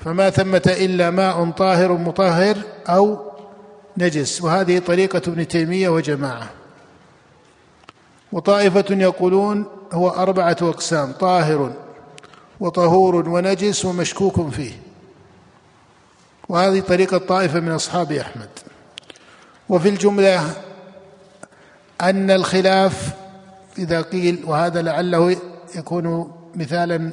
فما 0.00 0.30
ثمة 0.30 0.62
إلا 0.66 1.10
ماء 1.10 1.50
طاهر 1.50 1.92
مطهر 1.92 2.56
أو 2.88 3.32
نجس. 3.96 4.42
وهذه 4.42 4.78
طريقة 4.78 5.22
ابن 5.26 5.48
تيمية 5.48 5.88
وجماعة. 5.88 6.50
وطائفة 8.32 8.84
يقولون 8.90 9.66
هو 9.92 10.08
أربعة 10.08 10.56
أقسام 10.62 11.12
طاهر 11.12 11.72
وطهور 12.60 13.28
ونجس 13.28 13.84
ومشكوك 13.84 14.50
فيه. 14.50 14.83
وهذه 16.48 16.80
طريقة 16.80 17.18
طائفة 17.18 17.60
من 17.60 17.72
أصحاب 17.72 18.12
أحمد. 18.12 18.48
وفي 19.68 19.88
الجملة 19.88 20.50
أن 22.00 22.30
الخلاف 22.30 23.08
إذا 23.78 24.02
قيل 24.02 24.42
وهذا 24.44 24.82
لعله 24.82 25.36
يكون 25.74 26.32
مثالا 26.54 27.10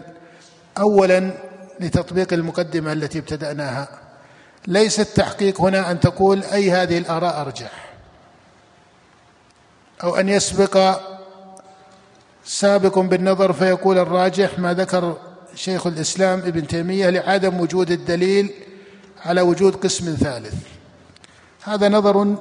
أولا 0.78 1.32
لتطبيق 1.80 2.34
المقدمة 2.34 2.94
التي 2.94 3.20
ابتدأناها. 3.20 3.88
ليس 4.68 5.00
التحقيق 5.00 5.62
هنا 5.62 5.92
أن 5.92 6.00
تقول 6.00 6.44
أي 6.44 6.72
هذه 6.72 6.98
الآراء 6.98 7.42
أرجح. 7.42 7.92
أو 10.04 10.16
أن 10.16 10.30
يسبق 10.30 11.00
سابق 12.46 13.00
بالنظر 13.00 13.54
فيقول 13.54 13.98
الراجح 13.98 14.60
ما 14.60 14.74
ذكر 14.74 15.18
شيخ 15.56 15.88
الإسلام 15.88 16.40
ابن 16.40 16.68
تيمية 16.68 17.10
لعدم 17.10 17.60
وجود 17.60 17.92
الدليل 17.92 18.50
على 19.26 19.41
وجود 19.41 19.76
قسم 19.76 20.15
ثالث. 20.15 20.53
هذا 21.63 21.89
نظر 21.89 22.36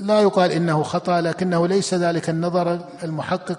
لا 0.00 0.20
يقال 0.20 0.52
إنه 0.52 0.82
خطأ 0.82 1.20
لكنه 1.20 1.68
ليس 1.68 1.94
ذلك 1.94 2.30
النظر 2.30 2.80
المحقق 3.02 3.58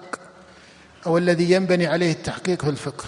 أو 1.06 1.18
الذي 1.18 1.50
ينبني 1.50 1.86
عليه 1.86 2.12
التحقيق 2.12 2.62
في 2.62 2.70
الفقه. 2.70 3.04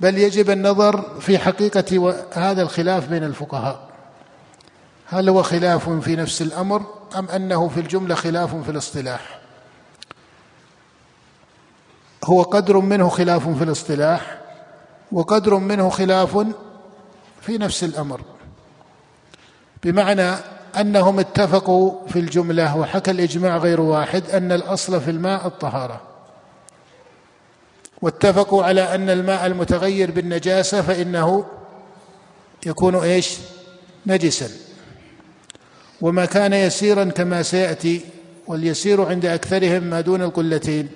بل 0.00 0.18
يجب 0.18 0.50
النظر 0.50 1.20
في 1.20 1.38
حقيقة 1.38 2.14
هذا 2.32 2.62
الخلاف 2.62 3.08
بين 3.08 3.24
الفقهاء. 3.24 3.88
هل 5.06 5.28
هو 5.28 5.42
خلاف 5.42 5.90
في 5.90 6.16
نفس 6.16 6.42
الأمر 6.42 6.82
أم 7.18 7.28
أنه 7.28 7.68
في 7.68 7.80
الجملة 7.80 8.14
خلاف 8.14 8.54
في 8.54 8.70
الاصطلاح؟ 8.70 9.38
هو 12.24 12.42
قدر 12.42 12.78
منه 12.78 13.08
خلاف 13.08 13.48
في 13.48 13.64
الاصطلاح 13.64 14.38
وقدر 15.12 15.54
منه 15.56 15.90
خلاف 15.90 16.46
في 17.40 17.58
نفس 17.58 17.84
الأمر. 17.84 18.20
بمعنى 19.84 20.34
أنهم 20.80 21.18
اتفقوا 21.18 22.08
في 22.08 22.18
الجملة 22.18 22.76
وحكى 22.76 23.10
الإجماع 23.10 23.56
غير 23.56 23.80
واحد 23.80 24.30
أن 24.30 24.52
الأصل 24.52 25.00
في 25.00 25.10
الماء 25.10 25.46
الطهارة. 25.46 26.00
واتفقوا 28.02 28.64
على 28.64 28.94
أن 28.94 29.10
الماء 29.10 29.46
المتغير 29.46 30.10
بالنجاسة 30.10 30.82
فإنه 30.82 31.44
يكون 32.66 32.94
إيش؟ 32.94 33.38
نجسا. 34.06 34.48
وما 36.00 36.24
كان 36.24 36.52
يسيرا 36.52 37.04
كما 37.04 37.42
سيأتي 37.42 38.00
واليسير 38.46 39.04
عند 39.04 39.26
أكثرهم 39.26 39.82
ما 39.82 40.00
دون 40.00 40.22
القلتين. 40.22 40.88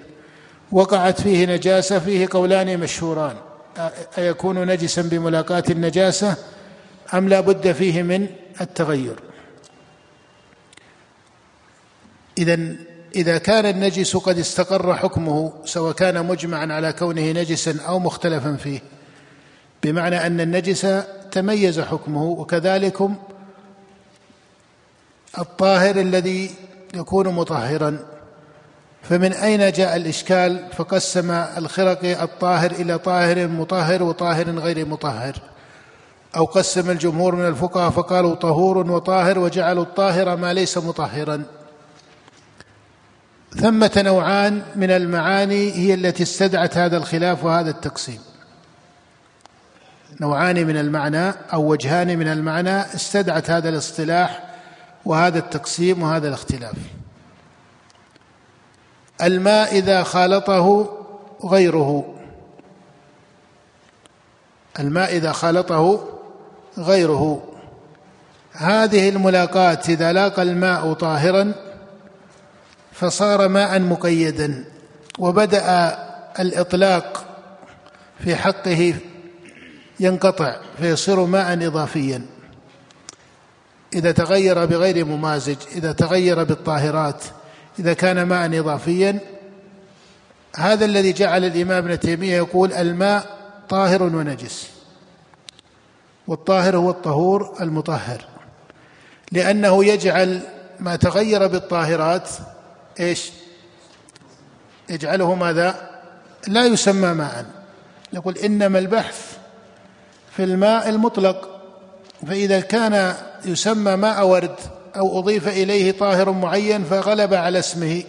وقعت 0.73 1.21
فيه 1.21 1.47
نجاسة 1.47 1.99
فيه 1.99 2.29
قولان 2.31 2.81
مشهوران. 2.81 3.37
أيكون 4.19 4.67
نجسا 4.67 5.03
بملاقاة 5.03 5.65
النجاسة 5.71 6.37
أم 7.15 7.29
لا 7.29 7.41
بد 7.41 7.73
فيه 7.73 8.03
من 8.03 8.27
التغير. 8.61 9.17
اذا 12.39 12.77
إذا 13.17 13.39
كان 13.39 13.67
النجس 13.67 14.17
قد 14.17 14.39
استقر 14.39 14.95
حكمه 14.95 15.53
سواء 15.65 15.93
كان 15.93 16.27
مجمعا 16.27 16.73
على 16.73 16.93
كونه 16.93 17.33
نجسا 17.33 17.77
أو 17.89 17.99
مختلفا 17.99 18.57
فيه 18.57 18.81
بمعنى 19.83 20.27
أن 20.27 20.41
النجس 20.41 20.87
تميز 21.33 21.81
حكمه 21.81 22.25
وكذلكم 22.25 23.17
الطاهر 25.39 25.97
الذي 25.97 26.51
يكون 26.95 27.29
مطهرا. 27.29 27.99
فمن 29.03 29.33
أين 29.33 29.73
جاء 29.73 29.97
الإشكال؟ 29.97 30.67
فقسم 30.73 31.31
الخرقي 31.31 32.23
الطاهر 32.23 32.71
إلى 32.71 32.99
طاهر 32.99 33.49
مطهر 33.49 34.03
وطاهر 34.03 34.51
غير 34.51 34.87
مطهر. 34.87 35.41
أو 36.37 36.45
قسم 36.45 36.91
الجمهور 36.91 37.35
من 37.35 37.47
الفقهاء 37.47 37.91
فقالوا 37.91 38.35
طهور 38.35 38.79
وطاهر 38.79 39.39
وجعلوا 39.39 39.83
الطاهر 39.83 40.37
ما 40.37 40.55
ليس 40.55 40.79
مطهرا. 40.79 41.43
ثمة 43.51 43.93
نوعان 43.97 44.63
من 44.77 44.91
المعاني 44.91 45.73
هي 45.73 45.95
التي 45.95 46.23
استدعت 46.23 46.77
هذا 46.77 46.97
الخلاف 46.97 47.45
وهذا 47.45 47.71
التقسيم. 47.71 48.21
نوعان 50.21 50.67
من 50.67 50.77
المعنى 50.77 51.29
أو 51.53 51.71
وجهان 51.71 52.19
من 52.19 52.29
المعنى 52.29 52.81
استدعت 52.81 53.51
هذا 53.51 53.69
الاصطلاح 53.69 54.45
وهذا 55.05 55.39
التقسيم 55.39 56.03
وهذا 56.03 56.29
الاختلاف. 56.29 56.77
الماء 59.23 59.79
إذا 59.79 60.03
خالطه 60.03 60.89
غيره. 61.45 62.15
الماء 64.79 65.17
إذا 65.17 65.33
خالطه 65.33 66.16
غيره. 66.79 67.43
هذه 68.53 69.09
الملاقاة 69.09 69.81
إذا 69.89 70.13
لاقى 70.13 70.43
الماء 70.43 70.93
طاهرا 70.93 71.53
فصار 72.93 73.49
ماء 73.49 73.81
مقيدا 73.81 74.65
وبدأ 75.19 75.99
الإطلاق 76.39 77.25
في 78.25 78.37
حقه 78.37 78.95
ينقطع 80.01 80.57
فيصير 80.79 81.25
ماء 81.25 81.67
اضافيا. 81.67 82.23
إذا 83.95 84.13
تغير 84.13 84.65
بغير 84.65 85.05
ممازج 85.05 85.57
إذا 85.73 85.93
تغير 85.93 86.45
بالطاهرات 86.45 87.25
إذا 87.79 87.93
كان 87.93 88.23
ماء 88.23 88.59
اضافيا. 88.61 89.19
هذا 90.57 90.85
الذي 90.85 91.13
جعل 91.13 91.45
الإمام 91.45 91.85
ابن 91.85 92.01
تيمية 92.01 92.37
يقول 92.37 92.73
الماء 92.73 93.37
طاهر 93.69 94.03
ونجس. 94.03 94.76
والطاهر 96.29 96.77
هو 96.77 96.91
الطهور 96.91 97.57
المطهر. 97.61 98.25
لأنه 99.33 99.85
يجعل 99.85 100.41
ما 100.81 100.97
تغير 100.97 101.47
بالطاهرات 101.47 102.29
إيش؟ 103.01 103.31
يجعله 104.89 105.35
ماذا؟ 105.35 105.91
لا 106.49 106.65
يسمى 106.65 107.09
ماء. 107.09 107.47
نقول 108.13 108.39
إنما 108.39 108.79
البحث 108.79 109.37
في 110.37 110.45
الماء 110.45 110.89
المطلق 110.89 111.61
فإذا 112.27 112.61
كان 112.61 113.15
يسمى 113.45 113.97
ماء 113.97 114.27
ورد 114.27 114.57
أو 114.97 115.19
أضيف 115.19 115.49
إليه 115.49 115.93
طاهر 115.93 116.31
معين 116.31 116.85
فغلب 116.85 117.35
على 117.35 117.59
اسمه 117.59 118.03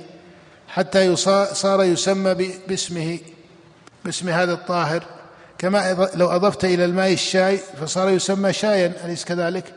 حتى 0.68 1.16
صار 1.54 1.84
يسمى 1.84 2.34
باسمه 2.68 3.20
باسم 4.06 4.30
هذا 4.30 4.54
الطاهر. 4.54 5.04
كما 5.58 6.10
لو 6.16 6.28
أضفت 6.30 6.66
إلى 6.66 6.86
الماء 6.86 7.14
الشاي 7.14 7.58
فصار 7.58 8.10
يسمى 8.10 8.54
شايا 8.54 8.94
أليس 9.06 9.26
كذلك؟ 9.26 9.74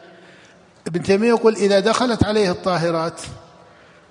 ابن 0.86 1.02
تيمية 1.02 1.28
يقول 1.28 1.56
إذا 1.56 1.80
دخلت 1.80 2.24
عليه 2.24 2.50
الطاهرات 2.50 3.20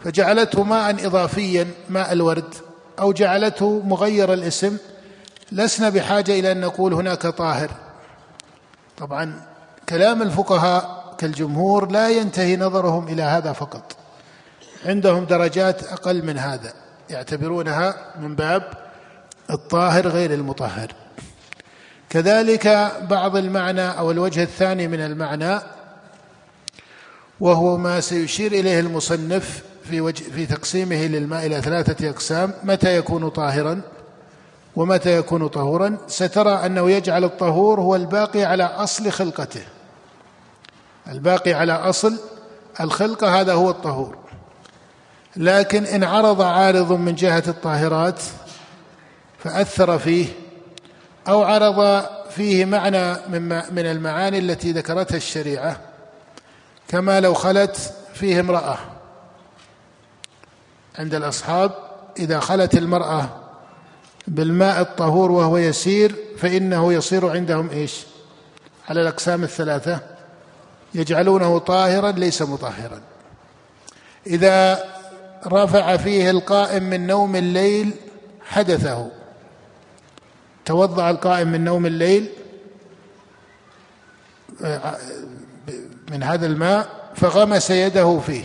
فجعلته 0.04 0.64
ماء 0.64 1.08
اضافيا 1.08 1.68
ماء 1.90 2.12
الورد 2.12 2.54
أو 3.00 3.14
جعلته 3.14 3.82
مغير 3.86 4.34
الاسم 4.34 4.78
لسنا 5.52 5.90
بحاجة 5.90 6.40
إلى 6.40 6.52
أن 6.52 6.62
نقول 6.62 6.94
هناك 6.94 7.22
طاهر. 7.22 7.72
طبعا 8.98 9.42
كلام 9.90 10.22
الفقهاء 10.22 11.16
كالجمهور 11.18 11.92
لا 11.92 12.10
ينتهي 12.10 12.58
نظرهم 12.58 13.08
إلى 13.08 13.22
هذا 13.22 13.54
فقط. 13.54 13.96
عندهم 14.86 15.26
درجات 15.26 15.84
أقل 15.84 16.26
من 16.26 16.38
هذا 16.38 16.74
يعتبرونها 17.10 17.96
من 18.20 18.36
باب 18.36 18.64
الطاهر 19.50 20.08
غير 20.08 20.34
المطهر. 20.34 20.94
كذلك 22.10 22.92
بعض 23.10 23.36
المعنى 23.36 23.90
أو 23.90 24.12
الوجه 24.12 24.44
الثاني 24.44 24.88
من 24.88 25.00
المعنى 25.00 25.60
وهو 27.40 27.78
ما 27.78 28.00
سيشير 28.00 28.52
إليه 28.52 28.80
المصنف 28.80 29.64
في 29.84 30.02
وجه 30.02 30.24
في 30.24 30.46
تقسيمه 30.46 31.08
للماء 31.08 31.46
إلى 31.46 31.62
ثلاثة 31.62 32.10
أقسام 32.10 32.54
متى 32.64 32.98
يكون 32.98 33.30
طاهرا 33.30 33.82
ومتى 34.76 35.18
يكون 35.18 35.48
طهورا. 35.48 35.98
سترى 36.08 36.66
أنه 36.66 36.92
يجعل 36.92 37.24
الطهور 37.24 37.80
هو 37.80 37.96
الباقي 37.96 38.44
على 38.44 38.64
أصل 38.64 39.12
خلقته. 39.12 39.64
الباقي 41.08 41.54
على 41.54 41.74
أصل 41.74 42.18
الخلقه 42.82 43.42
هذا 43.42 43.54
هو 43.54 43.70
الطهور. 43.70 44.18
لكن 45.36 45.86
إن 45.86 46.04
عرض 46.04 46.42
عارض 46.42 46.92
من 46.92 47.16
جهة 47.16 47.44
الطاهرات 47.48 48.22
فأثر 49.44 50.00
فيه 50.00 50.28
أو 51.30 51.44
عرض 51.44 52.06
فيه 52.30 52.66
معنى 52.66 53.14
من 53.72 53.86
المعاني 53.86 54.40
التي 54.40 54.72
ذكرتها 54.72 55.18
الشريعة 55.18 55.80
كما 56.88 57.20
لو 57.20 57.34
خلت 57.34 57.94
فيه 58.14 58.40
امرأة. 58.40 58.78
عند 61.00 61.16
الأصحاب 61.16 61.72
إذا 62.20 62.40
خلت 62.40 62.74
المرأة 62.74 63.30
بالماء 64.28 64.82
الطهور 64.82 65.32
وهو 65.32 65.58
يسير 65.58 66.16
فإنه 66.38 66.94
يصير 66.94 67.30
عندهم 67.30 67.70
إيش؟ 67.70 68.06
على 68.90 69.02
الأقسام 69.02 69.44
الثلاثة. 69.44 70.00
يجعلونه 70.94 71.60
طاهرا 71.60 72.12
ليس 72.12 72.42
مطهرا. 72.42 73.02
إذا 74.28 74.84
رفع 75.48 75.98
فيه 75.98 76.30
القائم 76.30 76.84
من 76.84 77.08
نوم 77.08 77.36
الليل 77.36 77.92
حدثه. 78.46 79.19
توضع 80.70 81.10
القائم 81.10 81.48
من 81.48 81.64
نوم 81.64 81.86
الليل 81.86 82.30
من 86.12 86.24
هذا 86.24 86.46
الماء 86.46 86.90
فغمس 87.16 87.72
يده 87.72 88.20
فيه. 88.20 88.44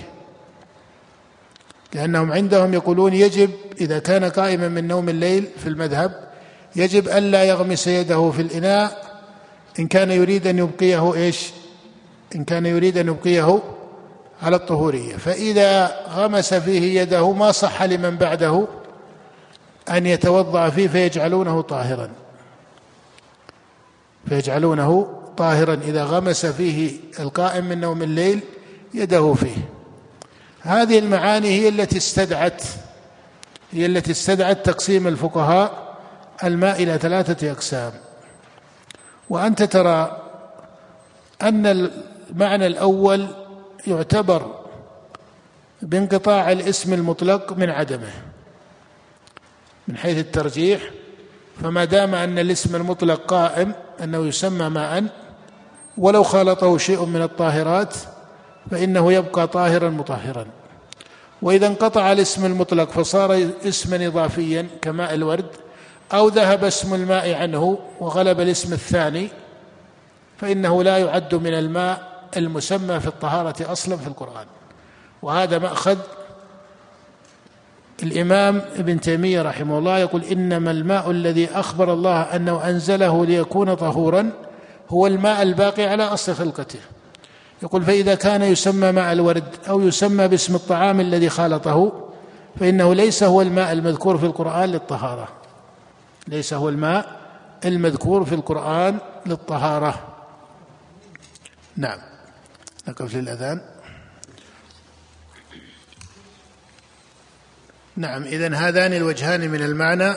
لأنهم 1.94 2.32
عندهم 2.32 2.74
يقولون 2.74 3.14
يجب 3.14 3.50
إذا 3.80 3.98
كان 3.98 4.24
قائما 4.24 4.68
من 4.68 4.88
نوم 4.88 5.08
الليل 5.08 5.48
في 5.58 5.68
المذهب 5.68 6.28
يجب 6.76 7.08
ألا 7.08 7.44
يغمس 7.44 7.86
يده 7.86 8.30
في 8.30 8.42
الإناء 8.42 9.04
إن 9.78 9.86
كان 9.86 10.10
يريد 10.10 10.46
أن 10.46 10.58
يبقيه 10.58 11.14
إيش؟ 11.14 11.50
إن 12.34 12.44
كان 12.44 12.66
يريد 12.66 12.98
أن 12.98 13.08
يبقيه 13.08 13.62
على 14.42 14.56
الطهورية. 14.56 15.16
فإذا 15.16 16.00
غمس 16.08 16.54
فيه 16.54 17.00
يده 17.00 17.32
ما 17.32 17.52
صح 17.52 17.82
لمن 17.82 18.16
بعده؟ 18.16 18.66
أن 19.90 20.06
يتوضأ 20.06 20.70
فيه 20.70 20.88
فيجعلونه 20.88 21.60
طاهرا. 21.60 22.10
فيجعلونه 24.28 25.20
طاهرا 25.36 25.74
إذا 25.74 26.04
غمس 26.04 26.46
فيه 26.46 27.00
القائم 27.20 27.64
من 27.64 27.80
نوم 27.80 28.02
الليل 28.02 28.40
يده 28.94 29.34
فيه. 29.34 29.56
هذه 30.60 30.98
المعاني 30.98 31.48
هي 31.48 31.68
التي 31.68 31.96
استدعت 31.96 32.62
هي 33.72 33.86
التي 33.86 34.10
استدعت 34.10 34.66
تقسيم 34.66 35.06
الفقهاء 35.06 35.96
الماء 36.44 36.82
إلى 36.82 36.98
ثلاثة 36.98 37.50
أقسام. 37.50 37.92
وأنت 39.30 39.62
ترى 39.62 40.20
أن 41.42 41.66
المعنى 41.66 42.66
الأول 42.66 43.26
يعتبر 43.86 44.60
بانقطاع 45.82 46.52
الاسم 46.52 46.92
المطلق 46.92 47.52
من 47.52 47.70
عدمه. 47.70 48.12
من 49.88 49.96
حيث 49.96 50.18
الترجيح 50.18 50.80
فما 51.62 51.84
دام 51.84 52.14
أن 52.14 52.38
الاسم 52.38 52.76
المطلق 52.76 53.20
قائم 53.26 53.74
أنه 54.02 54.26
يسمى 54.26 54.68
ماء 54.68 55.04
ولو 55.98 56.22
خالطه 56.22 56.78
شيء 56.78 57.04
من 57.04 57.22
الطاهرات 57.22 57.94
فإنه 58.70 59.12
يبقى 59.12 59.46
طاهرا 59.46 59.88
مطهرا. 59.88 60.46
وإذا 61.42 61.66
انقطع 61.66 62.12
الاسم 62.12 62.46
المطلق 62.46 62.90
فصار 62.90 63.50
اسما 63.64 64.06
اضافيا 64.06 64.66
كماء 64.82 65.14
الورد 65.14 65.46
أو 66.12 66.28
ذهب 66.28 66.64
اسم 66.64 66.94
الماء 66.94 67.34
عنه 67.34 67.78
وغلب 68.00 68.40
الاسم 68.40 68.72
الثاني 68.72 69.28
فإنه 70.38 70.82
لا 70.82 70.98
يعد 70.98 71.34
من 71.34 71.54
الماء 71.54 72.14
المسمى 72.36 73.00
في 73.00 73.06
الطهارة 73.06 73.72
أصلا 73.72 73.96
في 73.96 74.06
القرآن. 74.06 74.46
وهذا 75.22 75.58
مأخذ 75.58 75.98
الإمام 78.02 78.62
ابن 78.76 79.00
تيمية 79.00 79.42
رحمه 79.42 79.78
الله 79.78 79.98
يقول 79.98 80.24
إنما 80.24 80.70
الماء 80.70 81.10
الذي 81.10 81.48
أخبر 81.48 81.92
الله 81.92 82.22
أنه 82.22 82.68
أنزله 82.68 83.26
ليكون 83.26 83.74
طهورا 83.74 84.30
هو 84.88 85.06
الماء 85.06 85.42
الباقي 85.42 85.86
على 85.86 86.02
أصل 86.02 86.34
خلقته. 86.34 86.78
يقول 87.62 87.82
فإذا 87.82 88.14
كان 88.14 88.42
يسمى 88.42 88.92
ماء 88.92 89.12
الورد 89.12 89.44
أو 89.68 89.80
يسمى 89.80 90.28
باسم 90.28 90.54
الطعام 90.54 91.00
الذي 91.00 91.28
خالطه 91.28 91.92
فإنه 92.60 92.94
ليس 92.94 93.22
هو 93.22 93.42
الماء 93.42 93.72
المذكور 93.72 94.18
في 94.18 94.26
القرآن 94.26 94.68
للطهارة. 94.68 95.28
ليس 96.28 96.54
هو 96.54 96.68
الماء 96.68 97.20
المذكور 97.64 98.24
في 98.24 98.34
القرآن 98.34 98.98
للطهارة. 99.26 99.94
نعم. 101.76 101.98
نقف 102.88 103.14
للأذان. 103.14 103.60
نعم 107.96 108.22
اذا 108.22 108.54
هذان 108.54 108.92
الوجهان 108.92 109.50
من 109.50 109.62
المعنى 109.62 110.12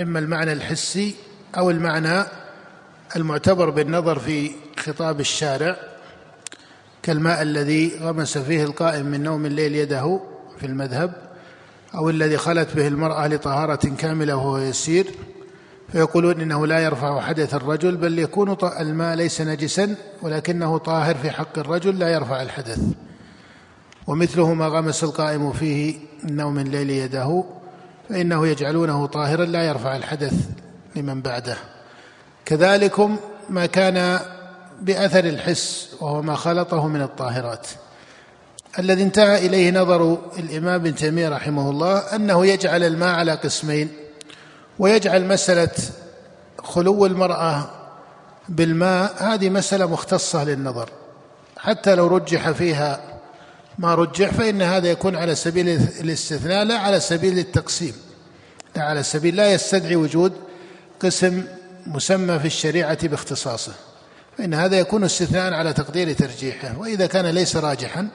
إما 0.00 0.18
المعنى 0.18 0.52
الحسي 0.52 1.14
أو 1.56 1.70
المعنى 1.70 2.24
المعتبر 3.16 3.70
بالنظر 3.70 4.18
في 4.18 4.50
خطاب 4.78 5.20
الشارع 5.20 5.76
كالماء 7.02 7.42
الذي 7.42 7.98
غمس 8.02 8.38
فيه 8.38 8.64
القائم 8.64 9.06
من 9.06 9.22
نوم 9.22 9.46
الليل 9.46 9.74
يده 9.74 10.20
في 10.60 10.66
المذهب 10.66 11.12
أو 11.94 12.10
الذي 12.10 12.36
خلت 12.36 12.76
به 12.76 12.88
المرأة 12.88 13.28
لطهارة 13.28 13.88
كاملة 13.98 14.36
وهو 14.36 14.58
يسير 14.58 15.06
فيقولون 15.92 16.40
إنه 16.40 16.66
لا 16.66 16.78
يرفع 16.78 17.20
حدث 17.20 17.54
الرجل 17.54 17.96
بل 17.96 18.18
يكون 18.18 18.56
الماء 18.80 19.14
ليس 19.14 19.40
نجسا 19.40 19.96
ولكنه 20.22 20.78
طاهر 20.78 21.14
في 21.14 21.30
حق 21.30 21.58
الرجل 21.58 21.98
لا 21.98 22.08
يرفع 22.08 22.42
الحدث. 22.42 22.78
ومثله 24.06 24.54
ما 24.54 24.66
غمس 24.66 25.04
القائم 25.04 25.52
فيه 25.52 25.96
من 26.22 26.36
نوم 26.36 26.58
الليل 26.58 26.90
يده 26.90 27.44
فإنه 28.08 28.46
يجعلونه 28.46 29.06
طاهرا 29.06 29.44
لا 29.44 29.62
يرفع 29.62 29.96
الحدث 29.96 30.34
لمن 30.96 31.22
بعده. 31.22 31.56
كذلكم 32.44 33.16
ما 33.50 33.66
كان 33.66 34.20
بأثر 34.80 35.24
الحس 35.24 35.96
وهو 36.00 36.22
ما 36.22 36.34
خلطه 36.34 36.88
من 36.88 37.02
الطاهرات. 37.02 37.66
الذي 38.78 39.02
انتهى 39.02 39.46
إليه 39.46 39.70
نظر 39.70 40.18
الإمام 40.38 40.74
ابن 40.74 40.94
تيمية 40.94 41.28
رحمه 41.28 41.70
الله 41.70 41.98
أنه 41.98 42.46
يجعل 42.46 42.84
الماء 42.84 43.14
على 43.14 43.32
قسمين 43.32 43.88
ويجعل 44.78 45.24
مسألة 45.24 45.70
خلو 46.58 47.06
المرأة 47.06 47.70
بالماء 48.48 49.14
هذه 49.18 49.50
مسألة 49.50 49.86
مختصة 49.86 50.44
للنظر 50.44 50.90
حتى 51.58 51.94
لو 51.94 52.06
رجح 52.06 52.50
فيها 52.50 53.13
ما 53.78 53.94
رجح 53.94 54.30
فإن 54.30 54.62
هذا 54.62 54.88
يكون 54.88 55.16
على 55.16 55.34
سبيل 55.34 55.68
الاستثناء 56.00 56.64
لا 56.64 56.78
على 56.78 57.00
سبيل 57.00 57.38
التقسيم. 57.38 57.94
لا 58.76 58.82
على 58.82 59.02
سبيل 59.02 59.36
لا 59.36 59.52
يستدعي 59.52 59.96
وجود 59.96 60.32
قسم 61.00 61.44
مسمى 61.86 62.38
في 62.38 62.46
الشريعة 62.46 63.08
باختصاصه. 63.08 63.72
فإن 64.38 64.54
هذا 64.54 64.78
يكون 64.78 65.04
استثناء 65.04 65.52
على 65.52 65.72
تقدير 65.72 66.12
ترجيحه. 66.12 66.78
وإذا 66.78 67.06
كان 67.06 67.26
ليس 67.26 67.56
راجحا 67.56 68.08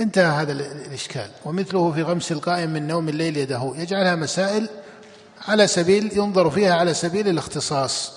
انتهى 0.00 0.42
هذا 0.42 0.52
الإشكال. 0.52 1.30
ومثله 1.44 1.92
في 1.92 2.02
غمس 2.02 2.32
القائم 2.32 2.70
من 2.70 2.86
نوم 2.86 3.08
الليل 3.08 3.36
يده. 3.36 3.72
يجعلها 3.76 4.14
مسائل 4.14 4.68
على 5.48 5.66
سبيل 5.66 6.18
ينظر 6.18 6.50
فيها 6.50 6.74
على 6.74 6.94
سبيل 6.94 7.28
الاختصاص. 7.28 8.12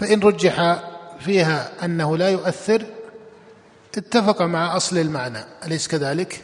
فإن 0.00 0.20
رجح 0.20 0.82
فيها 1.20 1.70
أنه 1.84 2.16
لا 2.16 2.28
يؤثر 2.28 2.86
اتفق 3.98 4.42
مع 4.42 4.76
أصل 4.76 4.98
المعنى 4.98 5.38
أليس 5.66 5.88
كذلك؟ 5.88 6.40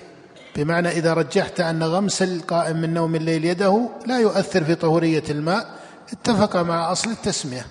بمعنى 0.57 0.88
إذا 0.88 1.14
رجحت 1.14 1.61
أن 1.61 1.82
غمس 1.82 2.22
القائم 2.22 2.76
من 2.76 2.94
نوم 2.94 3.14
الليل 3.14 3.44
يده 3.44 3.88
لا 4.07 4.18
يؤثر 4.18 4.64
في 4.64 4.74
طهورية 4.74 5.22
الماء 5.30 5.66
اتفق 6.12 6.57
مع 6.57 6.92
أصل 6.92 7.11
التسمية. 7.11 7.66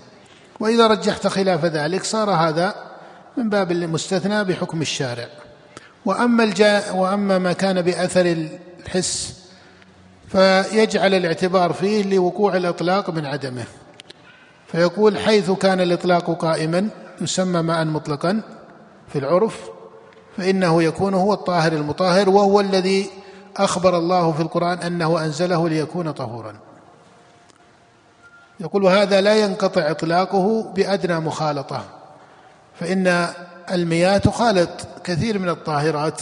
وإذا 0.60 0.88
رجحت 0.88 1.28
خلاف 1.28 1.66
ذلك 1.66 2.04
صار 2.04 2.30
هذا 2.30 2.76
من 3.38 3.50
باب 3.50 3.72
المستثنى 3.72 4.44
بحكم 4.44 4.82
الشارع. 4.82 5.28
وأما 6.06 6.44
الجاء 6.44 6.96
وأما 6.96 7.38
ما 7.38 7.54
كان 7.54 7.82
بأثر 7.82 8.26
الحس 8.86 9.34
فيجعل 10.28 11.14
الاعتبار 11.14 11.74
فيه 11.74 12.04
لوقوع 12.04 12.58
الإطلاق 12.58 13.10
من 13.10 13.26
عدمه. 13.26 13.64
فيقول 14.68 15.18
حيث 15.18 15.52
كان 15.52 15.82
الإطلاق 15.82 16.38
قائما 16.42 16.90
يسمى 17.22 17.62
ماء 17.62 17.86
مطلقا 17.86 18.42
في 19.08 19.20
العرف 19.20 19.70
فإنه 20.38 20.84
يكون 20.84 21.14
هو 21.14 21.34
الطاهر 21.34 21.74
المطهر 21.74 22.30
وهو 22.30 22.60
الذي 22.60 23.10
أخبر 23.58 23.98
الله 23.98 24.32
في 24.32 24.42
القرآن 24.42 24.78
أنه 24.78 25.26
أنزله 25.26 25.70
ليكون 25.70 26.12
طهورا 26.12 26.56
يقول 28.60 28.84
وهذا 28.84 29.22
لا 29.22 29.36
ينقطع 29.36 29.92
إطلاقه 29.92 30.64
بأدنى 30.76 31.20
مخالطة 31.20 31.84
فإن 32.80 33.28
المياه 33.72 34.18
تخالط 34.18 34.70
كثير 35.04 35.40
من 35.40 35.50
الطاهرات 35.50 36.22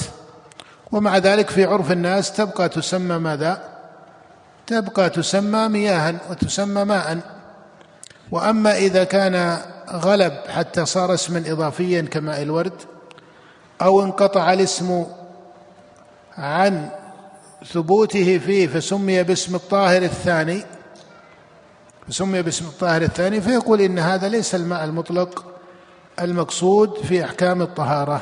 ومع 0.92 1.18
ذلك 1.18 1.50
في 1.50 1.66
عرف 1.66 1.92
الناس 1.92 2.34
تبقى 2.34 2.70
تسمى 2.70 3.18
ماذا؟ 3.18 3.64
تبقى 4.68 5.10
تسمى 5.10 5.68
مياها 5.68 6.16
وتسمى 6.30 6.84
ماء 6.84 7.20
وأما 8.32 8.78
إذا 8.78 9.04
كان 9.04 9.58
غلب 9.92 10.34
حتى 10.50 10.86
صار 10.86 11.14
اسما 11.14 11.44
إضافيا 11.48 12.02
كماء 12.02 12.42
الورد 12.42 12.82
أو 13.82 14.04
انقطع 14.04 14.54
الاسم 14.54 15.06
عن 16.38 16.90
ثبوته 17.74 18.38
فيه 18.38 18.68
فسمي 18.68 19.24
باسم 19.24 19.56
الطاهر 19.56 20.02
الثاني 20.02 20.64
فسمي 22.08 22.42
باسم 22.42 22.66
الطاهر 22.66 23.02
الثاني 23.02 23.42
فيقول 23.42 23.82
إن 23.82 24.00
هذا 24.00 24.30
ليس 24.30 24.56
الماء 24.56 24.84
المطلق 24.84 25.46
المقصود 26.22 26.98
في 26.98 27.24
أحكام 27.24 27.62
الطهارة. 27.62 28.22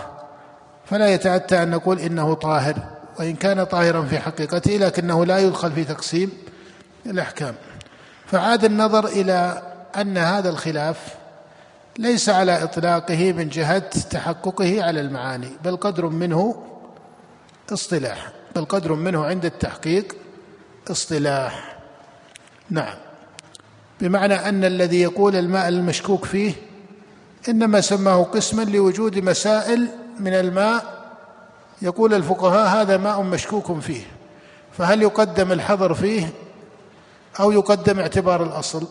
فلا 0.85 1.13
يتأتى 1.13 1.63
أن 1.63 1.69
نقول 1.69 1.99
إنه 1.99 2.33
طاهر 2.33 2.75
وإن 3.19 3.35
كان 3.35 3.63
طاهرا 3.63 4.01
في 4.01 4.19
حقيقته 4.19 4.71
لكنه 4.71 5.25
لا 5.25 5.39
يدخل 5.39 5.71
في 5.71 5.83
تقسيم 5.83 6.31
الأحكام. 7.05 7.55
فعاد 8.25 8.65
النظر 8.65 9.05
إلى 9.05 9.61
أن 9.95 10.17
هذا 10.17 10.49
الخلاف 10.49 10.97
ليس 11.97 12.29
على 12.29 12.63
إطلاقه 12.63 13.33
من 13.33 13.49
جهة 13.49 13.89
تحققه 13.89 14.83
على 14.83 15.01
المعاني 15.01 15.49
بل 15.63 15.77
قدر 15.77 16.05
منه 16.05 16.63
اصطلاح 17.73 18.31
بل 18.55 18.65
قدر 18.65 18.93
منه 18.93 19.25
عند 19.25 19.45
التحقيق 19.45 20.15
اصطلاح. 20.91 21.77
نعم. 22.69 22.95
بمعنى 24.01 24.33
أن 24.33 24.63
الذي 24.63 25.01
يقول 25.01 25.35
الماء 25.35 25.67
المشكوك 25.67 26.25
فيه 26.25 26.53
إنما 27.49 27.81
سماه 27.81 28.23
قسما 28.23 28.61
لوجود 28.61 29.19
مسائل 29.19 29.87
من 30.19 30.33
الماء 30.33 31.01
يقول 31.81 32.13
الفقهاء 32.13 32.81
هذا 32.81 32.97
ماء 32.97 33.21
مشكوك 33.21 33.79
فيه 33.79 34.03
فهل 34.77 35.01
يقدم 35.01 35.51
الحظر 35.51 35.93
فيه 35.93 36.33
أو 37.39 37.51
يقدم 37.51 37.99
اعتبار 37.99 38.43
الأصل؟ 38.43 38.87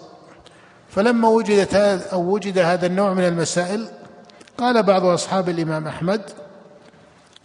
فلما 0.91 1.29
وجدت 1.29 1.75
أو 2.13 2.21
وجد 2.23 2.59
هذا 2.59 2.87
النوع 2.87 3.15
من 3.15 3.25
المسائل 3.25 3.87
قال 4.59 4.83
بعض 4.83 5.05
أصحاب 5.05 5.49
الإمام 5.49 5.87
أحمد 5.87 6.23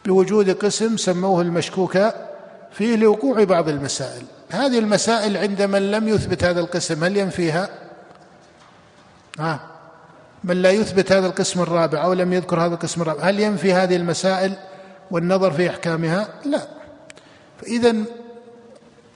بوجود 0.06 0.50
قسم 0.50 0.98
سموه 0.98 1.41
المشكوك 1.41 1.98
فيه 2.72 2.96
لوقوع 2.96 3.43
بعض 3.43 3.70
المسائل. 3.70 4.24
هذه 4.50 4.80
المسائل 4.80 5.38
عند 5.38 5.62
من 5.62 5.91
لم 5.91 6.08
يثبت 6.08 6.43
هذا 6.43 6.60
القسم 6.60 7.04
هل 7.04 7.18
ينفيها؟ 7.18 7.70
ها؟ 9.39 9.60
من 10.43 10.62
لا 10.62 10.72
يثبت 10.72 11.12
هذا 11.12 11.28
القسم 11.28 11.62
الرابع 11.62 12.04
أو 12.04 12.14
لم 12.14 12.34
يذكر 12.34 12.60
هذا 12.60 12.74
القسم 12.74 13.02
الرابع 13.02 13.24
هل 13.24 13.39
ينفي 13.39 13.74
هذه 13.74 13.96
المسائل 13.96 14.54
والنظر 15.12 15.52
في 15.52 15.70
أحكامها؟ 15.70 16.28
لا. 16.46 16.62
فاذا 17.62 17.96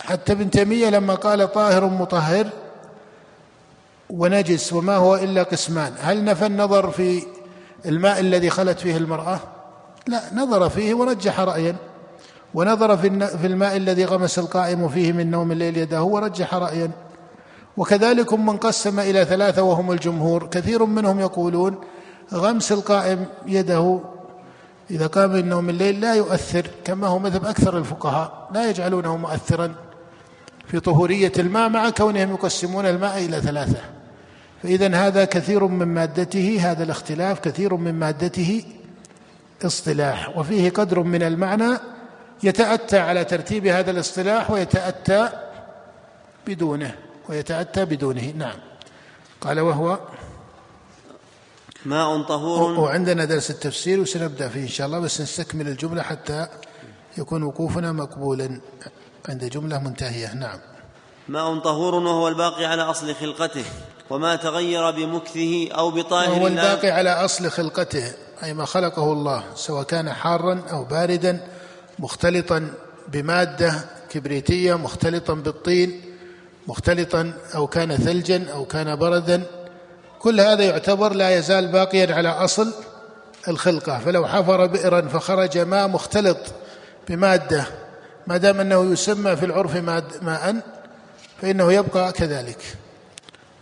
حتى 0.01 0.31
ابن 0.31 0.49
تيمية 0.49 0.89
لما 0.89 1.15
قال 1.15 1.51
طاهر 1.51 1.85
مطهر 1.85 2.49
ونجس 4.09 4.73
وما 4.73 4.95
هو 4.95 5.15
إلا 5.15 5.43
قسمان. 5.43 5.93
هل 5.99 6.23
نفى 6.23 6.45
النظر 6.45 6.91
في 6.91 7.23
الماء 7.85 8.19
الذي 8.19 8.49
خلت 8.49 8.79
فيه 8.79 8.97
المرأة؟ 8.97 9.39
لا 10.07 10.21
نظر 10.33 10.69
فيه 10.69 10.93
ورجح 10.93 11.39
رأيا. 11.39 11.75
ونظر 12.53 12.97
في 12.97 13.47
الماء 13.47 13.77
الذي 13.77 14.05
غمس 14.05 14.39
القائم 14.39 14.89
فيه 14.89 15.11
من 15.11 15.31
نوم 15.31 15.51
الليل 15.51 15.77
يده 15.77 16.03
ورجح 16.03 16.55
رأيا. 16.55 16.91
وكذلك 17.77 18.33
من 18.33 18.57
قسم 18.57 18.99
إلى 18.99 19.25
ثلاثة 19.25 19.61
وهم 19.63 19.91
الجمهور. 19.91 20.47
كثير 20.47 20.85
منهم 20.85 21.19
يقولون 21.19 21.81
غمس 22.33 22.71
القائم 22.71 23.25
يده 23.45 23.99
إذا 24.91 25.07
قام 25.07 25.29
من 25.29 25.49
نوم 25.49 25.69
الليل 25.69 26.01
لا 26.01 26.13
يؤثر 26.13 26.67
كما 26.83 27.07
هو 27.07 27.19
مذهب 27.19 27.45
أكثر 27.45 27.77
الفقهاء. 27.77 28.49
لا 28.53 28.69
يجعلونه 28.69 29.17
مؤثرا 29.17 29.75
في 30.67 30.79
طهورية 30.79 31.31
الماء 31.39 31.69
مع 31.69 31.89
كونهم 31.89 32.31
يقسمون 32.31 32.85
الماء 32.85 33.17
إلى 33.17 33.41
ثلاثة. 33.41 33.98
فإذا 34.63 34.95
هذا 34.95 35.25
كثير 35.25 35.67
من 35.67 35.87
مادته 35.87 36.57
هذا 36.61 36.83
الاختلاف 36.83 37.39
كثير 37.39 37.75
من 37.75 37.93
مادته 37.93 38.63
اصطلاح. 39.65 40.37
وفيه 40.37 40.69
قدر 40.69 41.03
من 41.03 41.23
المعنى 41.23 41.77
يتأتى 42.43 42.99
على 42.99 43.25
ترتيب 43.25 43.67
هذا 43.67 43.91
الاصطلاح 43.91 44.51
ويتأتى 44.51 45.29
بدونه 46.47 46.95
ويتأتى 47.29 47.85
بدونه. 47.85 48.33
نعم. 48.37 48.59
قال 49.41 49.59
وهو 49.59 49.99
ماء 51.85 52.21
طهور. 52.21 52.79
وعندنا 52.79 53.25
درس 53.25 53.49
التفسير 53.49 53.99
وسنبدأ 53.99 54.47
فيه 54.49 54.63
إن 54.63 54.67
شاء 54.67 54.87
الله 54.87 54.99
بس 54.99 55.21
نستكمل 55.21 55.67
الجملة 55.67 56.01
حتى 56.01 56.47
يكون 57.17 57.43
وقوفنا 57.43 57.91
مقبولا 57.91 58.61
عند 59.29 59.45
جملة 59.45 59.79
منتهية. 59.79 60.33
نعم. 60.33 60.59
ماء 61.27 61.59
طهور 61.59 61.95
وهو 61.95 62.27
الباقي 62.27 62.65
على 62.65 62.81
أصل 62.81 63.15
خلقته. 63.15 63.65
وما 64.09 64.35
تغير 64.35 64.91
بمكثه 64.91 65.69
أو 65.71 65.91
بطاهر 65.91 66.29
وهو 66.29 66.47
الباقي 66.47 66.89
على 66.89 67.09
أصل 67.09 67.51
خلقته 67.51 68.13
أي 68.43 68.53
ما 68.53 68.65
خلقه 68.65 69.13
الله 69.13 69.43
سواء 69.55 69.83
كان 69.83 70.13
حارا 70.13 70.61
أو 70.71 70.83
باردا 70.83 71.47
مختلطا 71.99 72.71
بمادة 73.07 73.85
كبريتية 74.09 74.77
مختلطا 74.77 75.33
بالطين 75.33 76.01
مختلطا 76.67 77.33
أو 77.55 77.67
كان 77.67 77.95
ثلجا 77.97 78.45
أو 78.53 78.65
كان 78.65 78.95
بردا. 78.95 79.43
كل 80.19 80.41
هذا 80.41 80.63
يعتبر 80.63 81.13
لا 81.13 81.37
يزال 81.37 81.67
باقيا 81.67 82.15
على 82.15 82.29
أصل 82.29 82.73
الخلقة. 83.47 83.99
فلو 83.99 84.27
حفر 84.27 84.65
بئرا 84.65 85.01
فخرج 85.01 85.57
ماء 85.57 85.87
مختلط 85.87 86.37
بمادة 87.09 87.65
ما 88.27 88.37
دام 88.37 88.59
أنه 88.59 88.91
يسمى 88.91 89.35
في 89.35 89.45
العرف 89.45 89.75
ماء 90.21 90.61
فإنه 91.41 91.73
يبقى 91.73 92.11
كذلك. 92.11 92.57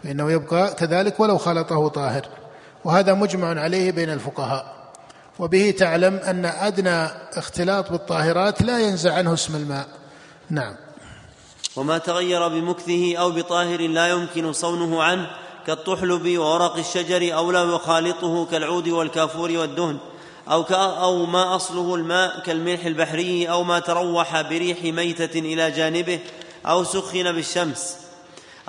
فإنه 0.03 0.31
يبقى 0.31 0.73
كذلك 0.73 1.19
ولو 1.19 1.37
خلطه 1.37 1.87
طاهر. 1.87 2.25
وهذا 2.85 3.13
مجمع 3.13 3.61
عليه 3.61 3.91
بين 3.91 4.09
الفقهاء. 4.09 4.77
وبه 5.39 5.71
تعلم 5.71 6.15
أن 6.15 6.45
أدنى 6.45 7.05
اختلاط 7.33 7.91
بالطاهرات 7.91 8.61
لا 8.61 8.79
ينزع 8.79 9.13
عنه 9.13 9.33
اسم 9.33 9.55
الماء. 9.55 9.87
نعم. 10.49 10.75
وما 11.75 11.97
تغير 11.97 12.47
بمكثه 12.47 13.17
أو 13.17 13.31
بطاهر 13.31 13.81
لا 13.81 14.07
يمكن 14.07 14.53
صونه 14.53 15.03
عنه 15.03 15.29
كالطحلب 15.67 16.37
وورق 16.37 16.77
الشجر 16.77 17.35
أو 17.35 17.51
لا 17.51 17.63
يخالطه 17.63 18.45
كالعود 18.45 18.87
والكافور 18.87 19.51
والدهن 19.51 19.97
أو, 20.51 20.61
أو 21.03 21.25
ما 21.25 21.55
أصله 21.55 21.95
الماء 21.95 22.39
كالملح 22.39 22.85
البحري 22.85 23.49
أو 23.49 23.63
ما 23.63 23.79
تروح 23.79 24.41
بريح 24.41 24.83
ميتة 24.83 25.39
إلى 25.39 25.71
جانبه 25.71 26.19
أو 26.65 26.83
سخن 26.83 27.31
بالشمس. 27.31 28.06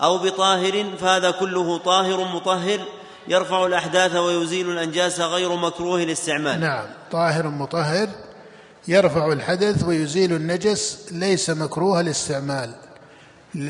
أو 0.02 0.18
بطاهر 0.18 0.84
فهذا 1.00 1.30
كله 1.30 1.78
طاهر 1.78 2.24
مطهر 2.24 2.80
يرفع 3.28 3.66
الأحداث 3.66 4.16
ويزيل 4.16 4.70
الأنجاس 4.70 5.20
غير 5.20 5.56
مكروه 5.56 6.02
الاستعمال 6.02 6.60
نعم 6.60 6.84
طاهر 7.12 7.48
مطهر 7.48 8.08
يرفع 8.88 9.32
الحدث 9.32 9.84
ويزيل 9.84 10.32
النجس 10.32 11.06
ليس 11.12 11.50
مكروه 11.50 12.00
الاستعمال 12.00 12.74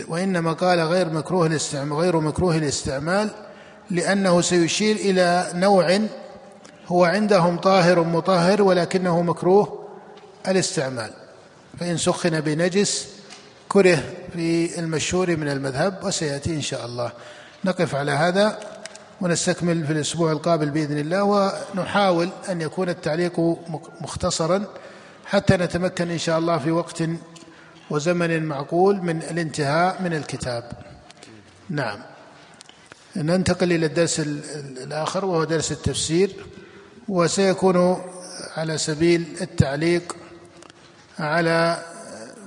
وإنما 0.08 0.52
قال 0.52 0.80
غير 0.80 1.08
مكروه 1.08 1.46
الاستعمال 1.46 1.98
غير 1.98 2.20
مكروه 2.20 2.56
الاستعمال 2.56 3.30
لأنه 3.90 4.40
سيشير 4.40 4.96
إلى 4.96 5.50
نوع 5.54 6.00
هو 6.86 7.04
عندهم 7.04 7.56
طاهر 7.58 8.02
مطهر 8.02 8.62
ولكنه 8.62 9.22
مكروه 9.22 9.88
الاستعمال. 10.48 11.10
فإن 11.80 11.96
سخن 11.96 12.40
بنجس 12.40 13.08
كره 13.68 14.02
في 14.32 14.78
المشهور 14.78 15.36
من 15.36 15.48
المذهب 15.48 16.04
وسيأتي 16.04 16.54
إن 16.54 16.62
شاء 16.62 16.86
الله. 16.86 17.12
نقف 17.64 17.94
على 17.94 18.12
هذا 18.12 18.58
ونستكمل 19.20 19.86
في 19.86 19.92
الأسبوع 19.92 20.32
القابل 20.32 20.70
بإذن 20.70 20.98
الله 20.98 21.22
ونحاول 21.74 22.28
أن 22.48 22.60
يكون 22.60 22.88
التعليق 22.88 23.40
مختصرا 24.00 24.64
حتى 25.26 25.56
نتمكن 25.56 26.10
إن 26.10 26.18
شاء 26.18 26.38
الله 26.38 26.58
في 26.58 26.70
وقت 26.70 27.02
وزمن 27.90 28.44
معقول 28.44 29.02
من 29.02 29.22
الانتهاء 29.22 30.02
من 30.02 30.12
الكتاب. 30.14 30.72
نعم. 31.70 31.98
ننتقل 33.16 33.72
إلى 33.72 33.86
الدرس 33.86 34.20
الآخر 34.20 35.24
وهو 35.24 35.44
درس 35.44 35.72
التفسير 35.72 36.46
وسيكون 37.08 38.02
على 38.56 38.78
سبيل 38.78 39.24
التعليق 39.40 40.16
على 41.18 41.84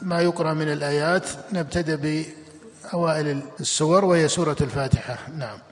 ما 0.02 0.22
يقرأ 0.22 0.54
من 0.54 0.72
الآيات 0.72 1.30
نبتدأ 1.54 1.96
بأوائل 1.96 3.42
السور 3.60 4.06
وهي 4.06 4.28
سورة 4.28 4.56
الفاتحة. 4.62 5.18
نعم. 5.38 5.71